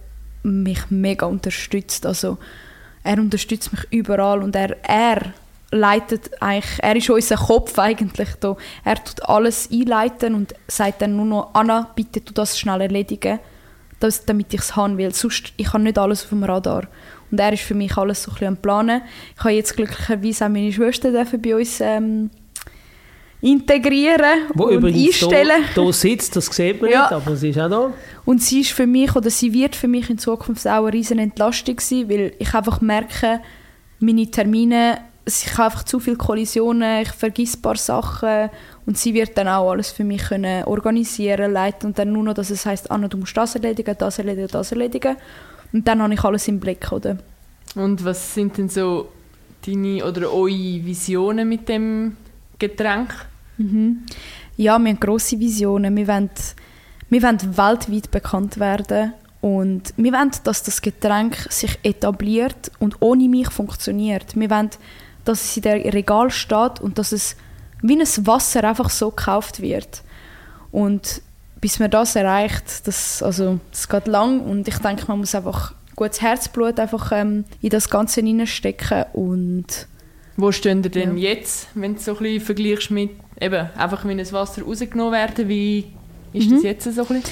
mich 0.43 0.91
mega 0.91 1.27
unterstützt. 1.27 2.05
Also 2.05 2.37
er 3.03 3.19
unterstützt 3.19 3.73
mich 3.73 3.87
überall 3.91 4.43
und 4.43 4.55
er, 4.55 4.77
er 4.87 5.33
leitet 5.71 6.31
eigentlich, 6.41 6.83
er 6.83 6.97
ist 6.97 7.11
unser 7.11 7.37
Kopf 7.37 7.79
eigentlich 7.79 8.31
da. 8.41 8.57
Er 8.85 9.03
tut 9.03 9.29
alles 9.29 9.71
einleiten 9.71 10.35
und 10.35 10.55
sagt 10.67 11.03
dann 11.03 11.17
nur 11.17 11.27
noch, 11.27 11.51
Anna, 11.55 11.91
bitte 11.95 12.25
tu 12.25 12.33
das 12.33 12.59
schnell 12.59 12.81
erledigen, 12.81 13.39
das, 14.01 14.25
damit 14.25 14.53
ich 14.53 14.61
es 14.61 14.77
haben 14.77 14.99
will. 14.99 15.15
Sonst, 15.15 15.53
ich 15.57 15.73
habe 15.73 15.83
nicht 15.83 15.99
alles 15.99 16.25
auf 16.25 16.31
dem 16.31 16.45
Radar. 16.45 16.89
Und 17.31 17.39
er 17.39 17.53
ist 17.53 17.63
für 17.63 17.75
mich 17.75 17.97
alles 17.97 18.25
so 18.25 18.31
ein 18.31 18.35
bisschen 18.35 18.49
am 18.49 18.57
Planen. 18.57 19.03
Ich 19.37 19.45
habe 19.45 19.55
jetzt 19.55 19.77
glücklicherweise 19.77 20.47
auch 20.47 20.49
meine 20.49 20.73
Schwester 20.73 21.13
bei 21.13 21.57
uns 21.57 21.81
ähm, 21.81 22.31
integrieren 23.41 24.49
Wo 24.55 24.65
und 24.65 24.85
einstellen. 24.85 25.63
Wo 25.75 25.85
hier 25.85 25.93
sitzt, 25.93 26.35
das 26.35 26.47
sieht 26.47 26.83
man 26.83 26.91
ja. 26.93 27.03
nicht, 27.03 27.13
aber 27.13 27.37
sie 27.37 27.51
ist 27.51 27.59
auch 27.61 27.71
da. 27.71 27.93
Und 28.25 28.43
sie 28.43 28.63
ist 28.63 28.73
für 28.73 28.87
mich, 28.87 29.15
oder 29.15 29.31
sie 29.31 29.53
wird 29.53 29.77
für 29.77 29.89
mich 29.89 30.11
in 30.11 30.19
Zukunft 30.19 30.67
auch 30.67 30.85
eine 30.85 30.93
riesen 30.93 31.19
Entlastung 31.19 31.79
sein, 31.79 32.09
weil 32.09 32.35
ich 32.39 32.53
einfach 32.55 32.81
merke, 32.81 33.41
meine 34.01 34.31
Termine 34.31 34.99
ich 35.25 35.53
habe 35.53 35.65
einfach 35.65 35.85
zu 35.85 36.01
viele 36.01 36.17
Kollisionen, 36.17 37.03
ich 37.03 37.11
vergesse 37.11 37.59
ein 37.59 37.63
paar 37.63 37.77
Sachen 37.77 38.51
und 38.87 38.99
sie 38.99 39.15
wird 39.15 39.37
dann 39.37 39.49
auch 39.49 39.71
alles 39.71 39.91
für 39.91 40.05
mich 40.05 40.23
können 40.23 40.65
organisieren, 40.65 41.53
leiten 41.53 41.89
und 41.89 41.99
dann 41.99 42.13
nur 42.13 42.25
noch, 42.25 42.35
dass 42.35 42.51
es 42.51 42.67
heißt, 42.67 42.91
Anna, 42.91 43.09
du 43.09 43.19
musst 43.19 43.37
das 43.37 43.55
erledigen, 43.55 43.95
das 43.99 44.19
erledigen, 44.19 44.49
das 44.51 44.73
erledigen 44.73 45.17
und 45.73 45.87
dann 45.87 46.03
habe 46.03 46.15
ich 46.15 46.25
alles 46.25 46.49
im 46.49 46.59
Blick, 46.59 46.91
oder? 46.91 47.19
Und 47.75 48.05
was 48.05 48.35
sind 48.35 48.59
denn 48.59 48.69
so 48.69 49.09
deine 49.65 50.05
oder 50.05 50.33
eure 50.33 50.85
Visionen 50.85 51.49
mit 51.49 51.69
dem 51.69 52.17
Getränk? 52.59 53.15
Mhm. 53.59 54.03
Ja, 54.57 54.79
wir 54.79 54.91
haben 54.91 55.01
grosse 55.01 55.39
Visionen. 55.39 55.97
Wir 55.97 56.09
wollen, 56.09 56.31
wir 57.09 57.23
wollen 57.23 57.57
weltweit 57.57 58.11
bekannt 58.11 58.59
werden 58.59 59.13
und 59.41 59.95
wir 59.97 60.13
wollen, 60.13 60.31
dass 60.45 60.63
das 60.63 60.83
Getränk 60.83 61.37
sich 61.51 61.79
etabliert 61.83 62.71
und 62.79 62.97
ohne 63.01 63.29
mich 63.29 63.51
funktioniert. 63.51 64.37
Wir 64.37 64.51
wollen 64.51 64.71
dass 65.31 65.45
es 65.45 65.57
in 65.57 65.63
der 65.63 65.93
Regal 65.93 66.31
steht 66.31 66.81
und 66.81 66.99
dass 66.99 67.13
es 67.13 67.37
wie 67.83 67.99
ein 67.99 68.27
Wasser 68.27 68.65
einfach 68.65 68.91
so 68.91 69.11
gekauft 69.11 69.63
wird. 69.63 70.03
Und 70.71 71.23
bis 71.61 71.79
man 71.79 71.91
das 71.91 72.17
erreicht, 72.17 72.87
das, 72.87 73.23
also, 73.23 73.61
das 73.71 73.89
geht 73.89 74.07
lang 74.07 74.41
und 74.41 74.67
ich 74.69 74.79
denke, 74.79 75.05
man 75.09 75.19
muss 75.19 75.35
einfach 75.35 75.75
gutes 75.97 76.21
Herzblut 76.23 76.81
einfach 76.81 77.13
ähm, 77.13 77.45
in 77.61 77.71
das 77.71 77.91
Ganze 77.91 78.23
hineinstecken 78.23 79.05
und 79.13 79.87
wo 80.37 80.53
stehen 80.53 80.83
ihr 80.83 80.91
denn 80.91 81.19
ja. 81.19 81.31
jetzt, 81.31 81.69
wenn 81.75 81.97
du 81.97 82.01
so 82.01 82.13
ein 82.13 82.19
bisschen 82.19 82.41
vergleichst 82.41 82.91
mit 82.91 83.11
eben 83.39 83.69
einfach 83.77 84.07
wenn 84.07 84.17
das 84.17 84.33
Wasser 84.33 84.63
rausgenommen 84.63 85.13
werden, 85.13 85.49
wie 85.49 85.93
ist 86.33 86.49
mhm. 86.49 86.55
das 86.55 86.63
jetzt 86.63 86.85
so 86.85 87.03
ein 87.03 87.07
bisschen? 87.09 87.23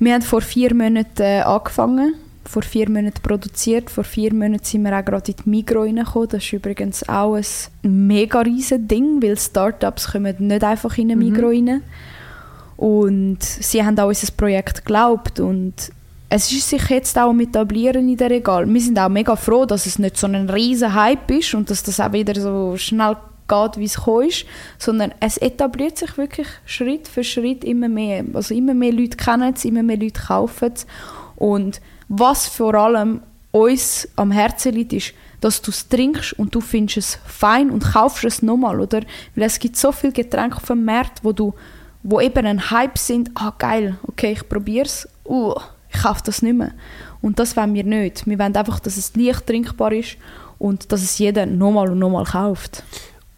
Wir 0.00 0.14
haben 0.14 0.22
vor 0.22 0.40
vier 0.40 0.74
Monaten 0.74 1.22
äh, 1.22 1.40
angefangen 1.42 2.14
vor 2.48 2.62
vier 2.62 2.88
Monaten 2.88 3.22
produziert. 3.22 3.90
Vor 3.90 4.04
vier 4.04 4.32
Monaten 4.32 4.64
sind 4.64 4.82
wir 4.82 4.98
auch 4.98 5.04
gerade 5.04 5.30
in 5.30 5.36
die 5.44 5.50
Migros 5.50 5.86
reingekommen. 5.86 6.28
Das 6.30 6.42
ist 6.42 6.52
übrigens 6.52 7.08
auch 7.08 7.34
ein 7.34 7.44
mega 7.82 8.40
riesen 8.40 8.88
Ding, 8.88 9.22
weil 9.22 9.38
Startups 9.38 10.12
kommen 10.12 10.34
nicht 10.38 10.64
einfach 10.64 10.96
in 10.96 11.10
eine 11.10 11.16
mhm. 11.16 11.32
Migros 11.32 11.52
rein. 11.52 11.82
Und 12.78 13.42
sie 13.42 13.84
haben 13.84 13.98
auch 13.98 14.08
unser 14.08 14.32
Projekt 14.32 14.84
geglaubt 14.84 15.40
und 15.40 15.74
es 16.30 16.52
ist 16.52 16.68
sich 16.68 16.88
jetzt 16.90 17.18
auch 17.18 17.32
mit 17.32 17.48
etablieren 17.50 18.08
in 18.08 18.16
der 18.16 18.30
Regal. 18.30 18.66
Wir 18.72 18.80
sind 18.80 18.98
auch 18.98 19.08
mega 19.08 19.34
froh, 19.34 19.64
dass 19.64 19.86
es 19.86 19.98
nicht 19.98 20.16
so 20.16 20.26
ein 20.26 20.48
riesen 20.48 20.94
Hype 20.94 21.30
ist 21.30 21.54
und 21.54 21.70
dass 21.70 21.82
das 21.82 22.00
auch 22.00 22.12
wieder 22.12 22.40
so 22.40 22.76
schnell 22.76 23.16
geht, 23.48 23.78
wie 23.78 23.84
es 23.84 23.98
ist, 24.28 24.46
sondern 24.78 25.12
es 25.20 25.38
etabliert 25.38 25.98
sich 25.98 26.16
wirklich 26.16 26.46
Schritt 26.66 27.08
für 27.08 27.24
Schritt 27.24 27.64
immer 27.64 27.88
mehr. 27.88 28.24
Also 28.34 28.54
immer 28.54 28.74
mehr 28.74 28.92
Leute 28.92 29.16
kennen 29.16 29.54
es, 29.54 29.64
immer 29.64 29.82
mehr 29.82 29.96
Leute 29.96 30.20
kaufen 30.20 30.72
es 30.74 30.86
und 31.36 31.80
was 32.08 32.46
vor 32.46 32.74
allem 32.74 33.20
uns 33.50 34.08
am 34.16 34.30
Herzen 34.30 34.74
liegt, 34.74 34.92
ist, 34.92 35.14
dass 35.40 35.62
du 35.62 35.70
es 35.70 35.88
trinkst 35.88 36.32
und 36.34 36.54
du 36.54 36.60
findest 36.60 36.96
es 36.96 37.18
fein 37.26 37.70
und 37.70 37.84
kaufst 37.84 38.24
es 38.24 38.42
nochmal, 38.42 38.80
oder? 38.80 39.00
Weil 39.34 39.44
es 39.44 39.58
gibt 39.58 39.76
so 39.76 39.92
viele 39.92 40.12
Getränke 40.12 40.56
auf 40.56 40.66
dem 40.66 40.84
Markt, 40.84 41.24
wo 41.24 41.32
du 41.32 41.54
wo 42.02 42.20
eben 42.20 42.46
ein 42.46 42.70
Hype 42.70 42.96
sind, 42.96 43.30
ah 43.34 43.52
geil, 43.58 43.98
okay, 44.06 44.32
ich 44.32 44.48
probiere 44.48 44.86
es, 44.86 45.08
uh, 45.26 45.54
ich 45.92 46.02
kaufe 46.02 46.22
das 46.24 46.42
nicht 46.42 46.56
mehr. 46.56 46.72
Und 47.20 47.38
das 47.38 47.56
wollen 47.56 47.74
wir 47.74 47.84
nicht. 47.84 48.26
Wir 48.26 48.38
wollen 48.38 48.56
einfach, 48.56 48.80
dass 48.80 48.96
es 48.96 49.14
leicht 49.16 49.46
trinkbar 49.46 49.92
ist 49.92 50.16
und 50.58 50.92
dass 50.92 51.02
es 51.02 51.18
jeder 51.18 51.46
nochmal 51.46 51.90
und 51.90 51.98
nochmal 51.98 52.24
kauft. 52.24 52.82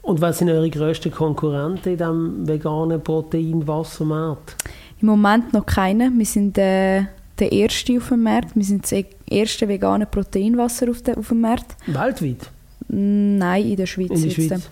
Und 0.02 0.20
was 0.20 0.38
sind 0.38 0.50
eure 0.50 0.70
grössten 0.70 1.10
Konkurrenten 1.10 1.92
in 1.92 1.98
diesem 1.98 2.48
veganen 2.48 3.02
Proteinwassermarkt? 3.02 4.56
Im 5.00 5.08
Moment 5.08 5.52
noch 5.52 5.66
keine. 5.66 6.10
Wir 6.14 6.26
sind 6.26 6.58
äh, 6.58 7.04
der 7.40 7.52
erste 7.52 7.96
auf 7.96 8.08
dem 8.08 8.22
Markt. 8.22 8.54
Wir 8.54 8.64
sind 8.64 8.84
das 8.84 9.04
erste 9.28 9.68
vegane 9.68 10.06
Proteinwasser 10.06 10.90
auf, 10.90 11.02
de, 11.02 11.16
auf 11.16 11.28
dem 11.28 11.40
Markt. 11.40 11.76
Weltweit? 11.86 12.50
Nein, 12.88 13.66
in 13.66 13.76
der 13.76 13.86
Schweiz. 13.86 14.10
In 14.10 14.22
der 14.22 14.30
Schweiz. 14.30 14.62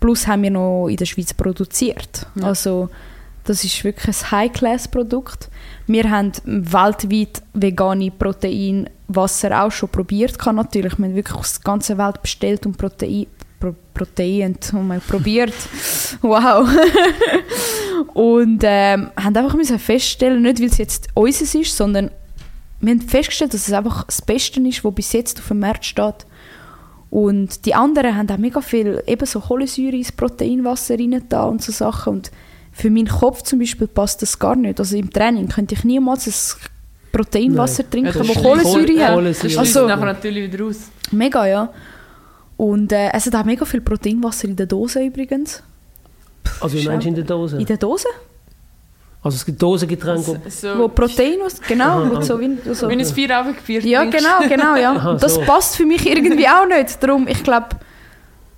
Plus 0.00 0.26
haben 0.26 0.42
wir 0.42 0.50
noch 0.50 0.88
in 0.88 0.96
der 0.96 1.06
Schweiz 1.06 1.34
produziert. 1.34 2.26
Ja. 2.36 2.44
Also 2.48 2.88
Das 3.48 3.64
ist 3.64 3.82
wirklich 3.82 4.14
ein 4.14 4.30
High-Class-Produkt. 4.30 5.48
Wir 5.86 6.10
haben 6.10 6.32
weltweit 6.44 7.42
vegane 7.54 8.10
Protein, 8.10 8.90
Wasser 9.08 9.64
auch 9.64 9.72
schon 9.72 9.88
probiert. 9.88 10.38
Kann 10.38 10.56
natürlich, 10.56 10.98
wir 10.98 11.06
haben 11.06 11.14
wirklich 11.14 11.38
aus 11.38 11.54
der 11.54 11.64
ganzen 11.64 11.96
Welt 11.96 12.20
bestellt 12.20 12.66
und 12.66 12.76
Protein, 12.76 13.26
Pro, 13.58 13.74
Protein 13.94 14.58
und 14.72 14.86
mal 14.86 15.00
probiert. 15.00 15.54
wow. 16.20 16.68
und 18.14 18.60
ähm, 18.64 19.10
haben 19.16 19.36
einfach 19.36 19.54
müssen 19.54 19.78
feststellen, 19.78 20.42
nicht 20.42 20.60
weil 20.60 20.66
es 20.68 20.78
jetzt 20.78 21.08
unseres 21.14 21.54
ist, 21.54 21.76
sondern 21.76 22.10
wir 22.80 22.90
haben 22.92 23.00
festgestellt, 23.00 23.54
dass 23.54 23.66
es 23.66 23.72
einfach 23.74 24.04
das 24.04 24.22
Beste 24.22 24.60
ist, 24.60 24.84
was 24.84 24.94
bis 24.94 25.12
jetzt 25.12 25.38
auf 25.40 25.48
dem 25.48 25.60
Markt 25.60 25.84
steht. 25.84 26.26
Und 27.10 27.64
die 27.64 27.74
anderen 27.74 28.16
haben 28.16 28.30
auch 28.30 28.36
mega 28.38 28.60
viel 28.60 29.02
eben 29.06 29.24
so 29.26 29.40
Kohlensäure 29.40 29.96
ins 29.96 30.12
Proteinwasser 30.12 30.98
rein 30.98 31.22
da 31.28 31.44
und 31.44 31.62
so 31.62 31.72
Sachen. 31.72 32.14
Und 32.14 32.30
für 32.72 32.90
meinen 32.90 33.08
Kopf 33.08 33.42
zum 33.42 33.58
Beispiel 33.58 33.86
passt 33.86 34.20
das 34.22 34.38
gar 34.38 34.54
nicht. 34.56 34.78
Also 34.78 34.96
im 34.96 35.10
Training 35.10 35.48
könnte 35.48 35.74
ich 35.74 35.84
niemals 35.84 36.26
ein 36.26 36.60
Proteinwasser 37.10 37.82
Nein. 37.84 37.90
trinken, 37.90 38.12
Ja, 38.18 38.24
das 38.24 38.28
wo. 38.36 38.42
Kohlensäure 38.42 38.86
Kohl- 38.86 39.00
hat. 39.04 39.14
Kohlensäure. 39.14 39.48
Das 39.54 39.58
Also- 39.58 39.86
nachher 39.88 40.04
natürlich 40.04 40.52
wieder 40.52 40.64
aus. 40.66 40.76
Mega, 41.10 41.46
ja. 41.46 41.72
Und 42.58 42.92
äh, 42.92 43.10
es 43.12 43.26
hat 43.26 43.34
auch 43.36 43.44
mega 43.44 43.64
viel 43.64 43.80
Proteinwasser 43.80 44.46
in 44.46 44.56
der 44.56 44.66
Dose 44.66 45.02
übrigens. 45.04 45.62
Also 46.60 46.76
wie 46.78 46.86
meinst 46.86 47.04
du 47.04 47.08
in 47.10 47.14
der 47.14 47.24
Dose? 47.24 47.58
In 47.58 47.66
der 47.66 47.76
Dose? 47.76 48.08
Also 49.22 49.34
es 49.36 49.44
gibt 49.44 49.60
Dosengetränke, 49.60 50.40
So, 50.48 50.78
wo- 50.78 50.88
Protein, 50.88 51.38
genau, 51.66 51.84
Aha, 52.04 52.10
wo 52.12 52.20
so 52.20 52.38
wie, 52.40 52.56
so. 52.72 52.88
wenn 52.88 52.98
du 53.00 53.04
ein 53.04 53.12
Feierabendbier 53.14 53.80
Ja, 53.84 54.00
trinkst. 54.02 54.18
genau, 54.18 54.48
genau, 54.48 54.76
ja. 54.76 54.92
Aha, 54.92 55.14
das 55.14 55.34
so. 55.34 55.40
passt 55.40 55.76
für 55.76 55.84
mich 55.84 56.06
irgendwie 56.08 56.46
auch 56.46 56.66
nicht. 56.66 57.02
Darum, 57.02 57.26
ich 57.26 57.42
glaube, 57.42 57.66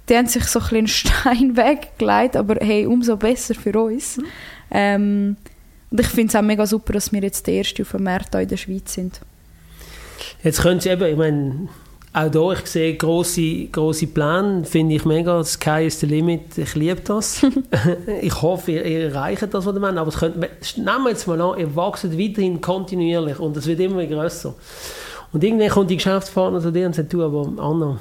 die 0.09 0.16
haben 0.16 0.26
sich 0.26 0.45
so 0.45 0.59
ein 0.59 0.62
bisschen 0.64 0.76
einen 0.78 0.86
Stein 0.88 1.57
weggelegt, 1.57 2.36
aber 2.36 2.57
hey, 2.61 2.84
umso 2.86 3.16
besser 3.16 3.55
für 3.55 3.78
uns. 3.80 4.18
Ähm, 4.70 5.36
und 5.91 5.99
ich 6.01 6.07
finde 6.09 6.28
es 6.28 6.36
auch 6.36 6.43
mega 6.43 6.66
super, 6.66 6.93
dass 6.93 7.11
wir 7.11 7.22
jetzt 7.22 7.47
der 7.47 7.55
Erste 7.55 7.82
auf 7.82 7.93
dem 7.93 8.05
Markt 8.05 8.34
in 8.34 8.47
der 8.47 8.57
Schweiz 8.59 8.93
sind. 8.93 9.20
Jetzt 10.45 10.61
können 10.62 10.78
Sie 10.78 10.91
eben, 10.91 11.05
ich 11.11 11.16
meine, 11.16 11.68
auch 12.13 12.29
da, 12.29 12.53
ich 12.53 12.67
sehe 12.67 12.97
grosse, 12.97 13.67
grosse 13.67 14.09
Pläne, 14.09 14.65
finde 14.65 14.97
ich 14.97 15.05
mega, 15.05 15.45
Sky 15.45 15.87
is 15.87 16.01
the 16.01 16.07
limit, 16.07 16.59
ich 16.59 16.75
liebe 16.75 17.01
das. 17.03 17.47
ich 18.21 18.43
hoffe, 18.43 18.73
ihr, 18.73 18.85
ihr 18.85 19.01
erreicht 19.11 19.43
das, 19.55 19.65
was 19.65 19.75
ihr 19.75 19.81
meint, 19.81 19.97
aber 19.97 20.09
es 20.09 20.19
könnte, 20.19 20.41
nehmen 20.41 21.05
wir 21.05 21.11
jetzt 21.11 21.29
mal 21.29 21.41
an, 21.41 21.59
ihr 21.59 21.77
wächst 21.77 22.19
weiterhin 22.19 22.61
kontinuierlich 22.61 23.39
und 23.39 23.57
es 23.57 23.67
wird 23.67 23.79
immer 23.81 24.05
grösser. 24.07 24.55
Und 25.33 25.45
irgendwann 25.45 25.69
kommt 25.69 25.91
die 25.91 25.97
Geschäftspartner 25.97 26.61
zu 26.61 26.73
dir 26.73 26.87
und 26.87 26.97
sagt, 26.97 27.13
du, 27.13 27.23
aber 27.23 27.63
Anna, 27.63 28.01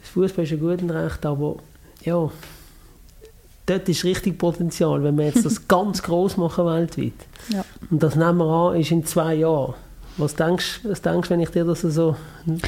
das 0.00 0.10
Fußball 0.10 0.44
ist 0.44 0.50
ja 0.50 0.56
gut 0.56 0.82
und 0.82 0.90
recht, 0.90 1.24
aber 1.24 1.56
ja, 2.02 2.28
dort 3.66 3.88
ist 3.88 4.04
richtig 4.04 4.36
Potenzial, 4.36 5.04
wenn 5.04 5.16
wir 5.16 5.26
jetzt 5.26 5.44
das 5.44 5.68
ganz 5.68 6.02
groß 6.02 6.38
machen 6.38 6.66
weltweit. 6.66 7.12
Ja. 7.50 7.64
Und 7.88 8.02
das 8.02 8.16
nehmen 8.16 8.38
wir 8.38 8.46
an, 8.46 8.80
ist 8.80 8.90
in 8.90 9.04
zwei 9.04 9.34
Jahren. 9.34 9.74
Was 10.18 10.34
denkst 10.34 10.80
du, 10.82 10.90
was 10.90 11.00
denkst, 11.00 11.30
wenn 11.30 11.40
ich 11.40 11.50
dir 11.50 11.64
das 11.64 11.80
so 11.82 12.16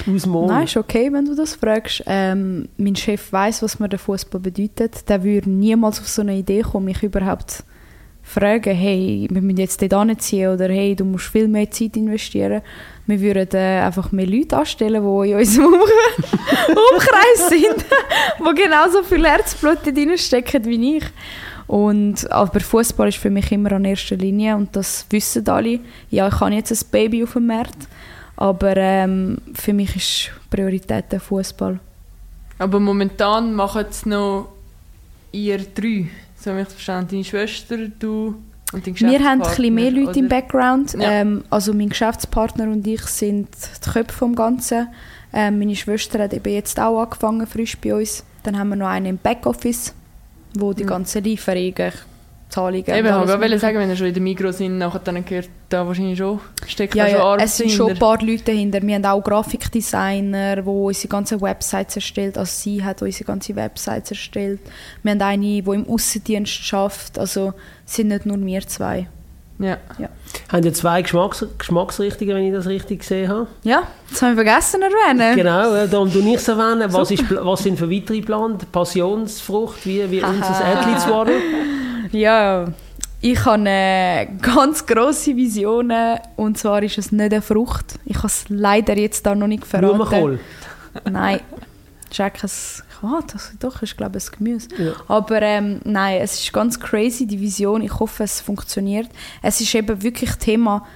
ausmale? 0.08 0.46
Nein, 0.46 0.64
ist 0.64 0.76
okay, 0.76 1.12
wenn 1.12 1.24
du 1.24 1.34
das 1.34 1.56
fragst. 1.56 2.02
Ähm, 2.06 2.68
mein 2.76 2.94
Chef 2.96 3.32
weiß, 3.32 3.62
was 3.62 3.78
mir 3.80 3.88
der 3.88 3.98
Fußball 3.98 4.40
bedeutet. 4.40 5.08
Der 5.08 5.22
würde 5.24 5.50
niemals 5.50 6.00
auf 6.00 6.08
so 6.08 6.22
eine 6.22 6.36
Idee 6.36 6.62
kommen, 6.62 6.86
mich 6.86 7.02
überhaupt 7.02 7.64
fragen, 8.22 8.74
hey, 8.74 9.26
wir 9.30 9.42
müssen 9.42 9.58
jetzt 9.58 9.82
dort 9.82 10.08
hinziehen 10.08 10.52
oder 10.52 10.68
hey, 10.68 10.94
du 10.94 11.04
musst 11.04 11.26
viel 11.26 11.48
mehr 11.48 11.68
Zeit 11.70 11.96
investieren. 11.96 12.62
Wir 13.06 13.20
würden 13.20 13.48
äh, 13.54 13.80
einfach 13.80 14.12
mehr 14.12 14.26
Leute 14.26 14.56
anstellen, 14.56 15.02
die 15.02 15.30
in 15.30 15.36
unserem 15.38 15.66
Um- 15.66 15.80
Umkreis 16.92 17.48
sind, 17.48 17.84
die 18.38 18.62
genauso 18.62 19.02
viel 19.02 19.26
Herzblut 19.26 19.78
dort 19.84 19.96
reinstecken 19.96 20.64
wie 20.64 20.98
ich. 20.98 21.04
Und, 21.70 22.28
aber 22.32 22.58
Fußball 22.58 23.10
ist 23.10 23.18
für 23.18 23.30
mich 23.30 23.52
immer 23.52 23.70
an 23.70 23.84
erster 23.84 24.16
Linie 24.16 24.56
und 24.56 24.74
das 24.74 25.06
wissen 25.10 25.48
alle. 25.48 25.78
Ja, 26.10 26.26
ich 26.26 26.40
habe 26.40 26.52
jetzt 26.52 26.72
ein 26.72 26.90
Baby 26.90 27.22
auf 27.22 27.34
dem 27.34 27.46
Markt, 27.46 27.86
aber 28.34 28.76
ähm, 28.76 29.38
für 29.54 29.72
mich 29.72 29.94
ist 29.94 30.32
Priorität 30.50 31.12
der 31.12 31.20
Fußball. 31.20 31.78
Aber 32.58 32.80
momentan 32.80 33.54
machen 33.54 33.84
es 33.88 34.04
noch 34.04 34.48
ihr 35.30 35.58
drei. 35.58 36.08
So 36.40 36.50
habe 36.50 36.62
ich 36.62 36.66
es 36.66 36.72
verstanden. 36.72 37.10
Deine 37.12 37.24
Schwester, 37.24 37.76
du 38.00 38.34
und 38.72 38.84
dein 38.84 38.98
Wir 38.98 39.20
haben 39.20 39.40
ein 39.40 39.48
bisschen 39.48 39.72
mehr 39.72 39.92
Geschäftspartner, 39.92 40.06
Leute 40.06 40.18
im 40.18 40.26
oder? 40.26 40.36
Background. 40.40 40.92
Ja. 40.94 41.10
Ähm, 41.12 41.44
also 41.50 41.72
mein 41.72 41.90
Geschäftspartner 41.90 42.64
und 42.64 42.84
ich 42.84 43.02
sind 43.02 43.46
die 43.86 43.90
Köpfe 43.90 44.12
vom 44.12 44.34
Ganzen. 44.34 44.88
Ähm, 45.32 45.60
meine 45.60 45.76
Schwester 45.76 46.18
hat 46.24 46.34
eben 46.34 46.52
jetzt 46.52 46.80
auch 46.80 47.00
angefangen, 47.00 47.46
frisch 47.46 47.78
bei 47.78 47.94
uns. 47.94 48.24
Dann 48.42 48.58
haben 48.58 48.70
wir 48.70 48.76
noch 48.76 48.88
einen 48.88 49.06
im 49.06 49.18
Backoffice, 49.18 49.94
wo 50.54 50.72
die 50.72 50.84
Mhm. 50.84 50.88
ganzen 50.88 51.24
Lieferungen, 51.24 51.92
Zahlungen 52.48 52.84
Eben, 52.84 53.06
ich 53.06 53.12
alles 53.12 53.40
wollte 53.40 53.58
sagen, 53.60 53.78
wenn 53.78 53.88
ihr 53.90 53.96
schon 53.96 54.08
in 54.08 54.14
der 54.14 54.22
Migros 54.22 54.58
sind, 54.58 54.78
nachher 54.78 54.98
dann 55.04 55.24
gehört 55.24 55.48
da 55.68 55.86
wahrscheinlich 55.86 56.18
schon, 56.18 56.40
steckt 56.66 56.96
Ja, 56.96 57.04
da 57.04 57.10
schon 57.10 57.18
ja, 57.20 57.24
Arbeit 57.24 57.44
es 57.46 57.56
sind 57.56 57.70
schon 57.70 57.90
ein 57.90 57.98
paar 57.98 58.20
Leute 58.20 58.42
dahinter. 58.44 58.82
Wir 58.82 58.96
haben 58.96 59.04
auch 59.04 59.22
Grafikdesigner, 59.22 60.56
die 60.56 60.62
unsere 60.68 61.08
ganzen 61.08 61.40
Websites 61.40 61.96
erstellt. 61.96 62.36
Also 62.36 62.50
sie 62.52 62.82
hat 62.84 63.02
unsere 63.02 63.24
ganze 63.24 63.54
Websites 63.54 64.10
erstellt. 64.10 64.60
Wir 65.04 65.12
haben 65.12 65.22
eine, 65.22 65.40
die 65.40 65.58
im 65.60 65.88
Außendienst 65.88 66.52
schafft. 66.52 67.18
Also 67.18 67.54
es 67.86 67.94
sind 67.94 68.08
nicht 68.08 68.26
nur 68.26 68.44
wir 68.44 68.66
zwei. 68.66 69.06
Ja. 69.60 69.76
Haben 70.50 70.64
ja 70.64 70.72
zwei 70.72 71.02
Geschmacks 71.02 71.46
Geschmacksrichtungen, 71.58 72.34
wenn 72.36 72.46
ich 72.46 72.52
das 72.52 72.66
richtig 72.66 73.00
gesehen 73.00 73.28
habe. 73.28 73.46
Ja, 73.62 73.82
das 74.10 74.22
haben 74.22 74.36
wir 74.36 74.44
vergessen 74.44 74.80
zu 74.80 74.86
erwähnen. 74.86 75.36
Genau, 75.36 75.74
äh, 75.74 75.86
darum 75.86 76.10
du 76.10 76.20
nichts 76.22 76.48
erwähnen. 76.48 76.92
Was, 76.92 77.10
ist, 77.10 77.24
was 77.30 77.62
sind 77.62 77.78
für 77.78 77.90
weitere 77.90 78.22
Pläne? 78.22 78.58
Passionsfrucht, 78.72 79.84
wie, 79.86 80.10
wie 80.10 80.22
unser 80.22 80.64
Athletes 80.64 81.06
Waddle? 81.10 81.34
Ja, 82.12 82.68
ich 83.20 83.44
habe 83.44 83.56
eine 83.56 84.28
ganz 84.40 84.86
grosse 84.86 85.36
Vision 85.36 85.92
und 86.36 86.56
zwar 86.56 86.82
ist 86.82 86.96
es 86.96 87.12
nicht 87.12 87.32
eine 87.32 87.42
Frucht. 87.42 87.98
Ich 88.06 88.16
habe 88.16 88.28
es 88.28 88.44
leider 88.48 88.96
jetzt 88.96 89.26
da 89.26 89.34
noch 89.34 89.46
nicht 89.46 89.66
verraten. 89.66 89.98
Blumenkohl. 89.98 90.40
Nein, 91.04 91.40
check 92.10 92.42
es. 92.44 92.82
Ah, 93.02 93.20
das 93.32 93.52
doch 93.58 93.82
ist 93.82 93.96
glaube 93.96 94.18
ich 94.18 94.26
ein 94.26 94.38
Gemüse. 94.38 94.68
Ja. 94.76 94.92
Aber 95.08 95.40
ähm, 95.42 95.80
nein, 95.84 96.20
es 96.20 96.40
ist 96.40 96.52
ganz 96.52 96.78
crazy 96.78 97.26
die 97.26 97.40
Vision. 97.40 97.82
Ich 97.82 97.98
hoffe, 97.98 98.24
es 98.24 98.40
funktioniert. 98.40 99.08
Es 99.42 99.60
ist 99.60 99.74
eben 99.74 100.02
wirklich 100.02 100.32
Thema. 100.34 100.86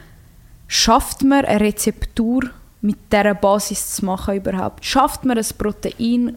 Schafft 0.67 1.23
man 1.23 1.45
eine 1.45 1.61
Rezeptur 1.61 2.51
mit 2.81 2.97
dieser 3.13 3.35
Basis 3.35 3.97
zu 3.97 4.05
machen 4.05 4.37
überhaupt? 4.37 4.85
Schafft 4.85 5.25
man 5.25 5.39
ein 5.39 5.47
Protein 5.57 6.37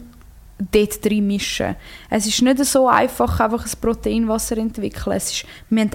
dort 0.72 1.04
drin 1.04 1.26
mischen? 1.26 1.76
Es 2.08 2.26
ist 2.26 2.42
nicht 2.42 2.64
so 2.64 2.88
einfach, 2.88 3.40
einfach 3.40 3.64
ein 3.64 3.80
Proteinwasser 3.80 4.56
zu 4.56 4.60
entwickeln. 4.60 5.16
Es 5.16 5.32
ist, 5.32 5.46
wir 5.68 5.82
haben 5.82 5.90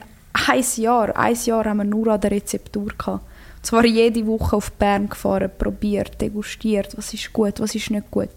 ein 0.47 0.63
Jahr, 0.77 1.17
ein 1.17 1.37
Jahr 1.45 1.65
haben 1.65 1.77
wir 1.77 1.83
nur 1.83 2.07
an 2.07 2.21
der 2.21 2.31
Rezeptur 2.31 2.87
gehabt. 2.97 3.23
Zwar 3.63 3.85
jede 3.85 4.27
Woche 4.27 4.57
auf 4.57 4.73
Bern 4.73 5.07
gefahren, 5.07 5.49
probiert, 5.57 6.19
degustiert, 6.19 6.97
was 6.97 7.13
ist 7.13 7.31
gut, 7.31 7.61
was 7.61 7.73
ist 7.75 7.89
nicht 7.89 8.11
gut. 8.11 8.29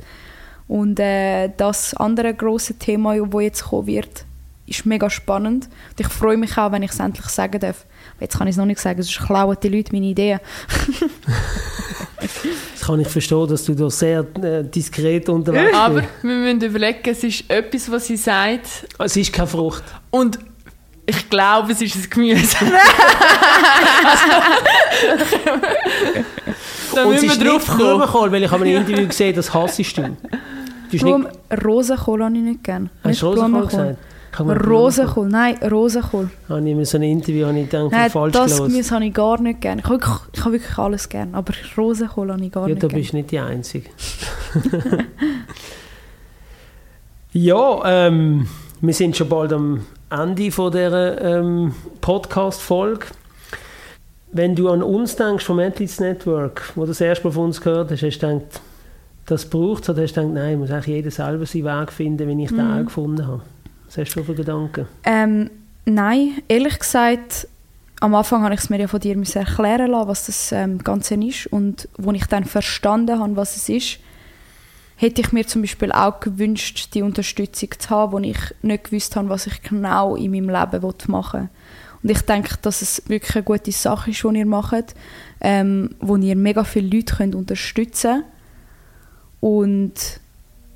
Und 0.68 0.98
äh, 0.98 1.50
das 1.56 1.94
andere 1.94 2.34
große 2.34 2.74
Thema, 2.74 3.14
das 3.16 3.42
jetzt 3.42 3.64
kommen 3.64 3.86
wird, 3.86 4.24
ist 4.66 4.84
mega 4.84 5.08
spannend. 5.08 5.68
Und 5.90 6.00
ich 6.00 6.08
freue 6.08 6.36
mich 6.36 6.58
auch, 6.58 6.72
wenn 6.72 6.82
ich 6.82 6.90
es 6.90 6.98
endlich 6.98 7.26
sagen 7.26 7.60
darf. 7.60 7.86
Jetzt 8.18 8.36
kann 8.38 8.48
ich 8.48 8.52
es 8.54 8.56
noch 8.56 8.66
nicht 8.66 8.80
sagen, 8.80 9.00
sonst 9.02 9.24
klauen 9.24 9.56
die 9.62 9.68
Leute 9.68 9.92
meine 9.92 10.06
Ideen. 10.06 10.40
Das 12.72 12.80
kann 12.86 13.00
ich 13.00 13.08
verstehen, 13.08 13.46
dass 13.48 13.64
du 13.64 13.74
da 13.74 13.90
sehr 13.90 14.20
äh, 14.42 14.64
diskret 14.64 15.28
unterwegs 15.28 15.66
bist. 15.66 15.74
Aber 15.76 16.02
wir 16.22 16.34
müssen 16.34 16.62
überlegen, 16.62 17.00
es 17.04 17.22
ist 17.22 17.50
etwas, 17.50 17.90
was 17.90 18.06
sie 18.06 18.16
sagt 18.16 18.86
Es 18.98 19.16
ist 19.16 19.32
keine 19.32 19.46
Frucht. 19.48 19.84
und 20.10 20.38
ich 21.04 21.28
glaube, 21.30 21.72
es 21.72 21.80
ist 21.82 21.94
ein 21.94 22.10
Gemüse. 22.10 22.56
da 26.94 27.04
Und 27.04 27.14
es 27.14 27.22
müssen 27.22 27.30
ist 27.30 27.40
wir 27.40 27.46
drauf 27.50 27.58
nicht 27.58 27.66
kommen. 27.66 27.78
Blumenkohl, 27.78 28.32
weil 28.32 28.42
ich 28.42 28.50
habe 28.50 28.68
in 28.68 28.76
einem 28.76 28.86
Interview 28.88 29.06
gesehen, 29.08 29.36
das 29.36 29.52
hassest 29.52 29.98
du. 29.98 30.16
Blumen 30.90 31.28
Rosenkohl 31.64 32.22
habe 32.24 32.34
ich 32.36 32.42
nicht 32.42 32.64
gerne. 32.64 32.90
hast 33.02 33.22
du 33.22 33.26
Rosenkohl 33.26 33.66
gesagt? 33.66 33.98
Rosenkohl, 34.38 35.28
nein, 35.28 35.56
Rosenkohl. 35.70 36.28
Habe 36.48 36.60
ich 36.60 36.66
in 36.76 36.84
so 36.84 36.98
einem 36.98 37.10
Interview 37.10 37.46
habe 37.46 37.58
ich 37.58 37.70
gedacht, 37.70 37.90
Nein, 37.90 38.10
falsch 38.10 38.32
das 38.34 38.56
gelesen. 38.56 38.68
Gemüse 38.72 38.94
habe 38.94 39.04
ich 39.06 39.14
gar 39.14 39.40
nicht 39.40 39.60
gerne. 39.62 39.80
Ich 39.80 39.84
habe 39.88 39.94
wirklich, 39.94 40.14
ich 40.34 40.40
habe 40.40 40.52
wirklich 40.52 40.78
alles 40.78 41.08
gerne, 41.08 41.34
aber 41.34 41.54
Rosenkohl 41.78 42.30
habe 42.32 42.44
ich 42.44 42.52
gar 42.52 42.68
Ja, 42.68 42.74
nicht 42.74 42.80
gerne. 42.80 42.94
bist 42.94 43.12
du 43.12 43.16
nicht 43.16 43.30
die 43.30 43.38
Einzige. 43.38 43.88
ja, 47.32 47.80
ähm, 48.06 48.46
wir 48.80 48.94
sind 48.94 49.16
schon 49.16 49.28
bald 49.28 49.52
am 49.52 49.86
Ende 50.10 50.50
von 50.50 50.70
dieser 50.70 51.20
ähm, 51.40 51.74
Podcast-Folge. 52.00 53.06
Wenn 54.32 54.54
du 54.54 54.68
an 54.68 54.82
uns 54.82 55.16
denkst, 55.16 55.44
vom 55.44 55.58
Athletes 55.58 55.98
Network, 56.00 56.72
wo 56.74 56.82
du 56.82 56.88
das 56.88 57.00
erste 57.00 57.26
Mal 57.26 57.32
von 57.32 57.44
uns 57.44 57.60
gehört 57.60 57.90
hast, 57.90 58.02
hast 58.02 58.18
du 58.18 58.26
gedacht, 58.28 58.60
das 59.26 59.44
braucht 59.50 59.82
es, 59.82 59.90
oder 59.90 60.02
hast 60.02 60.16
du 60.16 60.22
gedacht, 60.22 60.34
nein, 60.34 60.58
muss 60.58 60.70
eigentlich 60.70 60.86
jeder 60.86 61.10
selber 61.10 61.46
seinen 61.46 61.64
Weg 61.64 61.92
finden, 61.92 62.28
wie 62.28 62.44
ich 62.44 62.50
den 62.50 62.64
Mhm. 62.66 62.78
auch 62.80 62.84
gefunden 62.84 63.26
habe. 63.26 63.42
Was 63.86 63.98
hast 63.98 64.14
du 64.14 64.22
für 64.22 64.34
Gedanken? 64.34 64.86
Ähm, 65.04 65.50
nein, 65.84 66.42
ehrlich 66.48 66.78
gesagt, 66.78 67.48
am 68.00 68.14
Anfang 68.14 68.42
habe 68.42 68.54
ich 68.54 68.60
es 68.60 68.70
mir 68.70 68.78
ja 68.78 68.88
von 68.88 69.00
dir 69.00 69.16
müssen 69.16 69.38
erklären 69.38 69.90
lassen, 69.90 70.08
was 70.08 70.26
das 70.26 70.52
ähm, 70.52 70.78
Ganze 70.78 71.14
ist. 71.14 71.46
Und 71.46 71.88
als 71.98 72.16
ich 72.16 72.26
dann 72.26 72.44
verstanden 72.44 73.18
habe, 73.18 73.36
was 73.36 73.56
es 73.56 73.68
ist, 73.68 73.98
hätte 74.96 75.20
ich 75.20 75.32
mir 75.32 75.46
zum 75.46 75.62
Beispiel 75.62 75.92
auch 75.92 76.20
gewünscht, 76.20 76.94
die 76.94 77.02
Unterstützung 77.02 77.70
zu 77.78 77.90
haben, 77.90 78.12
wo 78.12 78.18
ich 78.18 78.38
nicht 78.62 78.84
gewusst 78.84 79.16
habe, 79.16 79.28
was 79.28 79.46
ich 79.46 79.62
genau 79.62 80.16
in 80.16 80.30
meinem 80.30 80.50
Leben 80.50 80.92
machen 81.08 81.40
will. 81.40 81.48
Und 82.02 82.10
ich 82.10 82.20
denke, 82.22 82.56
dass 82.62 82.82
es 82.82 83.02
wirklich 83.08 83.34
eine 83.34 83.44
gute 83.44 83.72
Sache 83.72 84.10
ist, 84.10 84.22
die 84.22 84.38
ihr 84.38 84.46
macht, 84.46 84.94
ähm, 85.40 85.90
wo 86.00 86.16
ihr 86.16 86.36
mega 86.36 86.64
viele 86.64 86.94
Leute 86.96 87.16
könnt 87.16 87.34
unterstützen 87.34 88.22
könnt. 88.22 88.35
Und 89.46 89.92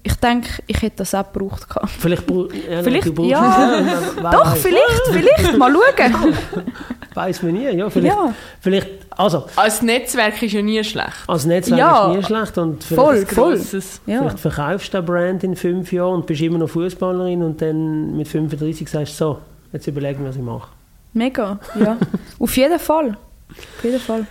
ich 0.04 0.14
denke, 0.14 0.48
ich 0.68 0.80
hätte 0.80 0.98
das 0.98 1.12
auch 1.14 1.30
gebraucht. 1.32 1.66
Vielleicht, 1.98 2.30
ja, 2.30 2.82
Vielleicht, 2.82 3.06
du 3.06 3.12
brauchst 3.12 3.30
ja. 3.30 3.90
Doch, 4.30 4.54
vielleicht, 4.56 5.02
vielleicht, 5.10 5.58
mal 5.58 5.72
schauen. 5.74 6.34
Weiß 7.14 7.42
man 7.42 7.52
nie, 7.54 7.68
ja. 7.68 7.90
Vielleicht, 7.90 8.14
Ja. 8.16 8.32
vielleicht, 8.60 8.88
also, 9.10 9.46
Als 9.56 9.82
Netzwerk 9.82 10.40
ist 10.40 10.52
ja 10.52 10.62
nie 10.62 10.82
schlecht. 10.84 11.12
als 11.26 11.44
Netzwerk 11.44 11.80
Ja. 11.80 12.12
ist 12.12 12.16
nie 12.16 12.22
schlecht 12.24 12.56
und 12.58 12.84
Voll. 12.84 13.16
vielleicht, 13.26 13.30
Grosses. 13.34 14.00
Ja. 14.06 14.18
vielleicht 14.20 14.38
verkaufst 14.38 14.94
du 14.94 14.98
den 14.98 15.06
Brand 15.06 15.42
in 15.44 15.56
fünf 15.56 15.92
Jahren 15.92 16.14
und 16.14 16.26
bist 16.26 16.40
immer 16.40 16.58
noch 16.58 16.68
Fußballerin 16.70 17.42
und 17.42 17.60
dann 17.60 18.16
mit 18.16 18.28
35 18.28 18.88
sagst 18.88 19.14
du 19.20 19.24
so, 19.24 19.38
jetzt 19.72 19.88
überlegen, 19.88 20.24
was 20.24 20.36
ich 20.36 20.42
mache. 20.42 20.68
Mega, 21.12 21.58
ja. 21.78 21.96
Auf 22.38 22.56
jeden 22.56 22.78
Fall. 22.78 23.16
Auf 23.50 23.84
jeden 23.84 23.98
Fall. 24.00 24.26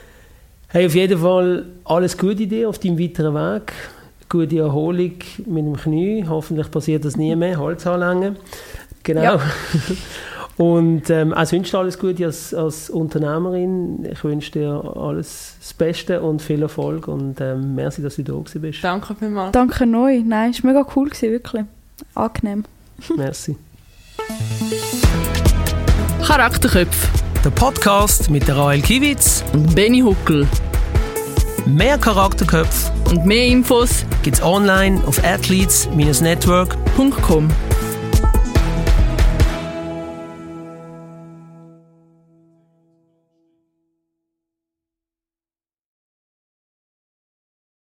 Hey, 0.69 0.85
auf 0.85 0.95
jeden 0.95 1.19
Fall 1.19 1.65
alles 1.83 2.17
Gute 2.17 2.47
dir 2.47 2.69
auf 2.69 2.79
deinem 2.79 2.97
weiteren 2.97 3.35
Weg. 3.35 3.73
Gute 4.29 4.59
Erholung 4.59 5.13
mit 5.45 5.65
dem 5.65 5.75
Knie. 5.75 6.25
Hoffentlich 6.29 6.69
passiert 6.69 7.03
das 7.03 7.17
nie 7.17 7.35
mehr. 7.35 7.57
Holz 7.57 7.87
anlängen. 7.87 8.37
Genau. 9.03 9.23
Ja. 9.23 9.39
Und 10.57 11.09
ähm, 11.09 11.33
auch 11.33 11.45
sonst 11.45 11.73
alles 11.73 11.97
Gute 11.97 12.25
als, 12.25 12.53
als 12.53 12.89
Unternehmerin. 12.89 14.05
Ich 14.11 14.21
wünsche 14.25 14.51
dir 14.51 14.93
alles 14.97 15.55
das 15.57 15.73
Beste 15.73 16.21
und 16.21 16.41
viel 16.41 16.61
Erfolg. 16.61 17.07
Und 17.07 17.39
ähm, 17.39 17.75
merci, 17.75 18.01
dass 18.01 18.17
du 18.17 18.23
da 18.23 18.33
gewesen 18.33 18.61
bist. 18.61 18.83
Danke 18.83 19.15
vielmals. 19.15 19.53
Danke 19.53 19.85
neu. 19.85 20.21
Nein, 20.21 20.51
es 20.51 20.61
war 20.61 20.73
mega 20.73 20.85
cool, 20.97 21.07
gewesen, 21.07 21.31
wirklich. 21.31 21.63
Angenehm. 22.13 22.65
merci. 23.15 23.55
Charakterköpfe 26.25 27.07
Der 27.45 27.51
Podcast 27.51 28.29
mit 28.29 28.45
der 28.45 28.57
Rael 28.57 28.81
Kiewitz. 28.81 29.45
und 29.53 29.73
Benny 29.73 30.01
Huckel. 30.01 30.45
Mehr 31.65 31.97
Charakterköpfe 31.97 32.91
Und 33.09 33.25
mehr 33.25 33.45
Infos 33.47 34.05
gibt's 34.23 34.41
online 34.41 35.01
auf 35.05 35.23
athletes-network.com. 35.23 36.89
.com. 37.21 37.49